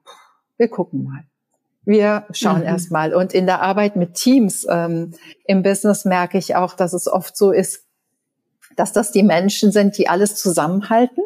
wir 0.57 0.68
gucken 0.68 1.04
mal. 1.04 1.24
Wir 1.85 2.24
schauen 2.30 2.61
mhm. 2.61 2.66
erst 2.66 2.90
mal. 2.90 3.12
Und 3.12 3.35
in 3.35 3.44
der 3.44 3.61
Arbeit 3.61 3.96
mit 3.96 4.14
Teams 4.14 4.66
ähm, 4.70 5.12
im 5.44 5.62
Business 5.62 6.07
merke 6.07 6.38
ich 6.38 6.57
auch, 6.57 6.72
dass 6.72 6.94
es 6.94 7.07
oft 7.07 7.37
so 7.37 7.52
ist, 7.52 7.85
dass 8.76 8.92
das 8.92 9.12
die 9.12 9.22
Menschen 9.22 9.72
sind, 9.72 9.98
die 9.98 10.09
alles 10.09 10.37
zusammenhalten. 10.37 11.22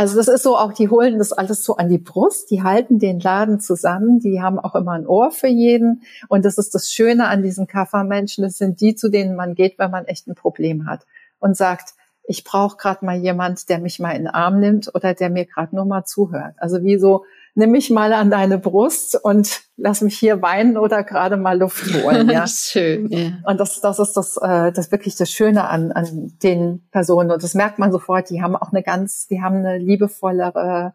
Also 0.00 0.16
das 0.16 0.28
ist 0.28 0.44
so 0.44 0.56
auch, 0.56 0.72
die 0.72 0.88
holen 0.88 1.18
das 1.18 1.30
alles 1.30 1.62
so 1.62 1.76
an 1.76 1.90
die 1.90 1.98
Brust, 1.98 2.50
die 2.50 2.62
halten 2.62 2.98
den 2.98 3.20
Laden 3.20 3.60
zusammen, 3.60 4.18
die 4.18 4.40
haben 4.40 4.58
auch 4.58 4.74
immer 4.74 4.92
ein 4.92 5.06
Ohr 5.06 5.30
für 5.30 5.46
jeden. 5.46 6.04
Und 6.28 6.46
das 6.46 6.56
ist 6.56 6.74
das 6.74 6.90
Schöne 6.90 7.28
an 7.28 7.42
diesen 7.42 7.66
Kaffermenschen, 7.66 8.42
das 8.42 8.56
sind 8.56 8.80
die, 8.80 8.94
zu 8.94 9.10
denen 9.10 9.36
man 9.36 9.54
geht, 9.54 9.78
wenn 9.78 9.90
man 9.90 10.06
echt 10.06 10.26
ein 10.26 10.34
Problem 10.34 10.86
hat 10.86 11.04
und 11.38 11.54
sagt, 11.54 11.92
ich 12.24 12.44
brauche 12.44 12.78
gerade 12.78 13.04
mal 13.04 13.18
jemand, 13.18 13.68
der 13.68 13.78
mich 13.78 13.98
mal 13.98 14.12
in 14.12 14.22
den 14.22 14.28
Arm 14.28 14.58
nimmt 14.58 14.90
oder 14.94 15.12
der 15.12 15.28
mir 15.28 15.44
gerade 15.44 15.76
nur 15.76 15.84
mal 15.84 16.06
zuhört. 16.06 16.54
Also 16.56 16.82
wie 16.82 16.98
so 16.98 17.26
nimm 17.54 17.70
mich 17.70 17.90
mal 17.90 18.12
an 18.12 18.30
deine 18.30 18.58
Brust 18.58 19.18
und 19.22 19.62
lass 19.76 20.00
mich 20.00 20.18
hier 20.18 20.42
weinen 20.42 20.76
oder 20.76 21.02
gerade 21.04 21.36
mal 21.36 21.58
Luft 21.58 21.92
holen. 21.94 22.30
Ja? 22.30 22.46
Schön. 22.46 23.08
Ja. 23.10 23.32
Und 23.44 23.58
das, 23.58 23.80
das 23.80 23.98
ist 23.98 24.16
das, 24.16 24.36
äh, 24.36 24.72
das 24.72 24.92
wirklich 24.92 25.16
das 25.16 25.30
Schöne 25.30 25.68
an, 25.68 25.92
an 25.92 26.32
den 26.42 26.86
Personen. 26.90 27.30
Und 27.30 27.42
das 27.42 27.54
merkt 27.54 27.78
man 27.78 27.92
sofort. 27.92 28.30
Die 28.30 28.42
haben 28.42 28.56
auch 28.56 28.72
eine 28.72 28.82
ganz, 28.82 29.26
die 29.26 29.42
haben 29.42 29.56
eine 29.56 29.78
liebevollere, 29.78 30.94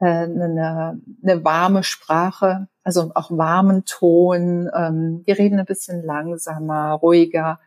äh, 0.00 0.04
eine, 0.04 1.00
eine 1.22 1.44
warme 1.44 1.84
Sprache, 1.84 2.68
also 2.82 3.12
auch 3.14 3.30
warmen 3.30 3.84
Ton. 3.84 4.68
Ähm, 4.74 5.22
die 5.26 5.32
reden 5.32 5.60
ein 5.60 5.66
bisschen 5.66 6.02
langsamer, 6.04 6.92
ruhiger. 6.94 7.60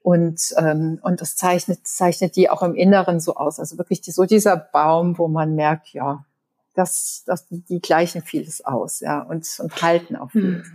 Und, 0.00 0.54
ähm, 0.56 0.98
und 1.02 1.20
das 1.20 1.36
zeichnet, 1.36 1.86
zeichnet 1.86 2.34
die 2.36 2.50
auch 2.50 2.62
im 2.62 2.74
Inneren 2.74 3.20
so 3.20 3.34
aus. 3.34 3.60
Also 3.60 3.78
wirklich 3.78 4.00
die, 4.00 4.10
so 4.10 4.24
dieser 4.24 4.56
Baum, 4.56 5.18
wo 5.18 5.28
man 5.28 5.54
merkt, 5.54 5.88
ja, 5.92 6.24
das, 6.78 7.24
das, 7.26 7.46
die 7.50 7.80
gleichen 7.80 8.22
vieles 8.22 8.64
aus, 8.64 9.00
ja, 9.00 9.20
und, 9.20 9.46
und 9.58 9.82
halten 9.82 10.16
auf 10.16 10.32
hm. 10.32 10.42
vieles. 10.42 10.68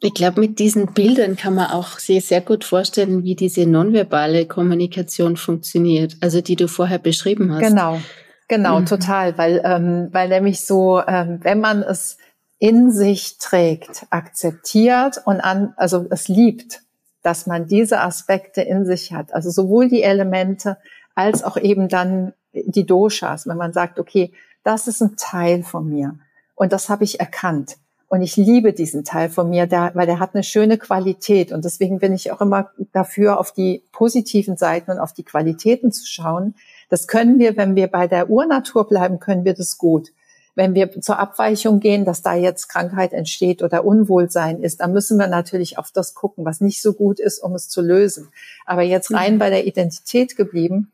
Ich 0.00 0.14
glaube, 0.14 0.40
mit 0.40 0.60
diesen 0.60 0.92
Bildern 0.92 1.36
kann 1.36 1.56
man 1.56 1.72
auch 1.72 1.98
sich 1.98 2.24
sehr 2.24 2.40
gut 2.40 2.62
vorstellen, 2.62 3.24
wie 3.24 3.34
diese 3.34 3.66
nonverbale 3.66 4.46
Kommunikation 4.46 5.36
funktioniert, 5.36 6.16
also 6.20 6.40
die 6.40 6.54
du 6.54 6.68
vorher 6.68 7.00
beschrieben 7.00 7.52
hast. 7.52 7.62
Genau, 7.62 8.00
genau, 8.46 8.78
mhm. 8.78 8.86
total, 8.86 9.36
weil, 9.38 9.60
ähm, 9.64 10.08
weil 10.12 10.28
nämlich 10.28 10.64
so, 10.64 11.02
ähm, 11.04 11.40
wenn 11.42 11.60
man 11.60 11.82
es 11.82 12.16
in 12.60 12.92
sich 12.92 13.38
trägt, 13.38 14.06
akzeptiert 14.10 15.20
und 15.24 15.40
an, 15.40 15.74
also 15.76 16.06
es 16.10 16.28
liebt, 16.28 16.82
dass 17.22 17.48
man 17.48 17.66
diese 17.66 18.00
Aspekte 18.00 18.62
in 18.62 18.86
sich 18.86 19.12
hat, 19.12 19.34
also 19.34 19.50
sowohl 19.50 19.88
die 19.88 20.04
Elemente 20.04 20.76
als 21.16 21.42
auch 21.42 21.56
eben 21.56 21.88
dann 21.88 22.34
die 22.52 22.86
Doshas, 22.86 23.48
wenn 23.48 23.56
man 23.56 23.72
sagt, 23.72 23.98
okay, 23.98 24.32
das 24.68 24.86
ist 24.86 25.00
ein 25.00 25.16
Teil 25.16 25.62
von 25.62 25.88
mir. 25.88 26.18
Und 26.54 26.74
das 26.74 26.90
habe 26.90 27.02
ich 27.02 27.20
erkannt. 27.20 27.78
Und 28.08 28.20
ich 28.20 28.36
liebe 28.36 28.74
diesen 28.74 29.02
Teil 29.02 29.30
von 29.30 29.48
mir, 29.48 29.66
der, 29.66 29.92
weil 29.94 30.06
der 30.06 30.18
hat 30.18 30.34
eine 30.34 30.42
schöne 30.42 30.76
Qualität. 30.76 31.52
Und 31.52 31.64
deswegen 31.64 32.00
bin 32.00 32.12
ich 32.12 32.32
auch 32.32 32.42
immer 32.42 32.70
dafür, 32.92 33.40
auf 33.40 33.52
die 33.52 33.82
positiven 33.92 34.58
Seiten 34.58 34.90
und 34.90 34.98
auf 34.98 35.14
die 35.14 35.22
Qualitäten 35.22 35.90
zu 35.90 36.06
schauen. 36.06 36.54
Das 36.90 37.06
können 37.06 37.38
wir, 37.38 37.56
wenn 37.56 37.76
wir 37.76 37.86
bei 37.86 38.06
der 38.08 38.28
Urnatur 38.28 38.86
bleiben, 38.86 39.20
können 39.20 39.46
wir 39.46 39.54
das 39.54 39.78
gut. 39.78 40.08
Wenn 40.54 40.74
wir 40.74 41.00
zur 41.00 41.18
Abweichung 41.18 41.80
gehen, 41.80 42.04
dass 42.04 42.20
da 42.20 42.34
jetzt 42.34 42.68
Krankheit 42.68 43.14
entsteht 43.14 43.62
oder 43.62 43.86
Unwohlsein 43.86 44.60
ist, 44.60 44.80
dann 44.80 44.92
müssen 44.92 45.18
wir 45.18 45.28
natürlich 45.28 45.78
auf 45.78 45.92
das 45.92 46.12
gucken, 46.12 46.44
was 46.44 46.60
nicht 46.60 46.82
so 46.82 46.92
gut 46.92 47.20
ist, 47.20 47.38
um 47.38 47.54
es 47.54 47.70
zu 47.70 47.80
lösen. 47.80 48.28
Aber 48.66 48.82
jetzt 48.82 49.14
rein 49.14 49.34
mhm. 49.34 49.38
bei 49.38 49.48
der 49.48 49.66
Identität 49.66 50.36
geblieben, 50.36 50.90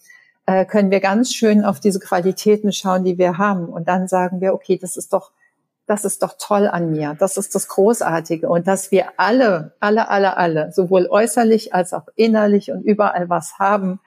äh, 0.47 0.65
können 0.65 0.91
wir 0.91 1.01
ganz 1.01 1.33
schön 1.33 1.65
auf 1.65 1.81
diese 1.81 2.01
Qualitäten 2.01 2.73
schauen, 2.73 3.05
die 3.05 3.19
wir 3.19 3.39
haben. 3.39 3.69
Und 3.69 3.89
dann 3.89 4.09
sagen 4.09 4.41
wir, 4.41 4.55
okay, 4.55 4.79
das 4.81 4.97
ist 4.97 5.13
doch, 5.13 5.33
das 5.87 6.05
ist 6.05 6.23
doch 6.23 6.35
toll 6.39 6.67
an 6.67 6.91
mir. 6.91 7.17
Das 7.19 7.37
ist 7.37 7.55
das 7.55 7.69
Großartige. 7.69 8.49
Und 8.49 8.67
dass 8.67 8.91
wir 8.91 9.07
alle, 9.17 9.73
alle, 9.81 10.09
alle, 10.09 10.37
alle, 10.37 10.73
sowohl 10.73 11.07
äußerlich 11.07 11.75
als 11.75 11.93
auch 11.93 12.09
innerlich 12.17 12.71
und 12.71 12.83
überall 12.83 13.29
was 13.29 13.59
haben, 13.59 14.01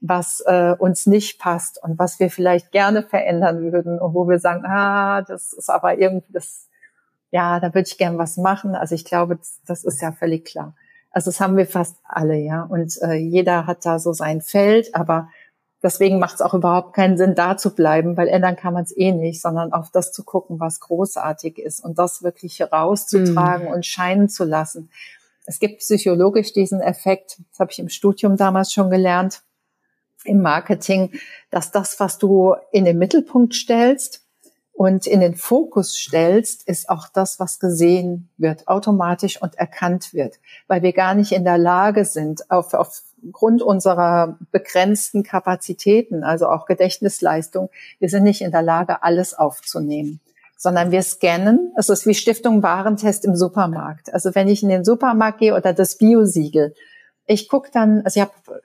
was 0.00 0.42
äh, 0.46 0.74
uns 0.78 1.06
nicht 1.06 1.38
passt 1.38 1.82
und 1.82 1.98
was 1.98 2.20
wir 2.20 2.30
vielleicht 2.30 2.72
gerne 2.72 3.02
verändern 3.02 3.72
würden 3.72 3.98
und 3.98 4.14
wo 4.14 4.28
wir 4.28 4.38
sagen, 4.38 4.64
ah, 4.64 5.22
das 5.22 5.52
ist 5.52 5.68
aber 5.68 5.98
irgendwie 5.98 6.32
das, 6.32 6.68
ja, 7.30 7.60
da 7.60 7.68
würde 7.68 7.86
ich 7.86 7.98
gern 7.98 8.16
was 8.16 8.38
machen. 8.38 8.74
Also 8.74 8.94
ich 8.94 9.04
glaube, 9.04 9.36
das, 9.36 9.60
das 9.66 9.84
ist 9.84 10.00
ja 10.00 10.12
völlig 10.12 10.46
klar. 10.46 10.74
Also 11.10 11.30
das 11.30 11.40
haben 11.40 11.56
wir 11.56 11.66
fast 11.66 11.96
alle, 12.04 12.36
ja. 12.36 12.62
Und 12.62 12.96
äh, 13.02 13.14
jeder 13.14 13.66
hat 13.66 13.84
da 13.84 13.98
so 13.98 14.12
sein 14.12 14.40
Feld, 14.40 14.94
aber 14.94 15.28
deswegen 15.82 16.18
macht 16.18 16.36
es 16.36 16.40
auch 16.40 16.54
überhaupt 16.54 16.94
keinen 16.94 17.16
Sinn, 17.16 17.34
da 17.34 17.56
zu 17.56 17.74
bleiben, 17.74 18.16
weil 18.16 18.28
ändern 18.28 18.56
kann 18.56 18.74
man 18.74 18.84
es 18.84 18.96
eh 18.96 19.12
nicht, 19.12 19.40
sondern 19.40 19.72
auf 19.72 19.90
das 19.90 20.12
zu 20.12 20.24
gucken, 20.24 20.60
was 20.60 20.80
großartig 20.80 21.58
ist 21.58 21.82
und 21.82 21.98
das 21.98 22.22
wirklich 22.22 22.60
rauszutragen 22.60 23.68
mhm. 23.68 23.72
und 23.72 23.86
scheinen 23.86 24.28
zu 24.28 24.44
lassen. 24.44 24.90
Es 25.46 25.58
gibt 25.58 25.80
psychologisch 25.80 26.52
diesen 26.52 26.80
Effekt, 26.80 27.38
das 27.50 27.60
habe 27.60 27.72
ich 27.72 27.78
im 27.78 27.88
Studium 27.88 28.36
damals 28.36 28.72
schon 28.72 28.90
gelernt, 28.90 29.42
im 30.24 30.42
Marketing, 30.42 31.12
dass 31.50 31.70
das, 31.70 31.98
was 31.98 32.18
du 32.18 32.54
in 32.72 32.84
den 32.84 32.98
Mittelpunkt 32.98 33.54
stellst, 33.54 34.26
und 34.80 35.06
in 35.06 35.20
den 35.20 35.34
Fokus 35.34 35.94
stellst, 35.94 36.66
ist 36.66 36.88
auch 36.88 37.06
das, 37.12 37.38
was 37.38 37.58
gesehen 37.60 38.30
wird, 38.38 38.66
automatisch 38.66 39.42
und 39.42 39.58
erkannt 39.58 40.14
wird, 40.14 40.40
weil 40.68 40.80
wir 40.80 40.94
gar 40.94 41.14
nicht 41.14 41.32
in 41.32 41.44
der 41.44 41.58
Lage 41.58 42.06
sind, 42.06 42.50
auf, 42.50 42.72
aufgrund 42.72 43.60
unserer 43.60 44.38
begrenzten 44.52 45.22
Kapazitäten, 45.22 46.24
also 46.24 46.48
auch 46.48 46.64
Gedächtnisleistung, 46.64 47.68
wir 47.98 48.08
sind 48.08 48.22
nicht 48.22 48.40
in 48.40 48.52
der 48.52 48.62
Lage, 48.62 49.02
alles 49.02 49.34
aufzunehmen 49.34 50.20
sondern 50.56 50.90
wir 50.90 51.02
scannen. 51.02 51.72
Es 51.78 51.88
ist 51.88 52.06
wie 52.06 52.12
Stiftung 52.12 52.62
Warentest 52.62 53.24
im 53.24 53.34
Supermarkt. 53.34 54.12
Also 54.12 54.34
wenn 54.34 54.46
ich 54.46 54.62
in 54.62 54.68
den 54.68 54.84
Supermarkt 54.84 55.38
gehe 55.38 55.54
oder 55.54 55.72
das 55.72 55.96
Biosiegel, 55.96 56.74
ich 57.26 57.48
gucke 57.48 57.70
dann, 57.72 58.02
also 58.04 58.20
ich 58.20 58.26
habe 58.26 58.62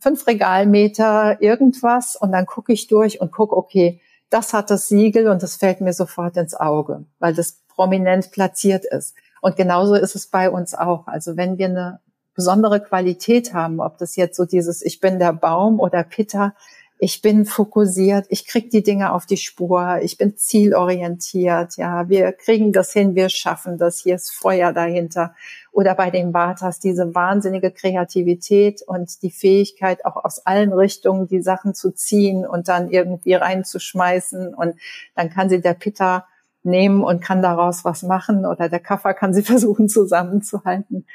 fünf 0.00 0.26
Regalmeter 0.28 1.40
irgendwas 1.40 2.14
und 2.14 2.30
dann 2.30 2.46
gucke 2.46 2.72
ich 2.72 2.86
durch 2.86 3.20
und 3.20 3.32
gucke, 3.32 3.56
okay, 3.56 4.00
das 4.30 4.52
hat 4.52 4.70
das 4.70 4.88
Siegel 4.88 5.28
und 5.28 5.42
das 5.42 5.56
fällt 5.56 5.80
mir 5.80 5.92
sofort 5.92 6.36
ins 6.36 6.54
Auge, 6.54 7.04
weil 7.18 7.34
das 7.34 7.60
prominent 7.68 8.30
platziert 8.30 8.84
ist. 8.84 9.14
Und 9.40 9.56
genauso 9.56 9.94
ist 9.94 10.14
es 10.14 10.26
bei 10.26 10.50
uns 10.50 10.74
auch. 10.74 11.06
Also 11.06 11.36
wenn 11.36 11.58
wir 11.58 11.66
eine 11.66 12.00
besondere 12.34 12.80
Qualität 12.80 13.54
haben, 13.54 13.80
ob 13.80 13.98
das 13.98 14.16
jetzt 14.16 14.36
so 14.36 14.44
dieses 14.44 14.82
Ich 14.82 15.00
bin 15.00 15.18
der 15.18 15.32
Baum 15.32 15.80
oder 15.80 16.02
Pitta, 16.02 16.54
ich 16.98 17.22
bin 17.22 17.44
fokussiert, 17.44 18.26
ich 18.28 18.46
krieg 18.46 18.70
die 18.70 18.82
Dinge 18.82 19.12
auf 19.12 19.26
die 19.26 19.36
Spur, 19.36 19.98
ich 20.02 20.16
bin 20.16 20.36
zielorientiert, 20.36 21.76
ja, 21.76 22.08
wir 22.08 22.32
kriegen 22.32 22.72
das 22.72 22.92
hin, 22.92 23.14
wir 23.14 23.28
schaffen 23.28 23.78
das, 23.78 24.00
hier 24.00 24.14
ist 24.14 24.30
Feuer 24.30 24.72
dahinter. 24.72 25.34
Oder 25.72 25.96
bei 25.96 26.10
den 26.10 26.32
Vatas 26.32 26.78
diese 26.78 27.14
wahnsinnige 27.14 27.72
Kreativität 27.72 28.82
und 28.86 29.22
die 29.22 29.32
Fähigkeit, 29.32 30.04
auch 30.04 30.24
aus 30.24 30.46
allen 30.46 30.72
Richtungen 30.72 31.26
die 31.26 31.42
Sachen 31.42 31.74
zu 31.74 31.90
ziehen 31.90 32.46
und 32.46 32.68
dann 32.68 32.88
irgendwie 32.90 33.34
reinzuschmeißen. 33.34 34.54
Und 34.54 34.76
dann 35.16 35.30
kann 35.30 35.48
sie 35.48 35.60
der 35.60 35.74
Pitta 35.74 36.26
nehmen 36.62 37.02
und 37.02 37.20
kann 37.20 37.42
daraus 37.42 37.84
was 37.84 38.02
machen 38.02 38.46
oder 38.46 38.68
der 38.68 38.80
Kaffer 38.80 39.14
kann 39.14 39.34
sie 39.34 39.42
versuchen 39.44 39.88
zusammenzuhalten. 39.88 41.06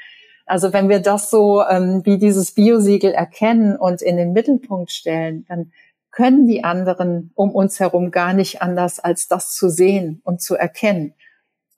Also 0.46 0.72
wenn 0.72 0.88
wir 0.88 1.00
das 1.00 1.30
so 1.30 1.62
ähm, 1.62 2.02
wie 2.04 2.18
dieses 2.18 2.52
Biosiegel 2.52 3.12
erkennen 3.12 3.76
und 3.76 4.02
in 4.02 4.16
den 4.16 4.32
Mittelpunkt 4.32 4.90
stellen, 4.90 5.44
dann 5.48 5.72
können 6.10 6.46
die 6.46 6.64
anderen 6.64 7.30
um 7.34 7.50
uns 7.52 7.78
herum 7.78 8.10
gar 8.10 8.32
nicht 8.32 8.62
anders, 8.62 8.98
als 8.98 9.28
das 9.28 9.52
zu 9.54 9.68
sehen 9.68 10.20
und 10.24 10.40
zu 10.40 10.56
erkennen. 10.56 11.14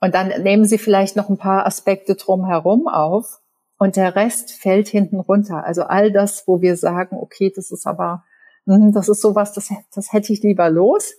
Und 0.00 0.14
dann 0.14 0.28
nehmen 0.42 0.64
sie 0.64 0.78
vielleicht 0.78 1.16
noch 1.16 1.28
ein 1.28 1.36
paar 1.36 1.66
Aspekte 1.66 2.16
drumherum 2.16 2.88
auf 2.88 3.40
und 3.78 3.96
der 3.96 4.16
Rest 4.16 4.52
fällt 4.52 4.88
hinten 4.88 5.20
runter. 5.20 5.64
Also 5.64 5.82
all 5.82 6.10
das, 6.10 6.44
wo 6.46 6.60
wir 6.60 6.76
sagen, 6.76 7.16
okay, 7.20 7.52
das 7.54 7.70
ist 7.70 7.86
aber, 7.86 8.24
hm, 8.66 8.92
das 8.92 9.08
ist 9.08 9.20
sowas, 9.20 9.52
das, 9.52 9.70
das 9.94 10.12
hätte 10.12 10.32
ich 10.32 10.42
lieber 10.42 10.70
los 10.70 11.12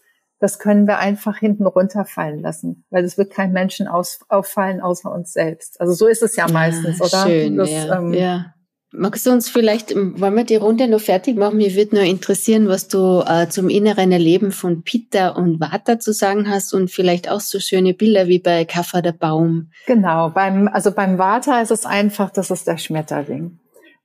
das 0.44 0.60
können 0.60 0.88
wir 0.88 1.00
einfach 1.00 1.38
hinten 1.38 1.66
runterfallen 1.66 2.41
lassen, 2.41 2.84
weil 2.89 3.06
es 3.06 3.18
wird 3.18 3.32
kein 3.32 3.54
Menschen 3.54 3.88
aus, 3.88 4.20
auffallen 4.28 4.82
außer 4.82 5.10
uns 5.10 5.32
selbst. 5.32 5.80
Also 5.80 5.94
so 5.94 6.06
ist 6.06 6.22
es 6.22 6.36
ja 6.36 6.50
meistens, 6.52 7.00
ja, 7.00 7.06
oder? 7.06 7.26
Schön, 7.26 7.56
das, 7.56 7.72
ja, 7.72 7.98
ähm, 7.98 8.14
ja. 8.14 8.54
Magst 8.91 9.26
du 9.26 9.32
uns 9.32 9.48
vielleicht, 9.48 9.96
wollen 9.96 10.36
wir 10.36 10.44
die 10.44 10.58
Runde 10.58 10.89
noch 10.89 11.00
fertig 11.00 11.38
machen? 11.38 11.56
Mir 11.56 11.74
würde 11.78 11.96
nur 11.96 12.04
interessieren, 12.04 12.68
was 12.68 12.89
du 12.89 13.24
äh, 13.26 13.48
zum 13.48 13.70
inneren 13.70 14.12
Erleben 14.12 14.52
von 14.52 14.84
Peter 14.84 15.38
und 15.38 15.62
Vata 15.62 15.98
zu 15.98 16.12
sagen 16.12 16.50
hast 16.50 16.74
und 16.74 16.91
vielleicht 16.91 17.32
auch 17.32 17.39
so 17.39 17.62
schöne 17.62 17.94
Bilder 17.94 18.28
wie 18.28 18.39
bei 18.39 18.66
Kaffer 18.66 19.02
der 19.02 19.14
Baum. 19.14 19.72
Genau, 19.88 20.30
beim, 20.30 20.68
also 20.68 20.91
beim 20.91 21.18
Vata 21.18 21.62
ist 21.62 21.72
es 21.72 21.86
einfach, 21.86 22.32
das 22.32 22.52
ist 22.52 22.68
der 22.68 22.78
Schmetterling. 22.78 23.60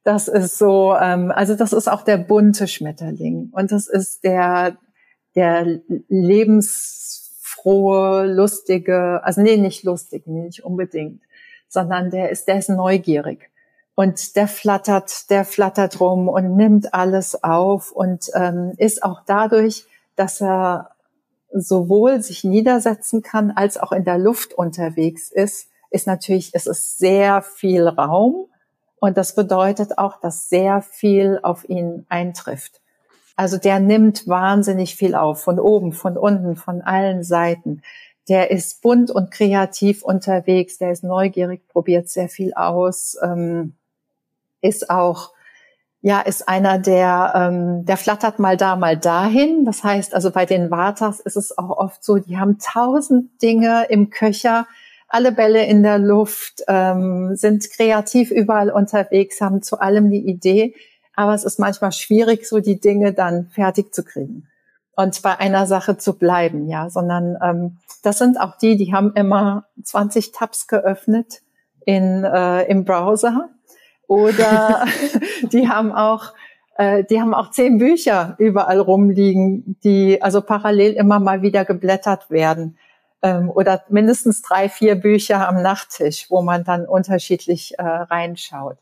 Das 0.04 0.28
ist 0.28 0.56
so, 0.56 0.94
ähm, 0.94 1.32
also 1.34 1.56
das 1.56 1.72
ist 1.72 1.88
auch 1.88 2.02
der 2.02 2.16
bunte 2.16 2.68
Schmetterling 2.68 3.50
und 3.52 3.72
das 3.72 3.88
ist 3.88 4.22
der, 4.22 4.78
der 5.38 5.80
lebensfrohe, 6.08 8.26
lustige, 8.26 9.20
also 9.22 9.40
nee, 9.40 9.56
nicht 9.56 9.84
lustig, 9.84 10.26
nicht 10.26 10.64
unbedingt, 10.64 11.22
sondern 11.68 12.10
der 12.10 12.30
ist, 12.30 12.48
der 12.48 12.58
ist 12.58 12.70
neugierig. 12.70 13.48
Und 13.94 14.34
der 14.34 14.48
flattert, 14.48 15.30
der 15.30 15.44
flattert 15.44 16.00
rum 16.00 16.28
und 16.28 16.56
nimmt 16.56 16.92
alles 16.92 17.44
auf 17.44 17.92
und 17.92 18.30
ähm, 18.34 18.72
ist 18.78 19.04
auch 19.04 19.20
dadurch, 19.26 19.86
dass 20.16 20.40
er 20.40 20.90
sowohl 21.52 22.20
sich 22.20 22.42
niedersetzen 22.42 23.22
kann, 23.22 23.52
als 23.52 23.78
auch 23.78 23.92
in 23.92 24.04
der 24.04 24.18
Luft 24.18 24.54
unterwegs 24.54 25.30
ist, 25.30 25.68
ist 25.90 26.08
natürlich, 26.08 26.50
es 26.54 26.66
ist 26.66 26.98
sehr 26.98 27.42
viel 27.42 27.86
Raum. 27.86 28.46
Und 28.98 29.16
das 29.16 29.36
bedeutet 29.36 29.98
auch, 29.98 30.18
dass 30.20 30.48
sehr 30.48 30.82
viel 30.82 31.38
auf 31.44 31.68
ihn 31.68 32.06
eintrifft. 32.08 32.80
Also 33.38 33.56
der 33.56 33.78
nimmt 33.78 34.26
wahnsinnig 34.26 34.96
viel 34.96 35.14
auf, 35.14 35.40
von 35.40 35.60
oben, 35.60 35.92
von 35.92 36.16
unten, 36.16 36.56
von 36.56 36.82
allen 36.82 37.22
Seiten. 37.22 37.82
Der 38.28 38.50
ist 38.50 38.82
bunt 38.82 39.12
und 39.12 39.30
kreativ 39.30 40.02
unterwegs, 40.02 40.78
der 40.78 40.90
ist 40.90 41.04
neugierig, 41.04 41.68
probiert 41.68 42.08
sehr 42.08 42.28
viel 42.28 42.52
aus, 42.54 43.16
ähm, 43.22 43.74
ist 44.60 44.90
auch, 44.90 45.30
ja, 46.00 46.20
ist 46.20 46.48
einer, 46.48 46.80
der, 46.80 47.32
ähm, 47.36 47.84
der 47.84 47.96
flattert 47.96 48.40
mal 48.40 48.56
da, 48.56 48.74
mal 48.74 48.96
dahin. 48.96 49.64
Das 49.64 49.84
heißt, 49.84 50.16
also 50.16 50.32
bei 50.32 50.44
den 50.44 50.72
Vatas 50.72 51.20
ist 51.20 51.36
es 51.36 51.56
auch 51.56 51.70
oft 51.70 52.02
so, 52.02 52.16
die 52.16 52.38
haben 52.38 52.58
tausend 52.58 53.40
Dinge 53.40 53.86
im 53.88 54.10
Köcher, 54.10 54.66
alle 55.06 55.30
Bälle 55.30 55.64
in 55.64 55.84
der 55.84 56.00
Luft, 56.00 56.64
ähm, 56.66 57.36
sind 57.36 57.70
kreativ 57.70 58.32
überall 58.32 58.72
unterwegs, 58.72 59.40
haben 59.40 59.62
zu 59.62 59.78
allem 59.78 60.10
die 60.10 60.26
Idee 60.26 60.74
aber 61.18 61.34
es 61.34 61.42
ist 61.42 61.58
manchmal 61.58 61.90
schwierig, 61.90 62.48
so 62.48 62.60
die 62.60 62.78
Dinge 62.78 63.12
dann 63.12 63.48
fertig 63.48 63.92
zu 63.92 64.04
kriegen 64.04 64.46
und 64.94 65.20
bei 65.22 65.36
einer 65.36 65.66
Sache 65.66 65.96
zu 65.96 66.16
bleiben, 66.16 66.68
ja, 66.68 66.90
sondern 66.90 67.36
ähm, 67.42 67.78
das 68.04 68.18
sind 68.18 68.40
auch 68.40 68.56
die, 68.56 68.76
die 68.76 68.94
haben 68.94 69.12
immer 69.14 69.64
20 69.82 70.30
Tabs 70.30 70.68
geöffnet 70.68 71.42
in, 71.84 72.22
äh, 72.22 72.62
im 72.64 72.84
Browser 72.84 73.48
oder 74.06 74.84
die 75.52 75.68
haben 75.68 75.90
auch 75.90 76.34
äh, 76.76 77.02
die 77.02 77.20
haben 77.20 77.34
auch 77.34 77.50
zehn 77.50 77.78
Bücher 77.78 78.36
überall 78.38 78.78
rumliegen, 78.78 79.76
die 79.82 80.22
also 80.22 80.40
parallel 80.40 80.92
immer 80.92 81.18
mal 81.18 81.42
wieder 81.42 81.64
geblättert 81.64 82.30
werden 82.30 82.78
ähm, 83.22 83.50
oder 83.50 83.82
mindestens 83.88 84.42
drei, 84.42 84.68
vier 84.68 84.94
Bücher 84.94 85.48
am 85.48 85.62
Nachttisch, 85.62 86.26
wo 86.28 86.42
man 86.42 86.62
dann 86.62 86.86
unterschiedlich 86.86 87.76
äh, 87.76 87.82
reinschaut. 87.82 88.78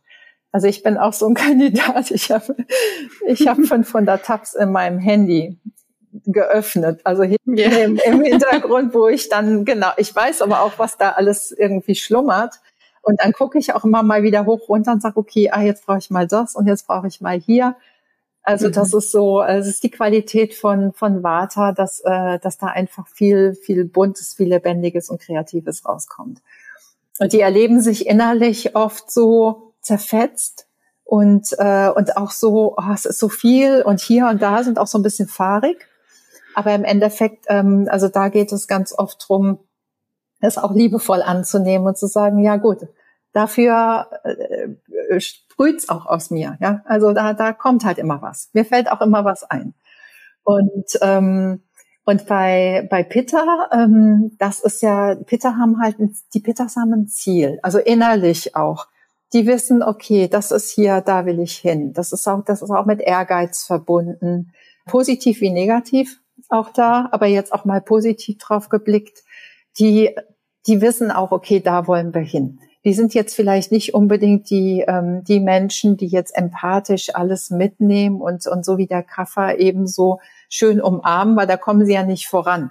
Also 0.57 0.69
ich 0.69 0.83
bin 0.83 0.97
auch 0.97 1.13
so 1.13 1.29
ein 1.29 1.35
Kandidat. 1.35 2.11
Ich 2.11 2.31
habe 2.31 2.57
ich 3.27 3.47
hab 3.47 3.59
500 3.59 4.25
Tabs 4.25 4.55
in 4.55 4.73
meinem 4.73 4.99
Handy 4.99 5.59
geöffnet. 6.25 7.03
Also 7.05 7.25
hier 7.25 7.37
yeah. 7.47 7.85
im, 7.85 7.99
im 7.99 8.23
Hintergrund, 8.23 8.95
wo 8.95 9.07
ich 9.07 9.29
dann, 9.29 9.67
genau, 9.67 9.91
ich 9.99 10.17
weiß 10.17 10.41
aber 10.41 10.63
auch, 10.63 10.79
was 10.79 10.97
da 10.97 11.11
alles 11.11 11.53
irgendwie 11.53 11.95
schlummert. 11.95 12.55
Und 13.03 13.21
dann 13.21 13.35
gucke 13.35 13.59
ich 13.59 13.75
auch 13.75 13.85
immer 13.85 14.03
mal 14.03 14.23
wieder 14.23 14.47
hoch 14.47 14.67
runter 14.71 14.93
und 14.93 15.03
sage, 15.03 15.19
okay, 15.19 15.51
ah, 15.51 15.61
jetzt 15.61 15.85
brauche 15.85 15.99
ich 15.99 16.09
mal 16.09 16.27
das 16.27 16.55
und 16.55 16.67
jetzt 16.67 16.87
brauche 16.87 17.07
ich 17.07 17.21
mal 17.21 17.39
hier. 17.39 17.77
Also 18.43 18.69
mhm. 18.69 18.73
das 18.73 18.95
ist 18.95 19.11
so, 19.11 19.43
es 19.43 19.67
ist 19.67 19.83
die 19.83 19.91
Qualität 19.91 20.55
von 20.55 20.95
von 20.95 21.23
Vata, 21.23 21.73
dass 21.73 22.01
äh, 22.01 22.39
dass 22.39 22.57
da 22.57 22.69
einfach 22.69 23.09
viel 23.09 23.55
viel 23.55 23.85
buntes, 23.85 24.33
viel 24.33 24.49
lebendiges 24.49 25.11
und 25.11 25.21
kreatives 25.21 25.85
rauskommt. 25.85 26.41
Und 27.19 27.35
die 27.35 27.41
erleben 27.41 27.83
sich 27.83 28.07
innerlich 28.07 28.75
oft 28.75 29.11
so 29.11 29.66
zerfetzt 29.87 30.67
und, 31.05 31.55
äh, 31.59 31.89
und 31.89 32.17
auch 32.17 32.33
so, 32.33 32.75
oh, 32.77 32.93
es 32.93 33.07
ist 33.07 33.21
so 33.21 33.29
viel 33.29 33.83
und 33.83 34.01
hier 34.01 34.27
und 34.27 34.43
da 34.43 34.65
sind 34.65 34.79
auch 34.79 34.89
so 34.89 34.99
ein 34.99 35.03
bisschen 35.03 35.29
fahrig. 35.29 35.87
Aber 36.55 36.75
im 36.75 36.85
Endeffekt, 36.85 37.47
ähm, 37.49 37.87
also 37.91 38.09
da 38.09 38.29
geht 38.29 38.51
es 38.51 38.67
ganz 38.67 38.93
oft 38.93 39.25
drum, 39.27 39.61
es 40.41 40.59
auch 40.59 40.75
liebevoll 40.75 41.23
anzunehmen 41.23 41.87
und 41.87 41.97
zu 41.97 42.07
sagen, 42.07 42.43
ja 42.43 42.57
gut, 42.57 42.79
dafür 43.33 44.09
äh, 44.25 45.21
sprüht's 45.21 45.89
auch 45.89 46.07
aus 46.07 46.31
mir. 46.31 46.59
Ja, 46.61 46.83
also 46.87 47.13
da, 47.13 47.35
da 47.35 47.53
kommt 47.53 47.85
halt 47.85 47.99
immer 47.99 48.21
was. 48.21 48.51
Mir 48.53 48.65
fällt 48.65 48.91
auch 48.91 49.01
immer 49.01 49.25
was 49.25 49.45
ein. 49.45 49.75
Und 50.43 50.99
ähm, 51.03 51.63
und 52.05 52.27
bei 52.27 52.87
bei 52.91 53.03
Pitta, 53.03 53.69
ähm, 53.73 54.37
das 54.39 54.61
ist 54.61 54.81
ja 54.83 55.15
Pitta 55.15 55.57
haben 55.57 55.81
halt 55.81 55.97
die 56.35 56.41
Pittas 56.41 56.77
haben 56.77 56.93
ein 56.93 57.09
Ziel, 57.09 57.59
also 57.63 57.79
innerlich 57.79 58.55
auch 58.55 58.87
die 59.33 59.47
wissen, 59.47 59.83
okay, 59.83 60.29
das 60.29 60.51
ist 60.51 60.71
hier, 60.71 61.01
da 61.01 61.27
will 61.27 61.41
ich 61.41 61.57
hin. 61.57 61.93
Das 61.93 62.13
ist 62.13 62.27
auch, 62.29 62.45
das 62.45 62.63
ist 62.63 62.71
auch 62.71 62.87
mit 62.87 63.01
Ehrgeiz 63.01 63.65
verbunden. 63.65 64.53
Positiv 64.87 65.41
wie 65.41 65.51
negativ 65.51 66.21
auch 66.49 66.71
da, 66.71 67.09
aber 67.11 67.27
jetzt 67.27 67.53
auch 67.53 67.65
mal 67.65 67.81
positiv 67.81 68.39
drauf 68.39 68.69
geblickt. 68.69 69.25
Die, 69.79 70.15
die 70.67 70.81
wissen 70.81 71.11
auch, 71.11 71.33
okay, 71.33 71.61
da 71.61 71.87
wollen 71.87 72.15
wir 72.15 72.23
hin. 72.23 72.61
Die 72.85 72.95
sind 72.95 73.15
jetzt 73.15 73.35
vielleicht 73.35 73.73
nicht 73.73 73.95
unbedingt 73.95 74.49
die, 74.49 74.85
ähm, 74.87 75.25
die 75.25 75.41
Menschen, 75.41 75.97
die 75.97 76.07
jetzt 76.07 76.37
empathisch 76.37 77.13
alles 77.15 77.51
mitnehmen 77.51 78.21
und, 78.21 78.47
und 78.47 78.65
so 78.65 78.79
wie 78.79 78.87
der 78.87 79.03
Kaffer 79.03 79.59
ebenso 79.59 80.21
schön 80.49 80.81
umarmen, 80.81 81.37
weil 81.37 81.49
da 81.49 81.57
kommen 81.57 81.85
sie 81.85 81.95
ja 81.95 82.05
nicht 82.05 82.29
voran, 82.29 82.71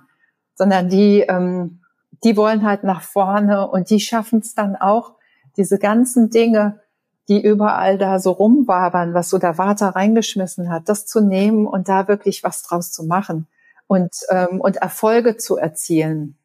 sondern 0.53 0.88
die, 0.88 1.20
ähm, 1.28 1.82
die 2.24 2.38
wollen 2.38 2.64
halt 2.64 2.86
nach 2.86 3.01
vorne 3.01 3.68
und 3.68 3.89
die 3.89 3.99
schaffen 3.99 4.39
es 4.39 4.56
dann 4.56 4.78
auch, 4.78 5.16
diese 5.58 5.80
ganzen 5.80 6.30
Dinge, 6.30 6.82
die 7.28 7.41
überall 7.41 7.97
da 7.97 8.20
so 8.20 8.32
rumwabern, 8.32 9.14
was 9.14 9.30
so 9.30 9.38
der 9.38 9.56
Vater 9.56 9.89
reingeschmissen 9.89 10.70
hat, 10.70 10.89
das 10.89 11.06
zu 11.06 11.22
nehmen 11.22 11.66
und 11.66 11.89
da 11.89 12.08
wirklich 12.08 12.43
was 12.43 12.64
draus 12.64 12.91
zu 12.91 13.03
machen 13.03 13.47
und, 13.88 14.16
ähm, 14.30 14.62
und 14.62 14.78
Erfolge 14.78 15.38
zu 15.38 15.58
erzielen. 15.58 16.38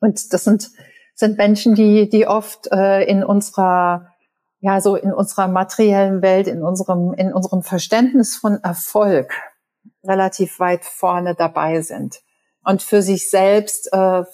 Und 0.00 0.32
das 0.32 0.44
sind, 0.44 0.70
sind 1.14 1.38
Menschen, 1.38 1.74
die, 1.74 2.08
die 2.08 2.26
oft 2.26 2.70
äh, 2.72 3.04
in 3.04 3.24
unserer, 3.24 4.08
ja, 4.60 4.80
so 4.80 4.96
in 4.96 5.12
unserer 5.12 5.48
materiellen 5.48 6.20
Welt, 6.20 6.46
in 6.46 6.62
unserem, 6.62 7.14
in 7.14 7.32
unserem 7.32 7.62
Verständnis 7.62 8.36
von 8.36 8.62
Erfolg 8.62 9.32
relativ 10.04 10.58
weit 10.58 10.84
vorne 10.84 11.34
dabei 11.34 11.80
sind 11.80 12.20
und 12.64 12.82
für 12.82 13.00
sich 13.00 13.30
selbst 13.30 13.88
äh, 13.92 14.24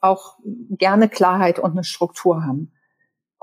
auch 0.00 0.36
gerne 0.42 1.08
Klarheit 1.08 1.58
und 1.58 1.72
eine 1.72 1.84
Struktur 1.84 2.44
haben 2.44 2.73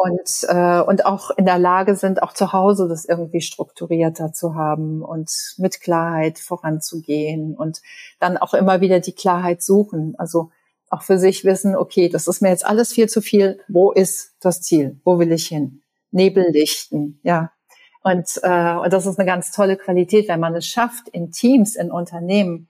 und, 0.01 0.47
äh, 0.47 0.81
und 0.81 1.05
auch 1.05 1.29
in 1.29 1.45
der 1.45 1.59
Lage 1.59 1.95
sind, 1.95 2.23
auch 2.23 2.33
zu 2.33 2.53
Hause 2.53 2.87
das 2.87 3.05
irgendwie 3.05 3.41
strukturierter 3.41 4.33
zu 4.33 4.55
haben 4.55 5.03
und 5.03 5.29
mit 5.57 5.79
Klarheit 5.79 6.39
voranzugehen 6.39 7.55
und 7.55 7.83
dann 8.19 8.37
auch 8.37 8.55
immer 8.55 8.81
wieder 8.81 8.99
die 8.99 9.13
Klarheit 9.13 9.61
suchen. 9.61 10.15
Also 10.17 10.49
auch 10.89 11.03
für 11.03 11.19
sich 11.19 11.45
wissen, 11.45 11.75
okay, 11.75 12.09
das 12.09 12.27
ist 12.27 12.41
mir 12.41 12.49
jetzt 12.49 12.65
alles 12.65 12.91
viel 12.91 13.09
zu 13.09 13.21
viel. 13.21 13.59
Wo 13.67 13.91
ist 13.91 14.33
das 14.39 14.63
Ziel? 14.63 14.99
Wo 15.03 15.19
will 15.19 15.31
ich 15.31 15.45
hin? 15.45 15.83
Nebellichten, 16.09 17.19
ja. 17.21 17.51
Und, 18.01 18.39
äh, 18.41 18.73
und 18.77 18.91
das 18.91 19.05
ist 19.05 19.19
eine 19.19 19.27
ganz 19.27 19.51
tolle 19.51 19.77
Qualität, 19.77 20.27
wenn 20.27 20.39
man 20.39 20.55
es 20.55 20.65
schafft, 20.65 21.09
in 21.09 21.29
Teams, 21.29 21.75
in 21.75 21.91
Unternehmen, 21.91 22.69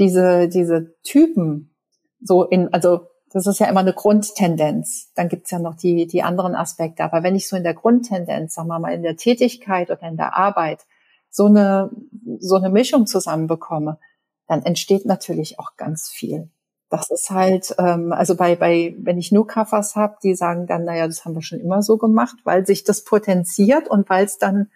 diese, 0.00 0.48
diese 0.48 0.96
Typen 1.04 1.76
so 2.20 2.42
in, 2.42 2.72
also 2.72 3.06
das 3.30 3.46
ist 3.46 3.58
ja 3.58 3.66
immer 3.66 3.80
eine 3.80 3.92
Grundtendenz. 3.92 5.12
Dann 5.14 5.28
gibt's 5.28 5.50
ja 5.50 5.58
noch 5.58 5.74
die, 5.74 6.06
die 6.06 6.22
anderen 6.22 6.54
Aspekte. 6.54 7.04
Aber 7.04 7.22
wenn 7.22 7.34
ich 7.34 7.48
so 7.48 7.56
in 7.56 7.64
der 7.64 7.74
Grundtendenz, 7.74 8.54
sagen 8.54 8.68
wir 8.68 8.78
mal, 8.78 8.94
in 8.94 9.02
der 9.02 9.16
Tätigkeit 9.16 9.90
oder 9.90 10.02
in 10.02 10.16
der 10.16 10.36
Arbeit 10.36 10.86
so 11.30 11.46
eine, 11.46 11.90
so 12.38 12.56
eine 12.56 12.70
Mischung 12.70 13.06
zusammenbekomme, 13.06 13.98
dann 14.46 14.62
entsteht 14.62 15.06
natürlich 15.06 15.58
auch 15.58 15.76
ganz 15.76 16.08
viel. 16.08 16.50
Das 16.88 17.10
ist 17.10 17.30
halt, 17.30 17.74
ähm, 17.78 18.12
also 18.12 18.36
bei, 18.36 18.54
bei, 18.54 18.94
wenn 18.98 19.18
ich 19.18 19.32
nur 19.32 19.46
Kaffers 19.46 19.96
habe, 19.96 20.16
die 20.22 20.36
sagen 20.36 20.66
dann, 20.66 20.84
naja, 20.84 21.06
das 21.06 21.24
haben 21.24 21.34
wir 21.34 21.42
schon 21.42 21.58
immer 21.58 21.82
so 21.82 21.98
gemacht, 21.98 22.36
weil 22.44 22.64
sich 22.64 22.84
das 22.84 23.02
potenziert 23.02 23.88
und 23.88 24.08
weil 24.08 24.24
es 24.24 24.38
dann, 24.38 24.70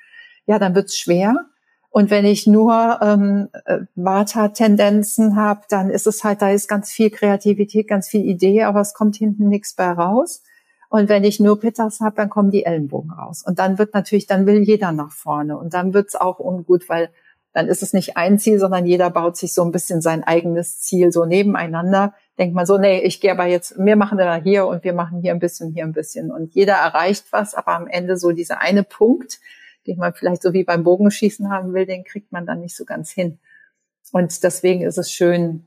ja, 0.47 0.59
dann 0.59 0.75
wird's 0.75 0.99
schwer. 0.99 1.37
Und 1.91 2.11
wenn 2.11 2.25
ich 2.25 2.47
nur 2.47 3.01
ähm, 3.03 3.49
äh, 3.65 3.81
Vata-Tendenzen 3.97 5.35
habe, 5.35 5.63
dann 5.69 5.91
ist 5.91 6.07
es 6.07 6.23
halt, 6.23 6.41
da 6.41 6.51
ist 6.51 6.69
ganz 6.69 6.93
viel 6.93 7.11
Kreativität, 7.11 7.89
ganz 7.89 8.09
viel 8.09 8.25
Idee, 8.25 8.63
aber 8.63 8.81
es 8.81 8.95
kommt 8.95 9.17
hinten 9.17 9.49
nichts 9.49 9.75
bei 9.75 9.91
raus. 9.91 10.43
Und 10.89 11.09
wenn 11.09 11.25
ich 11.25 11.41
nur 11.41 11.59
Pitters 11.59 12.01
habe, 12.01 12.17
dann 12.17 12.31
kommen 12.31 12.51
die 12.51 12.65
Ellenbogen 12.65 13.11
raus. 13.11 13.45
Und 13.47 13.59
dann 13.59 13.79
wird 13.79 13.95
natürlich, 13.95 14.27
dann 14.27 14.47
will 14.47 14.63
jeder 14.63 14.93
nach 14.93 15.13
vorne. 15.13 15.59
Und 15.59 15.75
dann 15.75 15.93
wird's 15.93 16.15
auch 16.15 16.39
ungut, 16.39 16.89
weil 16.89 17.11
dann 17.53 17.67
ist 17.67 17.83
es 17.83 17.93
nicht 17.93 18.17
ein 18.17 18.39
Ziel, 18.39 18.61
sondern 18.61 18.87
jeder 18.87 19.11
baut 19.11 19.37
sich 19.37 19.53
so 19.53 19.65
ein 19.65 19.73
bisschen 19.73 20.01
sein 20.01 20.23
eigenes 20.23 20.81
Ziel 20.81 21.11
so 21.11 21.25
nebeneinander. 21.25 22.15
Denkt 22.39 22.55
man 22.55 22.67
so, 22.67 22.79
nee, 22.79 23.01
ich 23.01 23.21
gehe 23.21 23.33
aber 23.33 23.47
jetzt, 23.47 23.77
wir 23.77 23.97
machen 23.97 24.19
da 24.19 24.37
hier 24.37 24.67
und 24.67 24.85
wir 24.85 24.93
machen 24.93 25.21
hier 25.21 25.33
ein 25.33 25.41
bisschen, 25.41 25.73
hier 25.73 25.85
ein 25.85 25.93
bisschen. 25.93 26.31
Und 26.31 26.55
jeder 26.55 26.75
erreicht 26.75 27.27
was, 27.33 27.55
aber 27.55 27.73
am 27.73 27.89
Ende 27.89 28.17
so 28.17 28.31
dieser 28.31 28.61
eine 28.61 28.85
Punkt, 28.85 29.41
den 29.87 29.99
man 29.99 30.15
vielleicht 30.15 30.43
so 30.43 30.53
wie 30.53 30.65
beim 30.65 30.85
Bogenschießen 30.85 31.51
haben 31.51 31.73
will, 31.73 31.87
den 31.87 32.05
kriegt 32.05 32.33
man 32.33 32.47
dann 32.47 32.61
nicht 32.61 32.77
so 32.77 32.85
ganz 32.85 33.11
hin. 33.11 33.39
Und 34.13 34.43
deswegen 34.43 34.83
ist 34.83 34.99
es 34.99 35.11
schön, 35.11 35.67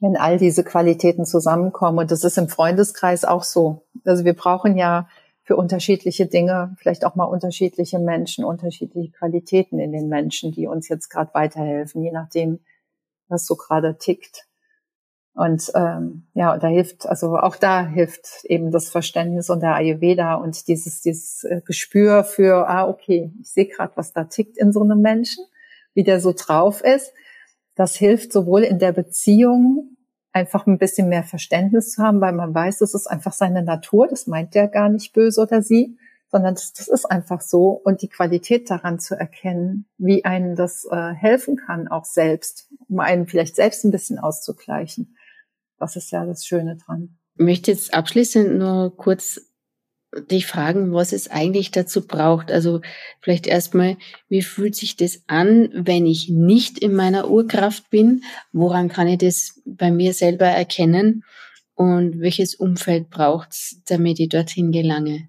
wenn 0.00 0.16
all 0.16 0.38
diese 0.38 0.64
Qualitäten 0.64 1.24
zusammenkommen. 1.24 1.98
Und 1.98 2.10
das 2.10 2.24
ist 2.24 2.38
im 2.38 2.48
Freundeskreis 2.48 3.24
auch 3.24 3.44
so. 3.44 3.86
Also 4.04 4.24
wir 4.24 4.34
brauchen 4.34 4.76
ja 4.76 5.08
für 5.42 5.56
unterschiedliche 5.56 6.26
Dinge 6.26 6.74
vielleicht 6.78 7.04
auch 7.04 7.14
mal 7.14 7.24
unterschiedliche 7.24 7.98
Menschen, 7.98 8.44
unterschiedliche 8.44 9.12
Qualitäten 9.12 9.78
in 9.78 9.92
den 9.92 10.08
Menschen, 10.08 10.52
die 10.52 10.66
uns 10.66 10.88
jetzt 10.88 11.08
gerade 11.08 11.32
weiterhelfen, 11.34 12.02
je 12.02 12.10
nachdem, 12.10 12.58
was 13.28 13.46
so 13.46 13.54
gerade 13.54 13.96
tickt. 13.96 14.46
Und 15.36 15.70
ähm, 15.74 16.26
ja, 16.32 16.56
da 16.56 16.66
hilft, 16.66 17.06
also 17.06 17.36
auch 17.36 17.56
da 17.56 17.86
hilft 17.86 18.44
eben 18.44 18.70
das 18.70 18.88
Verständnis 18.88 19.50
und 19.50 19.60
der 19.60 19.74
Ayurveda 19.74 20.36
und 20.36 20.66
dieses, 20.66 21.02
dieses 21.02 21.44
äh, 21.44 21.60
Gespür 21.62 22.24
für, 22.24 22.66
ah, 22.66 22.88
okay, 22.88 23.30
ich 23.42 23.52
sehe 23.52 23.66
gerade, 23.66 23.92
was 23.96 24.14
da 24.14 24.24
tickt 24.24 24.56
in 24.56 24.72
so 24.72 24.82
einem 24.82 25.02
Menschen, 25.02 25.44
wie 25.92 26.04
der 26.04 26.20
so 26.20 26.32
drauf 26.32 26.82
ist. 26.82 27.12
Das 27.74 27.96
hilft 27.96 28.32
sowohl 28.32 28.62
in 28.62 28.78
der 28.78 28.92
Beziehung 28.92 29.96
einfach 30.32 30.66
ein 30.66 30.78
bisschen 30.78 31.10
mehr 31.10 31.22
Verständnis 31.22 31.90
zu 31.90 32.02
haben, 32.02 32.22
weil 32.22 32.32
man 32.32 32.54
weiß, 32.54 32.78
das 32.78 32.94
ist 32.94 33.06
einfach 33.06 33.34
seine 33.34 33.62
Natur, 33.62 34.06
das 34.08 34.26
meint 34.26 34.54
der 34.54 34.68
gar 34.68 34.88
nicht 34.88 35.12
böse 35.12 35.42
oder 35.42 35.60
sie, 35.60 35.98
sondern 36.30 36.54
das, 36.54 36.72
das 36.72 36.88
ist 36.88 37.04
einfach 37.04 37.42
so 37.42 37.70
und 37.70 38.00
die 38.00 38.08
Qualität 38.08 38.70
daran 38.70 39.00
zu 39.00 39.14
erkennen, 39.14 39.86
wie 39.98 40.24
einen 40.24 40.56
das 40.56 40.86
äh, 40.90 41.12
helfen 41.12 41.56
kann, 41.56 41.88
auch 41.88 42.06
selbst, 42.06 42.70
um 42.88 43.00
einen 43.00 43.26
vielleicht 43.26 43.54
selbst 43.54 43.84
ein 43.84 43.90
bisschen 43.90 44.18
auszugleichen. 44.18 45.15
Das 45.78 45.96
ist 45.96 46.10
ja 46.10 46.24
das 46.24 46.44
Schöne 46.44 46.76
dran. 46.76 47.18
Ich 47.36 47.44
möchte 47.44 47.70
jetzt 47.70 47.92
abschließend 47.92 48.58
nur 48.58 48.96
kurz 48.96 49.40
dich 50.30 50.46
fragen, 50.46 50.92
was 50.92 51.12
es 51.12 51.28
eigentlich 51.30 51.70
dazu 51.70 52.06
braucht. 52.06 52.50
Also 52.50 52.80
vielleicht 53.20 53.46
erstmal, 53.46 53.96
wie 54.28 54.42
fühlt 54.42 54.74
sich 54.74 54.96
das 54.96 55.22
an, 55.26 55.68
wenn 55.74 56.06
ich 56.06 56.30
nicht 56.30 56.78
in 56.78 56.94
meiner 56.94 57.30
Urkraft 57.30 57.90
bin? 57.90 58.22
Woran 58.52 58.88
kann 58.88 59.08
ich 59.08 59.18
das 59.18 59.60
bei 59.66 59.90
mir 59.90 60.14
selber 60.14 60.46
erkennen? 60.46 61.24
Und 61.74 62.20
welches 62.20 62.54
Umfeld 62.54 63.10
braucht 63.10 63.50
es, 63.50 63.82
damit 63.86 64.18
ich 64.18 64.30
dorthin 64.30 64.72
gelange? 64.72 65.28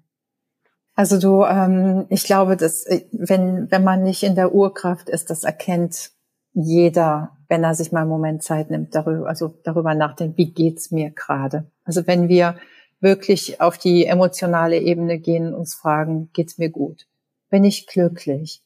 Also 0.94 1.20
du, 1.20 1.44
ähm, 1.44 2.06
ich 2.08 2.24
glaube, 2.24 2.56
dass 2.56 2.86
wenn 3.12 3.70
wenn 3.70 3.84
man 3.84 4.02
nicht 4.02 4.22
in 4.22 4.34
der 4.34 4.54
Urkraft 4.54 5.08
ist, 5.08 5.30
das 5.30 5.44
erkennt 5.44 6.10
jeder, 6.52 7.36
wenn 7.48 7.64
er 7.64 7.74
sich 7.74 7.92
mal 7.92 8.00
einen 8.00 8.10
Moment 8.10 8.42
Zeit 8.42 8.70
nimmt, 8.70 8.94
darüber, 8.94 9.28
also 9.28 9.54
darüber 9.64 9.94
nachdenkt, 9.94 10.38
wie 10.38 10.52
geht's 10.52 10.90
mir 10.90 11.10
gerade? 11.10 11.70
Also 11.84 12.06
wenn 12.06 12.28
wir 12.28 12.56
wirklich 13.00 13.60
auf 13.60 13.78
die 13.78 14.06
emotionale 14.06 14.78
Ebene 14.78 15.18
gehen 15.18 15.48
und 15.48 15.54
uns 15.54 15.74
fragen, 15.74 16.30
geht's 16.32 16.58
mir 16.58 16.70
gut? 16.70 17.06
Bin 17.50 17.64
ich 17.64 17.86
glücklich? 17.86 18.62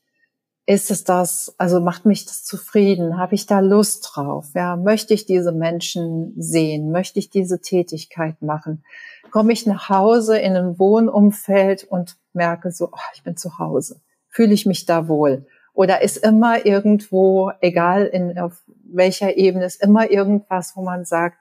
Ist 0.64 0.90
es 0.92 1.02
das, 1.02 1.54
also 1.58 1.80
macht 1.80 2.06
mich 2.06 2.24
das 2.24 2.44
zufrieden? 2.44 3.18
Habe 3.18 3.34
ich 3.34 3.46
da 3.46 3.58
Lust 3.58 4.08
drauf? 4.12 4.50
Ja, 4.54 4.76
möchte 4.76 5.12
ich 5.12 5.26
diese 5.26 5.52
Menschen 5.52 6.34
sehen? 6.40 6.92
Möchte 6.92 7.18
ich 7.18 7.30
diese 7.30 7.60
Tätigkeit 7.60 8.40
machen? 8.42 8.84
Komme 9.32 9.52
ich 9.52 9.66
nach 9.66 9.88
Hause 9.88 10.38
in 10.38 10.56
ein 10.56 10.78
Wohnumfeld 10.78 11.84
und 11.84 12.16
merke 12.32 12.70
so, 12.70 12.90
oh, 12.92 13.10
ich 13.14 13.24
bin 13.24 13.36
zu 13.36 13.58
Hause. 13.58 14.00
Fühle 14.28 14.54
ich 14.54 14.64
mich 14.64 14.86
da 14.86 15.08
wohl? 15.08 15.46
Oder 15.72 16.02
ist 16.02 16.18
immer 16.18 16.66
irgendwo, 16.66 17.50
egal 17.60 18.06
in 18.06 18.38
auf 18.38 18.62
welcher 18.84 19.36
Ebene, 19.36 19.64
ist 19.64 19.82
immer 19.82 20.10
irgendwas, 20.10 20.76
wo 20.76 20.82
man 20.82 21.04
sagt, 21.04 21.38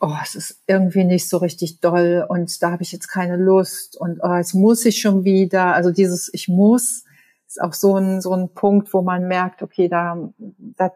oh, 0.00 0.14
es 0.22 0.34
ist 0.34 0.62
irgendwie 0.66 1.04
nicht 1.04 1.28
so 1.28 1.38
richtig 1.38 1.80
doll 1.80 2.26
und 2.28 2.62
da 2.62 2.72
habe 2.72 2.82
ich 2.82 2.92
jetzt 2.92 3.08
keine 3.08 3.36
Lust 3.36 3.96
und 4.00 4.20
oh, 4.22 4.34
jetzt 4.34 4.54
muss 4.54 4.84
ich 4.84 5.00
schon 5.00 5.24
wieder. 5.24 5.74
Also 5.74 5.90
dieses 5.90 6.30
Ich 6.32 6.48
muss 6.48 7.04
ist 7.52 7.60
auch 7.60 7.74
so 7.74 7.96
ein, 7.96 8.20
so 8.20 8.32
ein 8.32 8.54
Punkt, 8.54 8.92
wo 8.94 9.02
man 9.02 9.28
merkt, 9.28 9.62
okay, 9.62 9.88
da, 9.88 10.16
da 10.38 10.92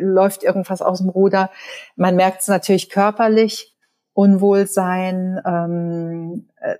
läuft 0.00 0.42
irgendwas 0.42 0.82
aus 0.82 0.98
dem 0.98 1.10
Ruder. 1.10 1.50
Man 1.96 2.16
merkt 2.16 2.42
es 2.42 2.48
natürlich 2.48 2.90
körperlich, 2.90 3.71
Unwohlsein, 4.14 5.40
ähm, 5.44 6.48
äh, 6.60 6.76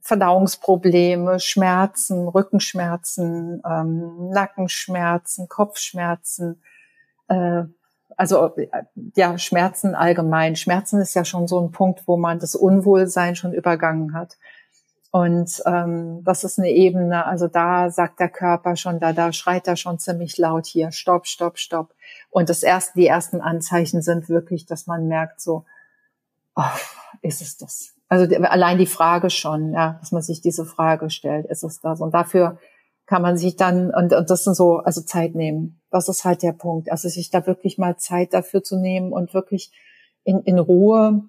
Verdauungsprobleme, 0.00 1.40
Schmerzen, 1.40 2.28
Rückenschmerzen, 2.28 3.62
ähm, 3.68 4.28
Nackenschmerzen, 4.30 5.48
Kopfschmerzen, 5.48 6.62
äh, 7.28 7.64
also 8.16 8.56
äh, 8.56 8.68
ja, 9.16 9.36
Schmerzen 9.36 9.94
allgemein. 9.94 10.56
Schmerzen 10.56 11.00
ist 11.00 11.14
ja 11.14 11.24
schon 11.24 11.48
so 11.48 11.60
ein 11.60 11.72
Punkt, 11.72 12.06
wo 12.06 12.16
man 12.16 12.38
das 12.38 12.54
Unwohlsein 12.54 13.34
schon 13.34 13.52
übergangen 13.52 14.14
hat. 14.14 14.36
Und 15.10 15.62
ähm, 15.66 16.22
das 16.24 16.44
ist 16.44 16.58
eine 16.58 16.70
Ebene, 16.70 17.24
also 17.24 17.48
da 17.48 17.90
sagt 17.90 18.20
der 18.20 18.28
Körper 18.28 18.76
schon, 18.76 19.00
da, 19.00 19.12
da 19.12 19.32
schreit 19.32 19.66
er 19.66 19.76
schon 19.76 19.98
ziemlich 19.98 20.36
laut 20.36 20.66
hier, 20.66 20.92
stopp, 20.92 21.26
stopp, 21.26 21.58
stopp. 21.58 21.94
Und 22.30 22.50
das 22.50 22.62
erste, 22.62 22.98
die 22.98 23.06
ersten 23.06 23.40
Anzeichen 23.40 24.02
sind 24.02 24.28
wirklich, 24.28 24.66
dass 24.66 24.86
man 24.86 25.08
merkt 25.08 25.40
so, 25.40 25.64
oh, 26.56 26.62
ist 27.22 27.42
es 27.42 27.56
das? 27.56 27.94
Also 28.08 28.34
allein 28.44 28.78
die 28.78 28.86
Frage 28.86 29.30
schon, 29.30 29.72
ja, 29.72 29.98
dass 30.00 30.12
man 30.12 30.22
sich 30.22 30.40
diese 30.40 30.64
Frage 30.64 31.10
stellt, 31.10 31.46
ist 31.46 31.64
es 31.64 31.80
das? 31.80 32.00
Und 32.00 32.14
dafür 32.14 32.58
kann 33.06 33.22
man 33.22 33.36
sich 33.36 33.56
dann, 33.56 33.92
und, 33.94 34.12
und 34.12 34.30
das 34.30 34.44
sind 34.44 34.54
so, 34.54 34.78
also 34.78 35.00
Zeit 35.00 35.34
nehmen. 35.34 35.80
Das 35.90 36.08
ist 36.08 36.24
halt 36.24 36.42
der 36.42 36.52
Punkt. 36.52 36.90
Also 36.90 37.08
sich 37.08 37.30
da 37.30 37.46
wirklich 37.46 37.78
mal 37.78 37.96
Zeit 37.96 38.34
dafür 38.34 38.62
zu 38.62 38.76
nehmen 38.76 39.12
und 39.12 39.32
wirklich 39.32 39.72
in, 40.24 40.40
in 40.42 40.58
Ruhe 40.58 41.22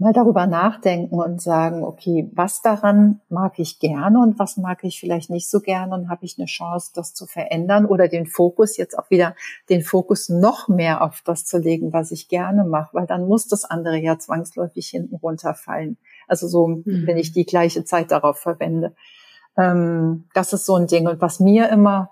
mal 0.00 0.14
darüber 0.14 0.46
nachdenken 0.46 1.16
und 1.20 1.42
sagen, 1.42 1.84
okay, 1.84 2.30
was 2.32 2.62
daran 2.62 3.20
mag 3.28 3.58
ich 3.58 3.78
gerne 3.80 4.18
und 4.18 4.38
was 4.38 4.56
mag 4.56 4.82
ich 4.82 4.98
vielleicht 4.98 5.28
nicht 5.28 5.50
so 5.50 5.60
gerne 5.60 5.94
und 5.94 6.08
habe 6.08 6.24
ich 6.24 6.38
eine 6.38 6.46
Chance, 6.46 6.92
das 6.94 7.12
zu 7.12 7.26
verändern 7.26 7.84
oder 7.84 8.08
den 8.08 8.24
Fokus 8.26 8.78
jetzt 8.78 8.98
auch 8.98 9.10
wieder, 9.10 9.36
den 9.68 9.82
Fokus 9.82 10.30
noch 10.30 10.68
mehr 10.68 11.02
auf 11.02 11.20
das 11.26 11.44
zu 11.44 11.58
legen, 11.58 11.92
was 11.92 12.12
ich 12.12 12.28
gerne 12.28 12.64
mache, 12.64 12.94
weil 12.94 13.06
dann 13.06 13.28
muss 13.28 13.46
das 13.46 13.66
andere 13.66 13.98
ja 13.98 14.18
zwangsläufig 14.18 14.88
hinten 14.88 15.16
runterfallen. 15.16 15.98
Also 16.26 16.48
so, 16.48 16.66
mhm. 16.66 17.06
wenn 17.06 17.18
ich 17.18 17.32
die 17.32 17.44
gleiche 17.44 17.84
Zeit 17.84 18.10
darauf 18.10 18.38
verwende. 18.38 18.94
Ähm, 19.58 20.24
das 20.32 20.54
ist 20.54 20.64
so 20.64 20.76
ein 20.76 20.86
Ding. 20.86 21.08
Und 21.08 21.20
was 21.20 21.40
mir 21.40 21.68
immer 21.68 22.10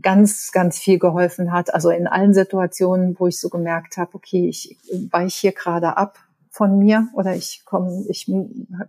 ganz, 0.00 0.50
ganz 0.50 0.78
viel 0.78 0.98
geholfen 0.98 1.52
hat, 1.52 1.74
also 1.74 1.90
in 1.90 2.06
allen 2.06 2.32
Situationen, 2.32 3.16
wo 3.18 3.26
ich 3.26 3.38
so 3.38 3.50
gemerkt 3.50 3.98
habe, 3.98 4.14
okay, 4.14 4.48
ich 4.48 4.78
weiche 5.10 5.40
hier 5.40 5.52
gerade 5.52 5.98
ab 5.98 6.18
von 6.52 6.78
mir 6.78 7.08
oder 7.14 7.34
ich 7.34 7.62
komme, 7.64 8.04
ich 8.08 8.30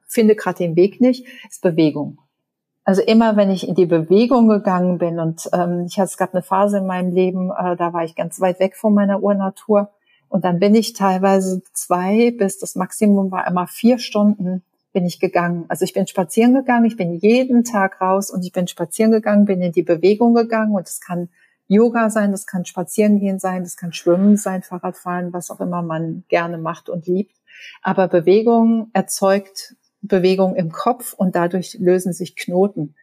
finde 0.06 0.36
gerade 0.36 0.58
den 0.58 0.76
Weg 0.76 1.00
nicht, 1.00 1.26
ist 1.50 1.62
Bewegung. 1.62 2.20
Also 2.84 3.02
immer, 3.02 3.38
wenn 3.38 3.50
ich 3.50 3.66
in 3.66 3.76
die 3.76 3.86
Bewegung 3.86 4.50
gegangen 4.50 4.98
bin 4.98 5.18
und 5.18 5.50
ähm, 5.54 5.86
ich 5.88 5.98
hatte, 5.98 6.10
es 6.10 6.18
gab 6.18 6.34
eine 6.34 6.44
Phase 6.44 6.80
in 6.80 6.86
meinem 6.86 7.14
Leben, 7.14 7.52
äh, 7.52 7.78
da 7.78 7.94
war 7.94 8.04
ich 8.04 8.16
ganz 8.16 8.42
weit 8.42 8.60
weg 8.60 8.76
von 8.76 8.94
meiner 8.94 9.24
Urnatur 9.24 9.92
und 10.28 10.44
dann 10.44 10.60
bin 10.60 10.76
ich 10.76 10.92
teilweise 10.92 11.64
zwei 11.72 12.32
bis 12.38 12.60
das 12.60 12.76
Maximum 12.76 13.32
war 13.32 13.48
immer 13.48 13.66
vier 13.68 13.98
Stunden 13.98 14.62
bin 14.92 15.06
ich 15.06 15.20
gegangen. 15.20 15.66
Also 15.70 15.86
ich 15.86 15.94
bin 15.94 16.06
spazieren 16.06 16.54
gegangen, 16.54 16.86
ich 16.86 16.98
bin 16.98 17.14
jeden 17.14 17.64
Tag 17.64 18.02
raus 18.02 18.30
und 18.30 18.46
ich 18.46 18.52
bin 18.52 18.68
spazieren 18.68 19.12
gegangen, 19.12 19.46
bin 19.46 19.62
in 19.62 19.72
die 19.72 19.84
Bewegung 19.84 20.36
gegangen 20.36 20.76
und 20.76 20.88
es 20.88 21.00
kann 21.00 21.30
Yoga 21.68 22.10
sein, 22.10 22.32
das 22.32 22.46
kann 22.46 22.66
Spazieren 22.66 23.20
gehen 23.20 23.40
sein, 23.40 23.64
das 23.64 23.78
kann 23.78 23.94
Schwimmen 23.94 24.38
sein, 24.38 24.62
Fahrradfahren, 24.62 25.34
was 25.34 25.50
auch 25.50 25.62
immer 25.62 25.82
man 25.82 26.26
gerne 26.28 26.58
macht 26.58 26.90
und 26.90 27.08
liebt. 27.08 27.36
Aber 27.82 28.08
Bewegung 28.08 28.90
erzeugt 28.94 29.76
Bewegung 30.04 30.56
im 30.56 30.72
Kopf 30.72 31.14
und 31.14 31.36
dadurch 31.36 31.78
lösen 31.80 32.14
sich 32.14 32.36
Knoten. 32.36 32.96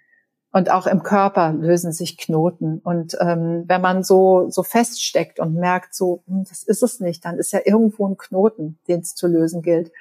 Und 0.52 0.70
auch 0.70 0.86
im 0.86 1.02
Körper 1.02 1.52
lösen 1.52 1.92
sich 1.92 2.18
Knoten. 2.18 2.80
Und 2.80 3.16
ähm, 3.20 3.64
wenn 3.66 3.80
man 3.80 4.02
so, 4.02 4.50
so 4.50 4.62
feststeckt 4.62 5.38
und 5.38 5.54
merkt, 5.54 5.94
so, 5.94 6.22
hm, 6.26 6.44
das 6.48 6.62
ist 6.62 6.82
es 6.82 7.00
nicht, 7.00 7.24
dann 7.24 7.38
ist 7.38 7.52
ja 7.52 7.60
irgendwo 7.64 8.06
ein 8.06 8.18
Knoten, 8.18 8.78
den 8.88 9.00
es 9.00 9.14
zu 9.14 9.28
lösen 9.28 9.62
gilt. 9.62 9.92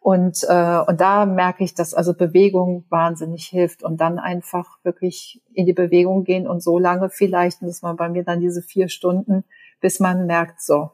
Und, 0.00 0.44
äh, 0.48 0.78
und 0.86 1.00
da 1.00 1.26
merke 1.26 1.62
ich, 1.62 1.74
dass 1.74 1.92
also 1.92 2.14
Bewegung 2.14 2.86
wahnsinnig 2.88 3.46
hilft 3.46 3.82
und 3.82 4.00
dann 4.00 4.18
einfach 4.18 4.78
wirklich 4.82 5.42
in 5.52 5.66
die 5.66 5.72
Bewegung 5.72 6.24
gehen 6.24 6.46
und 6.46 6.62
so 6.62 6.78
lange 6.78 7.10
vielleicht, 7.10 7.60
und 7.60 7.68
das 7.68 7.82
war 7.82 7.94
bei 7.94 8.08
mir 8.08 8.24
dann 8.24 8.40
diese 8.40 8.62
vier 8.62 8.88
Stunden, 8.88 9.44
bis 9.80 10.00
man 10.00 10.26
merkt, 10.26 10.62
so, 10.62 10.90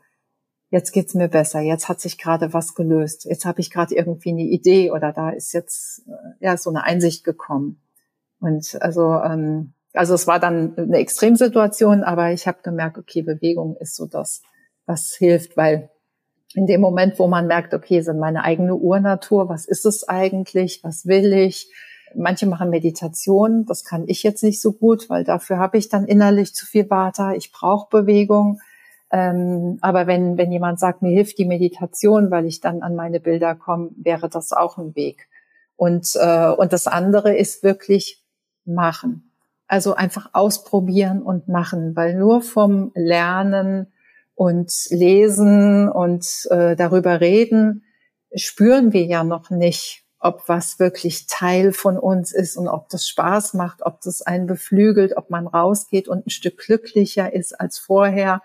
jetzt 0.74 0.90
geht's 0.90 1.14
mir 1.14 1.28
besser, 1.28 1.60
jetzt 1.60 1.88
hat 1.88 2.00
sich 2.00 2.18
gerade 2.18 2.52
was 2.52 2.74
gelöst, 2.74 3.26
jetzt 3.26 3.44
habe 3.44 3.60
ich 3.60 3.70
gerade 3.70 3.94
irgendwie 3.94 4.30
eine 4.30 4.42
Idee 4.42 4.90
oder 4.90 5.12
da 5.12 5.30
ist 5.30 5.52
jetzt 5.52 6.02
äh, 6.08 6.44
ja 6.44 6.56
so 6.56 6.70
eine 6.70 6.82
Einsicht 6.82 7.22
gekommen. 7.22 7.80
Und 8.40 8.76
also 8.82 9.14
ähm, 9.14 9.72
also 9.92 10.14
es 10.14 10.26
war 10.26 10.40
dann 10.40 10.76
eine 10.76 10.98
Extremsituation, 10.98 12.02
aber 12.02 12.32
ich 12.32 12.48
habe 12.48 12.58
gemerkt, 12.64 12.98
okay, 12.98 13.22
Bewegung 13.22 13.76
ist 13.76 13.94
so 13.94 14.06
das, 14.06 14.42
was 14.84 15.14
hilft, 15.14 15.56
weil 15.56 15.90
in 16.54 16.66
dem 16.66 16.80
Moment, 16.80 17.20
wo 17.20 17.28
man 17.28 17.46
merkt, 17.46 17.72
okay, 17.72 18.00
sind 18.00 18.18
meine 18.18 18.42
eigene 18.42 18.74
Urnatur, 18.74 19.48
was 19.48 19.66
ist 19.66 19.86
es 19.86 20.08
eigentlich, 20.08 20.82
was 20.82 21.06
will 21.06 21.32
ich? 21.32 21.72
Manche 22.16 22.46
machen 22.46 22.70
Meditation, 22.70 23.64
das 23.66 23.84
kann 23.84 24.04
ich 24.08 24.24
jetzt 24.24 24.42
nicht 24.42 24.60
so 24.60 24.72
gut, 24.72 25.08
weil 25.08 25.22
dafür 25.22 25.58
habe 25.58 25.78
ich 25.78 25.88
dann 25.88 26.04
innerlich 26.04 26.52
zu 26.52 26.66
viel 26.66 26.90
Vata. 26.90 27.34
Ich 27.34 27.52
brauche 27.52 27.88
Bewegung. 27.90 28.60
Ähm, 29.14 29.78
aber 29.80 30.08
wenn, 30.08 30.36
wenn 30.38 30.50
jemand 30.50 30.80
sagt, 30.80 31.00
mir 31.00 31.12
hilft 31.12 31.38
die 31.38 31.44
Meditation, 31.44 32.32
weil 32.32 32.46
ich 32.46 32.60
dann 32.60 32.82
an 32.82 32.96
meine 32.96 33.20
Bilder 33.20 33.54
komme, 33.54 33.90
wäre 33.94 34.28
das 34.28 34.52
auch 34.52 34.76
ein 34.76 34.96
Weg. 34.96 35.28
Und, 35.76 36.16
äh, 36.16 36.48
und 36.48 36.72
das 36.72 36.88
andere 36.88 37.36
ist 37.36 37.62
wirklich 37.62 38.24
machen. 38.64 39.30
Also 39.68 39.94
einfach 39.94 40.30
ausprobieren 40.32 41.22
und 41.22 41.46
machen, 41.46 41.94
weil 41.94 42.16
nur 42.16 42.42
vom 42.42 42.90
Lernen 42.96 43.86
und 44.34 44.72
Lesen 44.90 45.88
und 45.88 46.26
äh, 46.50 46.74
darüber 46.74 47.20
reden 47.20 47.84
spüren 48.34 48.92
wir 48.92 49.04
ja 49.04 49.22
noch 49.22 49.50
nicht, 49.50 50.02
ob 50.18 50.48
was 50.48 50.80
wirklich 50.80 51.28
Teil 51.28 51.72
von 51.72 51.98
uns 51.98 52.34
ist 52.34 52.56
und 52.56 52.66
ob 52.66 52.88
das 52.88 53.06
Spaß 53.06 53.54
macht, 53.54 53.82
ob 53.82 54.00
das 54.00 54.22
einen 54.22 54.48
beflügelt, 54.48 55.16
ob 55.16 55.30
man 55.30 55.46
rausgeht 55.46 56.08
und 56.08 56.26
ein 56.26 56.30
Stück 56.30 56.58
glücklicher 56.58 57.32
ist 57.32 57.60
als 57.60 57.78
vorher 57.78 58.42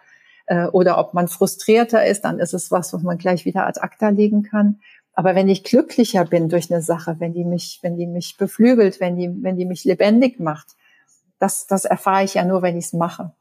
äh, 0.50 0.66
oder 0.66 0.98
ob 0.98 1.14
man 1.14 1.28
frustrierter 1.28 2.06
ist, 2.06 2.26
dann 2.26 2.40
ist 2.40 2.54
es 2.54 2.72
was, 2.72 2.92
was 2.92 3.04
man 3.04 3.18
gleich 3.18 3.46
wieder 3.46 3.68
ad 3.68 3.80
acta 3.80 4.10
legen 4.10 4.44
kann. 4.44 4.80
Aber 5.14 5.36
wenn 5.36 5.48
ich 5.48 5.64
glücklicher 5.64 6.26
bin 6.26 6.50
durch 6.50 6.72
eine 6.72 6.82
Sache, 6.82 7.18
wenn 7.20 7.34
die 7.34 7.46
mich, 7.46 7.80
wenn 7.82 7.98
die 7.98 8.08
mich 8.08 8.36
beflügelt, 8.38 9.00
wenn 9.00 9.16
die, 9.16 9.32
wenn 9.44 9.58
die 9.58 9.66
mich 9.66 9.86
lebendig 9.86 10.40
macht, 10.40 10.76
das, 11.40 11.68
das 11.68 11.86
erfahre 11.86 12.24
ich 12.24 12.34
ja 12.34 12.46
nur, 12.46 12.62
wenn 12.62 12.78
ich 12.78 12.86
es 12.86 12.94
mache. 12.94 13.32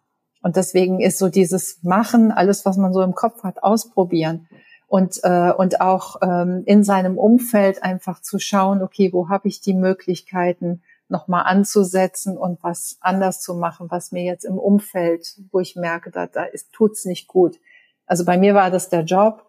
Und 0.43 0.57
deswegen 0.57 1.01
ist 1.01 1.19
so 1.19 1.29
dieses 1.29 1.83
Machen, 1.83 2.31
alles, 2.31 2.65
was 2.65 2.77
man 2.77 2.93
so 2.93 3.03
im 3.03 3.15
Kopf 3.15 3.43
hat, 3.43 3.63
ausprobieren 3.63 4.47
und 4.87 5.21
äh, 5.25 5.51
und 5.51 5.81
auch 5.81 6.17
ähm, 6.23 6.63
in 6.67 6.85
seinem 6.85 7.19
Umfeld 7.19 7.83
einfach 7.83 8.21
zu 8.21 8.39
schauen, 8.39 8.83
okay, 8.83 9.13
wo 9.13 9.29
habe 9.29 9.49
ich 9.49 9.61
die 9.61 9.75
Möglichkeiten, 9.75 10.83
nochmal 11.09 11.45
anzusetzen 11.45 12.37
und 12.37 12.63
was 12.63 12.99
anders 13.01 13.41
zu 13.41 13.55
machen, 13.55 13.87
was 13.91 14.13
mir 14.13 14.25
jetzt 14.25 14.45
im 14.45 14.59
Umfeld, 14.59 15.37
wo 15.51 15.61
ich 15.61 15.77
merke, 15.77 16.11
da, 16.11 16.27
da 16.27 16.45
ist, 16.45 16.73
tut's 16.73 17.05
nicht 17.05 17.29
gut. 17.29 17.59
Also 18.07 18.25
bei 18.25 18.39
mir 18.39 18.55
war 18.55 18.71
das 18.71 18.89
der 18.89 19.05
Job, 19.05 19.45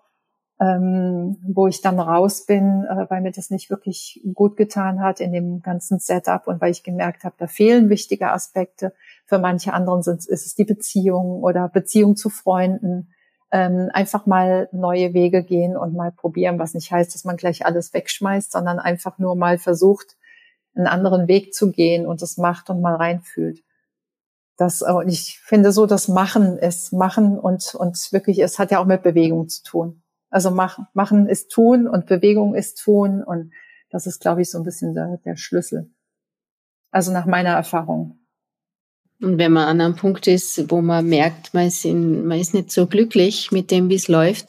ähm, 0.62 1.38
wo 1.42 1.68
ich 1.68 1.82
dann 1.82 2.00
raus 2.00 2.46
bin, 2.46 2.86
äh, 2.86 3.10
weil 3.10 3.22
mir 3.22 3.32
das 3.32 3.50
nicht 3.50 3.70
wirklich 3.70 4.22
gut 4.34 4.58
getan 4.58 5.02
hat 5.02 5.22
in 5.22 5.32
dem 5.32 5.62
ganzen 5.62 6.00
Setup 6.00 6.48
und 6.48 6.60
weil 6.60 6.72
ich 6.72 6.84
gemerkt 6.84 7.24
habe, 7.24 7.36
da 7.38 7.48
fehlen 7.48 7.90
wichtige 7.90 8.32
Aspekte. 8.32 8.94
Für 9.26 9.40
manche 9.40 9.74
anderen 9.74 10.02
sind, 10.02 10.26
ist 10.28 10.46
es 10.46 10.56
die 10.56 10.66
Beziehung 10.66 11.44
oder 11.44 11.70
Beziehung 11.70 12.18
zu 12.18 12.30
Freunden. 12.30 13.14
Ähm, 13.52 13.90
einfach 13.94 14.26
mal 14.26 14.68
neue 14.74 15.14
Wege 15.14 15.44
gehen 15.44 15.78
und 15.78 15.96
mal 15.96 16.12
probieren, 16.12 16.60
was 16.60 16.74
nicht 16.74 16.92
heißt, 16.92 17.16
dass 17.16 17.24
man 17.24 17.38
gleich 17.38 17.66
alles 17.66 17.94
wegschmeißt, 17.94 18.52
sondern 18.52 18.80
einfach 18.80 19.18
nur 19.18 19.36
mal 19.36 19.58
versucht, 19.58 20.18
einen 20.76 20.88
anderen 20.88 21.28
Weg 21.28 21.54
zu 21.54 21.72
gehen 21.72 22.06
und 22.06 22.22
das 22.22 22.38
macht 22.38 22.70
und 22.70 22.82
mal 22.82 22.96
reinfühlt. 22.96 23.64
Das, 24.58 24.82
und 24.82 25.08
ich 25.08 25.40
finde 25.44 25.72
so, 25.72 25.86
das 25.86 26.08
Machen 26.08 26.58
ist 26.58 26.92
Machen 26.92 27.40
und, 27.40 27.76
und 27.76 27.98
wirklich, 28.12 28.40
es 28.40 28.60
hat 28.60 28.72
ja 28.72 28.80
auch 28.80 28.86
mit 28.86 29.04
Bewegung 29.04 29.48
zu 29.48 29.64
tun. 29.64 30.04
Also 30.30 30.52
machen, 30.52 30.86
machen 30.94 31.28
ist 31.28 31.50
tun 31.50 31.88
und 31.88 32.06
Bewegung 32.06 32.54
ist 32.54 32.78
tun 32.78 33.24
und 33.24 33.52
das 33.90 34.06
ist, 34.06 34.22
glaube 34.22 34.42
ich, 34.42 34.52
so 34.52 34.60
ein 34.60 34.64
bisschen 34.64 34.94
der, 34.94 35.18
der 35.26 35.36
Schlüssel. 35.36 35.90
Also 36.92 37.12
nach 37.12 37.26
meiner 37.26 37.52
Erfahrung. 37.52 38.20
Und 39.22 39.38
wenn 39.38 39.52
man 39.52 39.68
an 39.68 39.82
einem 39.82 39.96
Punkt 39.96 40.28
ist, 40.28 40.72
wo 40.72 40.82
man 40.82 41.08
merkt, 41.08 41.54
man 41.54 41.68
ist, 41.68 41.84
in, 41.84 42.26
man 42.26 42.40
ist 42.40 42.54
nicht 42.54 42.72
so 42.72 42.88
glücklich 42.88 43.52
mit 43.52 43.70
dem, 43.70 43.90
wie 43.90 43.96
es 43.96 44.08
läuft, 44.08 44.48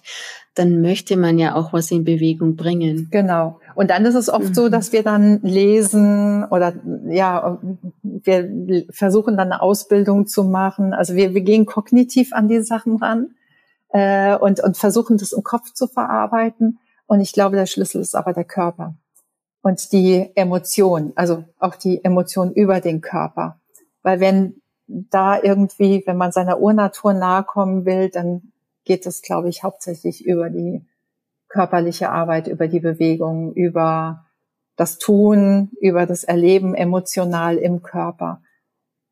dann 0.54 0.82
möchte 0.82 1.16
man 1.16 1.38
ja 1.38 1.54
auch 1.54 1.72
was 1.72 1.90
in 1.90 2.04
Bewegung 2.04 2.56
bringen. 2.56 3.08
Genau. 3.10 3.60
Und 3.74 3.90
dann 3.90 4.04
ist 4.04 4.16
es 4.16 4.28
oft 4.28 4.48
mhm. 4.48 4.54
so, 4.54 4.68
dass 4.68 4.92
wir 4.92 5.02
dann 5.02 5.40
lesen 5.42 6.44
oder 6.44 6.74
ja, 7.08 7.58
wir 8.02 8.84
versuchen 8.90 9.36
dann 9.36 9.52
eine 9.52 9.62
Ausbildung 9.62 10.26
zu 10.26 10.44
machen. 10.44 10.92
Also 10.92 11.14
wir, 11.14 11.34
wir 11.34 11.42
gehen 11.42 11.66
kognitiv 11.66 12.32
an 12.32 12.48
die 12.48 12.62
Sachen 12.62 12.96
ran 12.96 13.34
äh, 13.90 14.36
und, 14.36 14.62
und 14.62 14.76
versuchen 14.76 15.18
das 15.18 15.32
im 15.32 15.44
Kopf 15.44 15.72
zu 15.72 15.86
verarbeiten. 15.86 16.78
Und 17.06 17.20
ich 17.20 17.32
glaube, 17.32 17.56
der 17.56 17.66
Schlüssel 17.66 18.00
ist 18.00 18.14
aber 18.14 18.32
der 18.32 18.44
Körper 18.44 18.94
und 19.62 19.92
die 19.92 20.30
Emotion, 20.34 21.12
also 21.16 21.44
auch 21.58 21.76
die 21.76 22.04
Emotion 22.04 22.52
über 22.52 22.80
den 22.80 23.00
Körper. 23.00 23.58
Weil 24.02 24.20
wenn 24.20 24.60
da 24.88 25.40
irgendwie, 25.40 26.02
wenn 26.06 26.16
man 26.16 26.32
seiner 26.32 26.60
Urnatur 26.60 27.12
nahe 27.12 27.44
kommen 27.44 27.84
will, 27.84 28.08
dann 28.08 28.52
geht 28.90 29.06
es, 29.06 29.22
glaube 29.22 29.48
ich, 29.48 29.62
hauptsächlich 29.62 30.26
über 30.26 30.50
die 30.50 30.84
körperliche 31.48 32.10
Arbeit, 32.10 32.48
über 32.48 32.66
die 32.66 32.80
Bewegung, 32.80 33.52
über 33.54 34.26
das 34.74 34.98
Tun, 34.98 35.70
über 35.80 36.06
das 36.06 36.24
Erleben 36.24 36.74
emotional 36.74 37.56
im 37.56 37.82
Körper. 37.82 38.42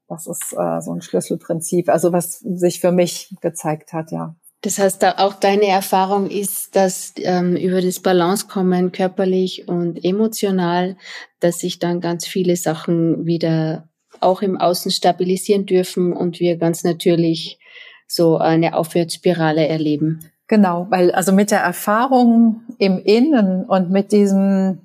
Das 0.08 0.26
ist 0.26 0.52
äh, 0.52 0.80
so 0.80 0.92
ein 0.92 1.00
Schlüsselprinzip, 1.00 1.90
also 1.90 2.12
was 2.12 2.40
sich 2.40 2.80
für 2.80 2.90
mich 2.90 3.36
gezeigt 3.40 3.92
hat, 3.92 4.10
ja. 4.10 4.34
Das 4.62 4.80
heißt, 4.80 5.04
auch 5.04 5.34
deine 5.34 5.68
Erfahrung 5.68 6.28
ist, 6.28 6.74
dass 6.74 7.12
ähm, 7.18 7.54
über 7.54 7.80
das 7.80 8.00
Balance 8.00 8.48
kommen, 8.48 8.90
körperlich 8.90 9.68
und 9.68 10.04
emotional, 10.04 10.96
dass 11.38 11.60
sich 11.60 11.78
dann 11.78 12.00
ganz 12.00 12.26
viele 12.26 12.56
Sachen 12.56 13.26
wieder 13.26 13.88
auch 14.18 14.42
im 14.42 14.56
Außen 14.56 14.90
stabilisieren 14.90 15.66
dürfen 15.66 16.12
und 16.12 16.40
wir 16.40 16.56
ganz 16.56 16.82
natürlich 16.82 17.60
so 18.08 18.38
eine 18.38 18.74
Aufwärtsspirale 18.74 19.68
erleben. 19.68 20.30
Genau, 20.48 20.86
weil 20.88 21.12
also 21.12 21.30
mit 21.30 21.50
der 21.50 21.60
Erfahrung 21.60 22.62
im 22.78 22.98
Innen 22.98 23.64
und 23.66 23.90
mit 23.90 24.10
diesem 24.12 24.80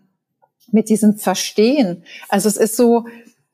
mit 0.72 0.90
diesem 0.90 1.18
Verstehen, 1.18 2.04
also 2.30 2.50
es 2.50 2.58
ist 2.58 2.76
so 2.76 3.06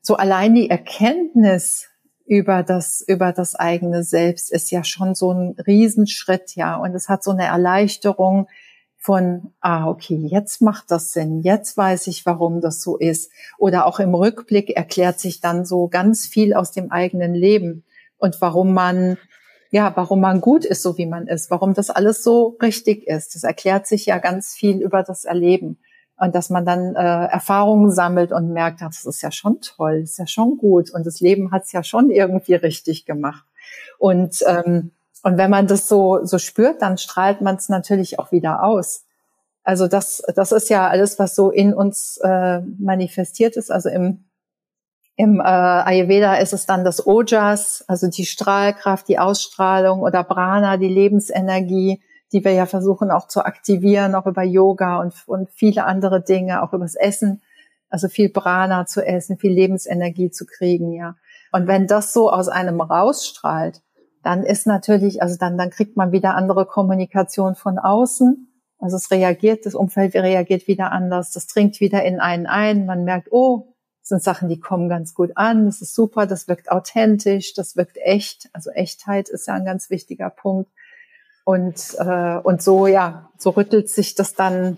so 0.02 0.16
allein 0.16 0.54
die 0.54 0.68
Erkenntnis 0.68 1.86
über 2.26 2.62
das 2.64 3.00
über 3.06 3.32
das 3.32 3.54
eigene 3.54 4.02
Selbst 4.02 4.50
ist 4.50 4.72
ja 4.72 4.82
schon 4.82 5.14
so 5.14 5.32
ein 5.32 5.54
Riesenschritt, 5.66 6.56
ja, 6.56 6.76
und 6.76 6.94
es 6.94 7.08
hat 7.08 7.22
so 7.22 7.30
eine 7.30 7.44
Erleichterung 7.44 8.48
von 8.96 9.52
ah 9.60 9.86
okay, 9.86 10.16
jetzt 10.16 10.60
macht 10.62 10.90
das 10.90 11.12
Sinn, 11.12 11.42
jetzt 11.42 11.76
weiß 11.76 12.08
ich, 12.08 12.26
warum 12.26 12.60
das 12.60 12.82
so 12.82 12.96
ist, 12.96 13.30
oder 13.56 13.86
auch 13.86 14.00
im 14.00 14.14
Rückblick 14.16 14.70
erklärt 14.70 15.20
sich 15.20 15.40
dann 15.40 15.64
so 15.64 15.86
ganz 15.86 16.26
viel 16.26 16.54
aus 16.54 16.72
dem 16.72 16.90
eigenen 16.90 17.34
Leben 17.34 17.84
und 18.18 18.40
warum 18.40 18.74
man 18.74 19.16
ja, 19.70 19.92
warum 19.94 20.20
man 20.20 20.40
gut 20.40 20.64
ist, 20.64 20.82
so 20.82 20.98
wie 20.98 21.06
man 21.06 21.28
ist, 21.28 21.50
warum 21.50 21.74
das 21.74 21.90
alles 21.90 22.24
so 22.24 22.56
richtig 22.60 23.06
ist. 23.06 23.34
Das 23.34 23.44
erklärt 23.44 23.86
sich 23.86 24.06
ja 24.06 24.18
ganz 24.18 24.52
viel 24.54 24.82
über 24.82 25.02
das 25.02 25.24
Erleben. 25.24 25.78
Und 26.16 26.34
dass 26.34 26.50
man 26.50 26.66
dann 26.66 26.96
äh, 26.96 27.26
Erfahrungen 27.26 27.90
sammelt 27.90 28.30
und 28.32 28.52
merkt, 28.52 28.82
das 28.82 29.06
ist 29.06 29.22
ja 29.22 29.30
schon 29.30 29.60
toll, 29.62 30.02
das 30.02 30.10
ist 30.10 30.18
ja 30.18 30.26
schon 30.26 30.58
gut. 30.58 30.90
Und 30.90 31.06
das 31.06 31.20
Leben 31.20 31.50
hat 31.50 31.64
es 31.64 31.72
ja 31.72 31.82
schon 31.82 32.10
irgendwie 32.10 32.54
richtig 32.54 33.06
gemacht. 33.06 33.44
Und, 33.98 34.44
ähm, 34.46 34.90
und 35.22 35.38
wenn 35.38 35.50
man 35.50 35.66
das 35.66 35.88
so, 35.88 36.24
so 36.24 36.38
spürt, 36.38 36.82
dann 36.82 36.98
strahlt 36.98 37.40
man 37.40 37.56
es 37.56 37.68
natürlich 37.68 38.18
auch 38.18 38.32
wieder 38.32 38.64
aus. 38.64 39.04
Also 39.62 39.86
das, 39.86 40.22
das 40.34 40.52
ist 40.52 40.68
ja 40.68 40.88
alles, 40.88 41.18
was 41.18 41.34
so 41.34 41.50
in 41.50 41.72
uns 41.72 42.18
äh, 42.22 42.60
manifestiert 42.78 43.56
ist. 43.56 43.70
Also 43.70 43.88
im 43.88 44.24
im 45.20 45.38
äh, 45.38 45.42
Ayurveda 45.42 46.36
ist 46.36 46.54
es 46.54 46.64
dann 46.64 46.82
das 46.82 47.06
Ojas, 47.06 47.84
also 47.86 48.08
die 48.08 48.24
Strahlkraft, 48.24 49.06
die 49.06 49.18
Ausstrahlung 49.18 50.00
oder 50.00 50.24
Prana, 50.24 50.78
die 50.78 50.88
Lebensenergie, 50.88 52.02
die 52.32 52.42
wir 52.42 52.52
ja 52.52 52.64
versuchen 52.64 53.10
auch 53.10 53.28
zu 53.28 53.44
aktivieren, 53.44 54.14
auch 54.14 54.24
über 54.24 54.42
Yoga 54.42 54.98
und, 54.98 55.12
und 55.26 55.50
viele 55.50 55.84
andere 55.84 56.22
Dinge, 56.22 56.62
auch 56.62 56.72
übers 56.72 56.94
Essen. 56.94 57.42
Also 57.90 58.08
viel 58.08 58.30
Prana 58.30 58.86
zu 58.86 59.04
essen, 59.04 59.36
viel 59.36 59.52
Lebensenergie 59.52 60.30
zu 60.30 60.46
kriegen, 60.46 60.90
ja. 60.92 61.16
Und 61.52 61.66
wenn 61.66 61.86
das 61.86 62.14
so 62.14 62.30
aus 62.30 62.48
einem 62.48 62.80
rausstrahlt, 62.80 63.82
dann 64.22 64.42
ist 64.42 64.66
natürlich, 64.66 65.20
also 65.20 65.36
dann, 65.38 65.58
dann 65.58 65.68
kriegt 65.68 65.98
man 65.98 66.12
wieder 66.12 66.34
andere 66.34 66.64
Kommunikation 66.64 67.56
von 67.56 67.78
außen. 67.78 68.48
Also 68.78 68.96
es 68.96 69.10
reagiert, 69.10 69.66
das 69.66 69.74
Umfeld 69.74 70.14
reagiert 70.14 70.66
wieder 70.66 70.92
anders, 70.92 71.32
das 71.32 71.46
dringt 71.46 71.78
wieder 71.80 72.04
in 72.04 72.20
einen 72.20 72.46
ein. 72.46 72.86
Man 72.86 73.04
merkt, 73.04 73.28
oh, 73.32 73.69
sind 74.10 74.22
Sachen, 74.22 74.50
die 74.50 74.60
kommen 74.60 74.90
ganz 74.90 75.14
gut 75.14 75.30
an. 75.36 75.64
Das 75.64 75.80
ist 75.80 75.94
super, 75.94 76.26
das 76.26 76.48
wirkt 76.48 76.70
authentisch, 76.70 77.54
das 77.54 77.76
wirkt 77.76 77.96
echt. 77.96 78.50
Also 78.52 78.70
Echtheit 78.70 79.30
ist 79.30 79.46
ja 79.46 79.54
ein 79.54 79.64
ganz 79.64 79.88
wichtiger 79.88 80.28
Punkt. 80.28 80.70
Und, 81.44 81.96
äh, 81.98 82.36
und 82.36 82.62
so, 82.62 82.86
ja, 82.86 83.30
so 83.38 83.50
rüttelt 83.50 83.88
sich 83.88 84.14
das 84.14 84.34
dann 84.34 84.76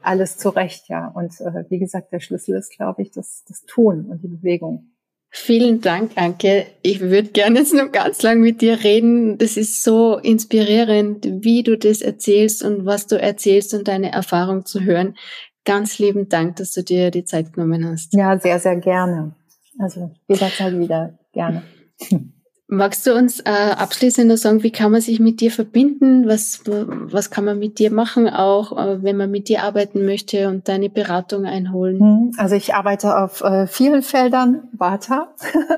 alles 0.00 0.38
zurecht, 0.38 0.88
ja. 0.88 1.08
Und 1.08 1.38
äh, 1.40 1.64
wie 1.68 1.78
gesagt, 1.78 2.12
der 2.12 2.20
Schlüssel 2.20 2.56
ist, 2.56 2.74
glaube 2.74 3.02
ich, 3.02 3.10
das, 3.10 3.44
das 3.46 3.64
Tun 3.66 4.06
und 4.06 4.22
die 4.22 4.28
Bewegung. 4.28 4.90
Vielen 5.32 5.80
Dank, 5.80 6.12
Anke. 6.16 6.66
Ich 6.82 7.00
würde 7.00 7.28
gerne 7.28 7.60
jetzt 7.60 7.72
noch 7.72 7.92
ganz 7.92 8.20
lang 8.22 8.40
mit 8.40 8.62
dir 8.62 8.82
reden. 8.82 9.38
Das 9.38 9.56
ist 9.56 9.84
so 9.84 10.18
inspirierend, 10.18 11.24
wie 11.24 11.62
du 11.62 11.78
das 11.78 12.02
erzählst 12.02 12.64
und 12.64 12.84
was 12.84 13.06
du 13.06 13.20
erzählst 13.20 13.72
und 13.72 13.86
deine 13.86 14.10
Erfahrung 14.10 14.66
zu 14.66 14.80
hören. 14.80 15.16
Ganz 15.64 15.98
lieben 15.98 16.28
Dank, 16.28 16.56
dass 16.56 16.72
du 16.72 16.82
dir 16.82 17.10
die 17.10 17.24
Zeit 17.24 17.52
genommen 17.52 17.86
hast. 17.86 18.14
Ja, 18.14 18.38
sehr, 18.38 18.58
sehr 18.58 18.76
gerne. 18.76 19.34
Also 19.78 20.10
jederzeit 20.28 20.78
wieder 20.78 21.18
gerne. 21.32 21.62
Magst 22.72 23.04
du 23.04 23.16
uns 23.16 23.40
äh, 23.40 23.50
abschließend 23.50 24.28
noch 24.28 24.36
sagen, 24.36 24.62
wie 24.62 24.70
kann 24.70 24.92
man 24.92 25.00
sich 25.00 25.18
mit 25.18 25.40
dir 25.40 25.50
verbinden? 25.50 26.28
Was, 26.28 26.62
was 26.66 27.32
kann 27.32 27.44
man 27.44 27.58
mit 27.58 27.80
dir 27.80 27.92
machen, 27.92 28.28
auch 28.28 28.78
äh, 28.78 29.02
wenn 29.02 29.16
man 29.16 29.28
mit 29.28 29.48
dir 29.48 29.64
arbeiten 29.64 30.06
möchte 30.06 30.48
und 30.48 30.68
deine 30.68 30.88
Beratung 30.88 31.46
einholen? 31.46 31.98
Hm, 31.98 32.32
also 32.36 32.54
ich 32.54 32.72
arbeite 32.72 33.18
auf 33.18 33.40
äh, 33.40 33.66
vielen 33.66 34.02
Feldern, 34.02 34.68
Vata. 34.72 35.34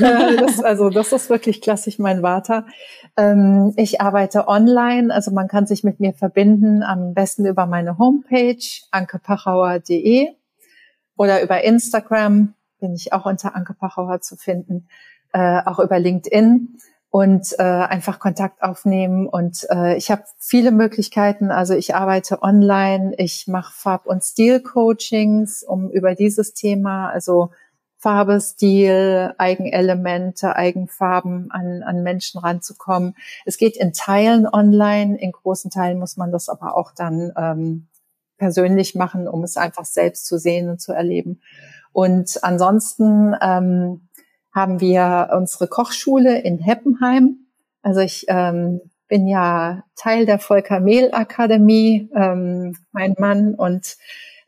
Äh, 0.00 0.36
das, 0.36 0.62
also 0.62 0.90
das 0.90 1.12
ist 1.12 1.30
wirklich 1.30 1.62
klassisch 1.62 1.98
mein 1.98 2.22
Vata. 2.22 2.66
Ähm, 3.16 3.72
ich 3.76 4.00
arbeite 4.00 4.48
online, 4.48 5.14
also 5.14 5.30
man 5.30 5.48
kann 5.48 5.66
sich 5.66 5.84
mit 5.84 6.00
mir 6.00 6.12
verbinden, 6.12 6.82
am 6.82 7.14
besten 7.14 7.46
über 7.46 7.66
meine 7.66 7.96
Homepage 7.96 8.58
ankepachauer.de 8.90 10.28
oder 11.16 11.42
über 11.42 11.62
Instagram 11.64 12.54
bin 12.80 12.94
ich 12.94 13.12
auch 13.12 13.24
unter 13.24 13.54
Anke 13.54 13.72
Pachauer 13.72 14.20
zu 14.20 14.36
finden 14.36 14.88
äh, 15.36 15.60
auch 15.66 15.80
über 15.80 15.98
LinkedIn 15.98 16.78
und 17.10 17.54
äh, 17.58 17.62
einfach 17.62 18.18
Kontakt 18.18 18.62
aufnehmen. 18.62 19.26
Und 19.26 19.66
äh, 19.70 19.94
ich 19.96 20.10
habe 20.10 20.24
viele 20.38 20.70
Möglichkeiten. 20.70 21.50
Also 21.50 21.74
ich 21.74 21.94
arbeite 21.94 22.40
online, 22.42 23.12
ich 23.18 23.46
mache 23.46 23.74
Farb- 23.74 24.06
und 24.06 24.24
Stil-Coachings, 24.24 25.62
um 25.62 25.90
über 25.90 26.14
dieses 26.14 26.54
Thema, 26.54 27.10
also 27.10 27.50
Farbe, 27.98 28.40
Stil, 28.40 29.34
Eigenelemente, 29.36 30.56
Eigenfarben 30.56 31.50
an, 31.50 31.82
an 31.82 32.02
Menschen 32.02 32.38
ranzukommen. 32.40 33.14
Es 33.44 33.58
geht 33.58 33.76
in 33.76 33.92
Teilen 33.92 34.46
online, 34.46 35.18
in 35.20 35.32
großen 35.32 35.70
Teilen 35.70 35.98
muss 35.98 36.16
man 36.16 36.32
das 36.32 36.48
aber 36.48 36.74
auch 36.78 36.92
dann 36.92 37.32
ähm, 37.36 37.88
persönlich 38.38 38.94
machen, 38.94 39.28
um 39.28 39.44
es 39.44 39.58
einfach 39.58 39.84
selbst 39.84 40.26
zu 40.26 40.38
sehen 40.38 40.70
und 40.70 40.80
zu 40.80 40.92
erleben. 40.92 41.42
Und 41.92 42.42
ansonsten 42.42 43.34
ähm, 43.42 44.00
haben 44.56 44.80
wir 44.80 45.28
unsere 45.36 45.68
Kochschule 45.68 46.40
in 46.40 46.58
Heppenheim. 46.58 47.46
Also 47.82 48.00
ich 48.00 48.24
ähm, 48.28 48.80
bin 49.06 49.28
ja 49.28 49.84
Teil 49.94 50.24
der 50.24 50.38
Volker 50.38 50.80
Mehl 50.80 51.10
Akademie, 51.12 52.08
ähm, 52.16 52.74
mein 52.90 53.14
Mann 53.18 53.54
und 53.54 53.98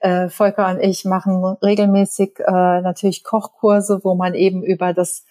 äh, 0.01 0.31
Volker 0.31 0.69
und 0.71 0.81
ich 0.81 1.05
machen 1.05 1.45
regelmäßig 1.63 2.41
äh, 2.41 2.81
natürlich 2.81 3.23
Kochkurse, 3.23 4.01
wo 4.03 4.15
man 4.15 4.35
eben 4.35 4.63
über 4.63 4.95
das 4.95 5.27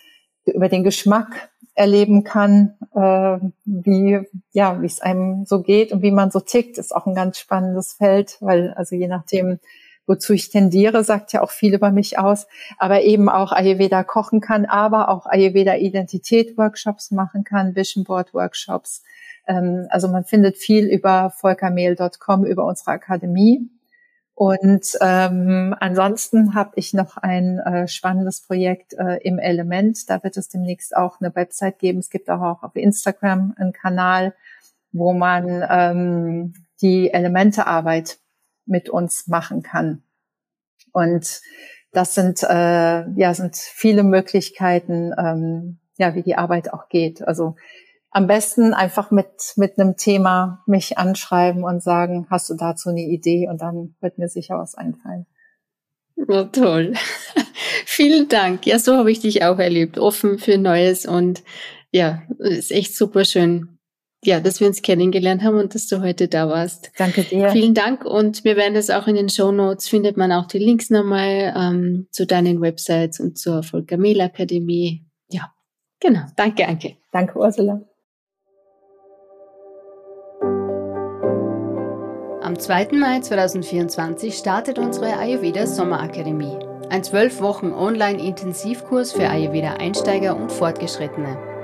über 0.46 0.70
den 0.70 0.84
Geschmack 0.84 1.50
erleben 1.74 2.24
kann, 2.24 2.76
äh, 2.94 3.40
wie 3.66 4.20
ja 4.52 4.80
wie 4.80 4.86
es 4.86 5.02
einem 5.02 5.46
so 5.46 5.64
geht 5.64 5.92
und 5.92 6.04
wie 6.04 6.12
man 6.12 6.30
so 6.30 6.40
tickt, 6.40 6.78
ist 6.78 6.96
auch 6.96 7.08
ein 7.08 7.16
ganz 7.16 7.40
spannendes 7.40 7.94
Feld, 7.94 8.38
weil 8.42 8.74
also 8.76 8.96
je 8.96 9.08
nachdem 9.08 9.60
wozu 10.08 10.34
ich 10.34 10.50
tendiere, 10.50 11.04
sagt 11.04 11.34
ja 11.34 11.42
auch 11.44 11.52
viel 11.52 11.76
über 11.76 11.92
mich 11.92 12.18
aus, 12.18 12.48
aber 12.78 13.04
eben 13.04 13.30
auch 13.30 13.52
Ayurveda 13.52 14.04
kochen 14.04 14.42
kann, 14.42 14.66
aber 14.66 15.10
auch 15.10 15.26
Ayurveda 15.28 15.76
Identität 15.76 16.58
Workshops 16.58 17.12
machen 17.12 17.44
kann, 17.44 17.76
Vision 17.76 18.06
Board 18.06 18.34
Workshops. 18.34 19.04
Ähm, 19.46 19.86
also 19.90 20.08
man 20.08 20.24
findet 20.24 20.58
viel 20.58 20.86
über 20.86 21.30
volkermehl.com, 21.30 22.46
über 22.46 22.66
unsere 22.66 22.92
Akademie. 22.92 23.70
Und 24.34 24.96
ähm, 25.02 25.76
ansonsten 25.80 26.54
habe 26.54 26.74
ich 26.76 26.94
noch 26.94 27.18
ein 27.18 27.58
äh, 27.58 27.88
spannendes 27.88 28.42
Projekt 28.42 28.94
äh, 28.94 29.18
im 29.24 29.40
Element. 29.40 30.10
Da 30.12 30.24
wird 30.24 30.38
es 30.38 30.48
demnächst 30.48 30.96
auch 30.96 31.20
eine 31.20 31.36
Website 31.36 31.80
geben. 31.80 32.00
Es 32.00 32.12
gibt 32.12 32.30
auch 32.30 32.62
auf 32.62 32.76
Instagram 32.76 33.56
einen 33.58 33.74
Kanal, 33.74 34.36
wo 34.92 35.14
man 35.14 35.66
ähm, 35.68 36.54
die 36.82 37.12
Elementearbeit 37.12 38.20
mit 38.68 38.90
uns 38.90 39.28
machen 39.28 39.64
kann. 39.64 40.04
Und 40.92 41.42
das 41.92 42.16
sind 42.16 42.44
äh, 42.44 43.10
ja 43.10 43.34
sind 43.34 43.56
viele 43.56 44.04
Möglichkeiten, 44.04 45.14
ähm, 45.18 45.80
ja, 45.98 46.16
wie 46.16 46.24
die 46.24 46.36
Arbeit 46.36 46.74
auch 46.74 46.90
geht. 46.90 47.28
Also 47.28 47.56
am 48.12 48.28
besten 48.28 48.74
einfach 48.74 49.12
mit 49.12 49.54
mit 49.56 49.80
einem 49.80 49.98
Thema 49.98 50.64
mich 50.68 50.98
anschreiben 50.98 51.64
und 51.64 51.82
sagen, 51.82 52.28
hast 52.30 52.50
du 52.50 52.56
dazu 52.56 52.90
eine 52.90 53.02
Idee? 53.02 53.48
Und 53.50 53.62
dann 53.62 53.96
wird 54.02 54.18
mir 54.18 54.30
sicher 54.30 54.58
was 54.58 54.76
einfallen. 54.76 55.26
Ja, 56.16 56.46
toll. 56.46 56.94
Vielen 57.86 58.28
Dank. 58.28 58.66
Ja, 58.66 58.80
so 58.80 58.96
habe 58.98 59.12
ich 59.12 59.20
dich 59.20 59.44
auch 59.44 59.60
erlebt. 59.60 59.98
Offen 59.98 60.40
für 60.40 60.58
Neues 60.58 61.06
und 61.06 61.44
ja, 61.92 62.24
ist 62.40 62.72
echt 62.72 62.96
super 62.96 63.24
schön 63.24 63.77
ja, 64.24 64.40
dass 64.40 64.60
wir 64.60 64.68
uns 64.68 64.82
kennengelernt 64.82 65.44
haben 65.44 65.58
und 65.58 65.76
dass 65.76 65.88
du 65.88 66.02
heute 66.02 66.28
da 66.28 66.50
warst. 66.50 66.92
Danke 66.98 67.24
dir. 67.24 67.50
Vielen 67.50 67.74
Dank 67.74 68.04
und 68.04 68.44
wir 68.44 68.56
werden 68.56 68.74
das 68.74 68.90
auch 68.90 69.08
in 69.08 69.16
den 69.16 69.30
Show 69.30 69.52
Notes 69.52 69.88
findet 69.88 70.18
man 70.18 70.32
auch 70.32 70.48
die 70.48 70.60
Links 70.60 70.90
nochmal 70.90 71.54
ähm, 71.56 72.08
zu 72.12 72.26
deinen 72.26 72.62
Websites 72.62 73.20
und 73.20 73.38
zur 73.38 73.64
Volker 73.64 73.98
Mehl 73.98 74.20
Akademie. 74.22 75.06
Ja, 75.30 75.54
genau. 76.00 76.22
Danke, 76.36 76.68
Anke. 76.68 76.98
Danke, 77.12 77.38
Ursula. 77.38 77.82
Am 82.42 82.58
2. 82.58 82.90
Mai 82.94 83.20
2024 83.20 84.34
startet 84.34 84.80
unsere 84.80 85.18
Ayurveda 85.18 85.68
Sommerakademie. 85.68 86.58
Ein 86.90 87.04
zwölf 87.04 87.42
Wochen 87.42 87.74
Online-Intensivkurs 87.74 89.12
für 89.12 89.28
Ayurveda-Einsteiger 89.28 90.36
und 90.38 90.52
Fortgeschrittene. 90.52 91.57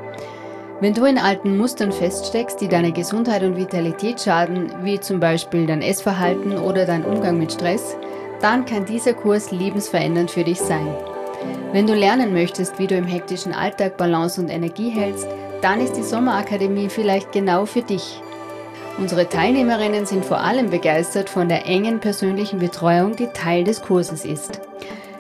Wenn 0.84 0.94
du 0.94 1.06
in 1.06 1.18
alten 1.18 1.56
Mustern 1.56 1.94
feststeckst, 1.94 2.60
die 2.60 2.68
deiner 2.68 2.92
Gesundheit 2.92 3.42
und 3.44 3.56
Vitalität 3.56 4.20
schaden, 4.20 4.70
wie 4.84 5.00
zum 5.00 5.22
Beispiel 5.22 5.66
dein 5.66 5.82
Essverhalten 5.82 6.58
oder 6.58 6.86
dein 6.86 7.06
Umgang 7.06 7.40
mit 7.40 7.54
Stress, 7.54 7.96
dann 8.42 8.66
kann 8.66 8.84
dieser 8.84 9.14
Kurs 9.14 9.52
lebensverändernd 9.52 10.30
für 10.30 10.44
dich 10.44 10.60
sein. 10.60 10.94
Wenn 11.72 11.88
du 11.88 11.94
lernen 11.94 12.34
möchtest, 12.34 12.80
wie 12.80 12.88
du 12.88 12.98
im 12.98 13.06
hektischen 13.06 13.54
Alltag 13.54 13.96
Balance 13.96 14.42
und 14.42 14.50
Energie 14.50 14.90
hältst, 14.90 15.26
dann 15.62 15.80
ist 15.80 15.94
die 15.94 16.04
Sommerakademie 16.04 16.90
vielleicht 16.90 17.32
genau 17.32 17.66
für 17.66 17.82
dich. 17.82 18.22
Unsere 18.98 19.30
Teilnehmerinnen 19.30 20.06
sind 20.06 20.26
vor 20.26 20.42
allem 20.42 20.70
begeistert 20.70 21.30
von 21.30 21.48
der 21.48 21.66
engen 21.66 22.02
persönlichen 22.02 22.60
Betreuung, 22.60 23.16
die 23.16 23.28
Teil 23.28 23.64
des 23.64 23.84
Kurses 23.84 24.26
ist. 24.26 24.60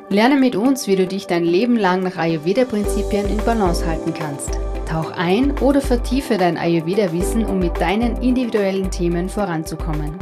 Lerne 0.09 0.35
mit 0.35 0.57
uns, 0.57 0.87
wie 0.87 0.97
du 0.97 1.07
dich 1.07 1.25
dein 1.25 1.45
Leben 1.45 1.77
lang 1.77 2.03
nach 2.03 2.17
Ayurveda-Prinzipien 2.17 3.29
in 3.29 3.37
Balance 3.45 3.87
halten 3.87 4.13
kannst. 4.13 4.59
Tauch 4.85 5.11
ein 5.11 5.57
oder 5.59 5.81
vertiefe 5.81 6.37
dein 6.37 6.57
Ayurveda-Wissen, 6.57 7.45
um 7.45 7.59
mit 7.59 7.79
deinen 7.79 8.17
individuellen 8.21 8.89
Themen 8.91 9.29
voranzukommen. 9.29 10.15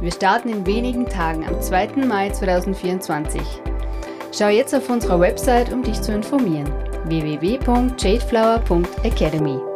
Wir 0.00 0.12
starten 0.12 0.48
in 0.48 0.64
wenigen 0.66 1.06
Tagen 1.06 1.46
am 1.46 1.60
2. 1.60 2.06
Mai 2.08 2.30
2024. 2.30 3.40
Schau 4.32 4.48
jetzt 4.48 4.74
auf 4.74 4.90
unserer 4.90 5.20
Website, 5.20 5.72
um 5.72 5.82
dich 5.82 6.00
zu 6.00 6.12
informieren. 6.12 6.72
www.jadeflower.academy 7.04 9.71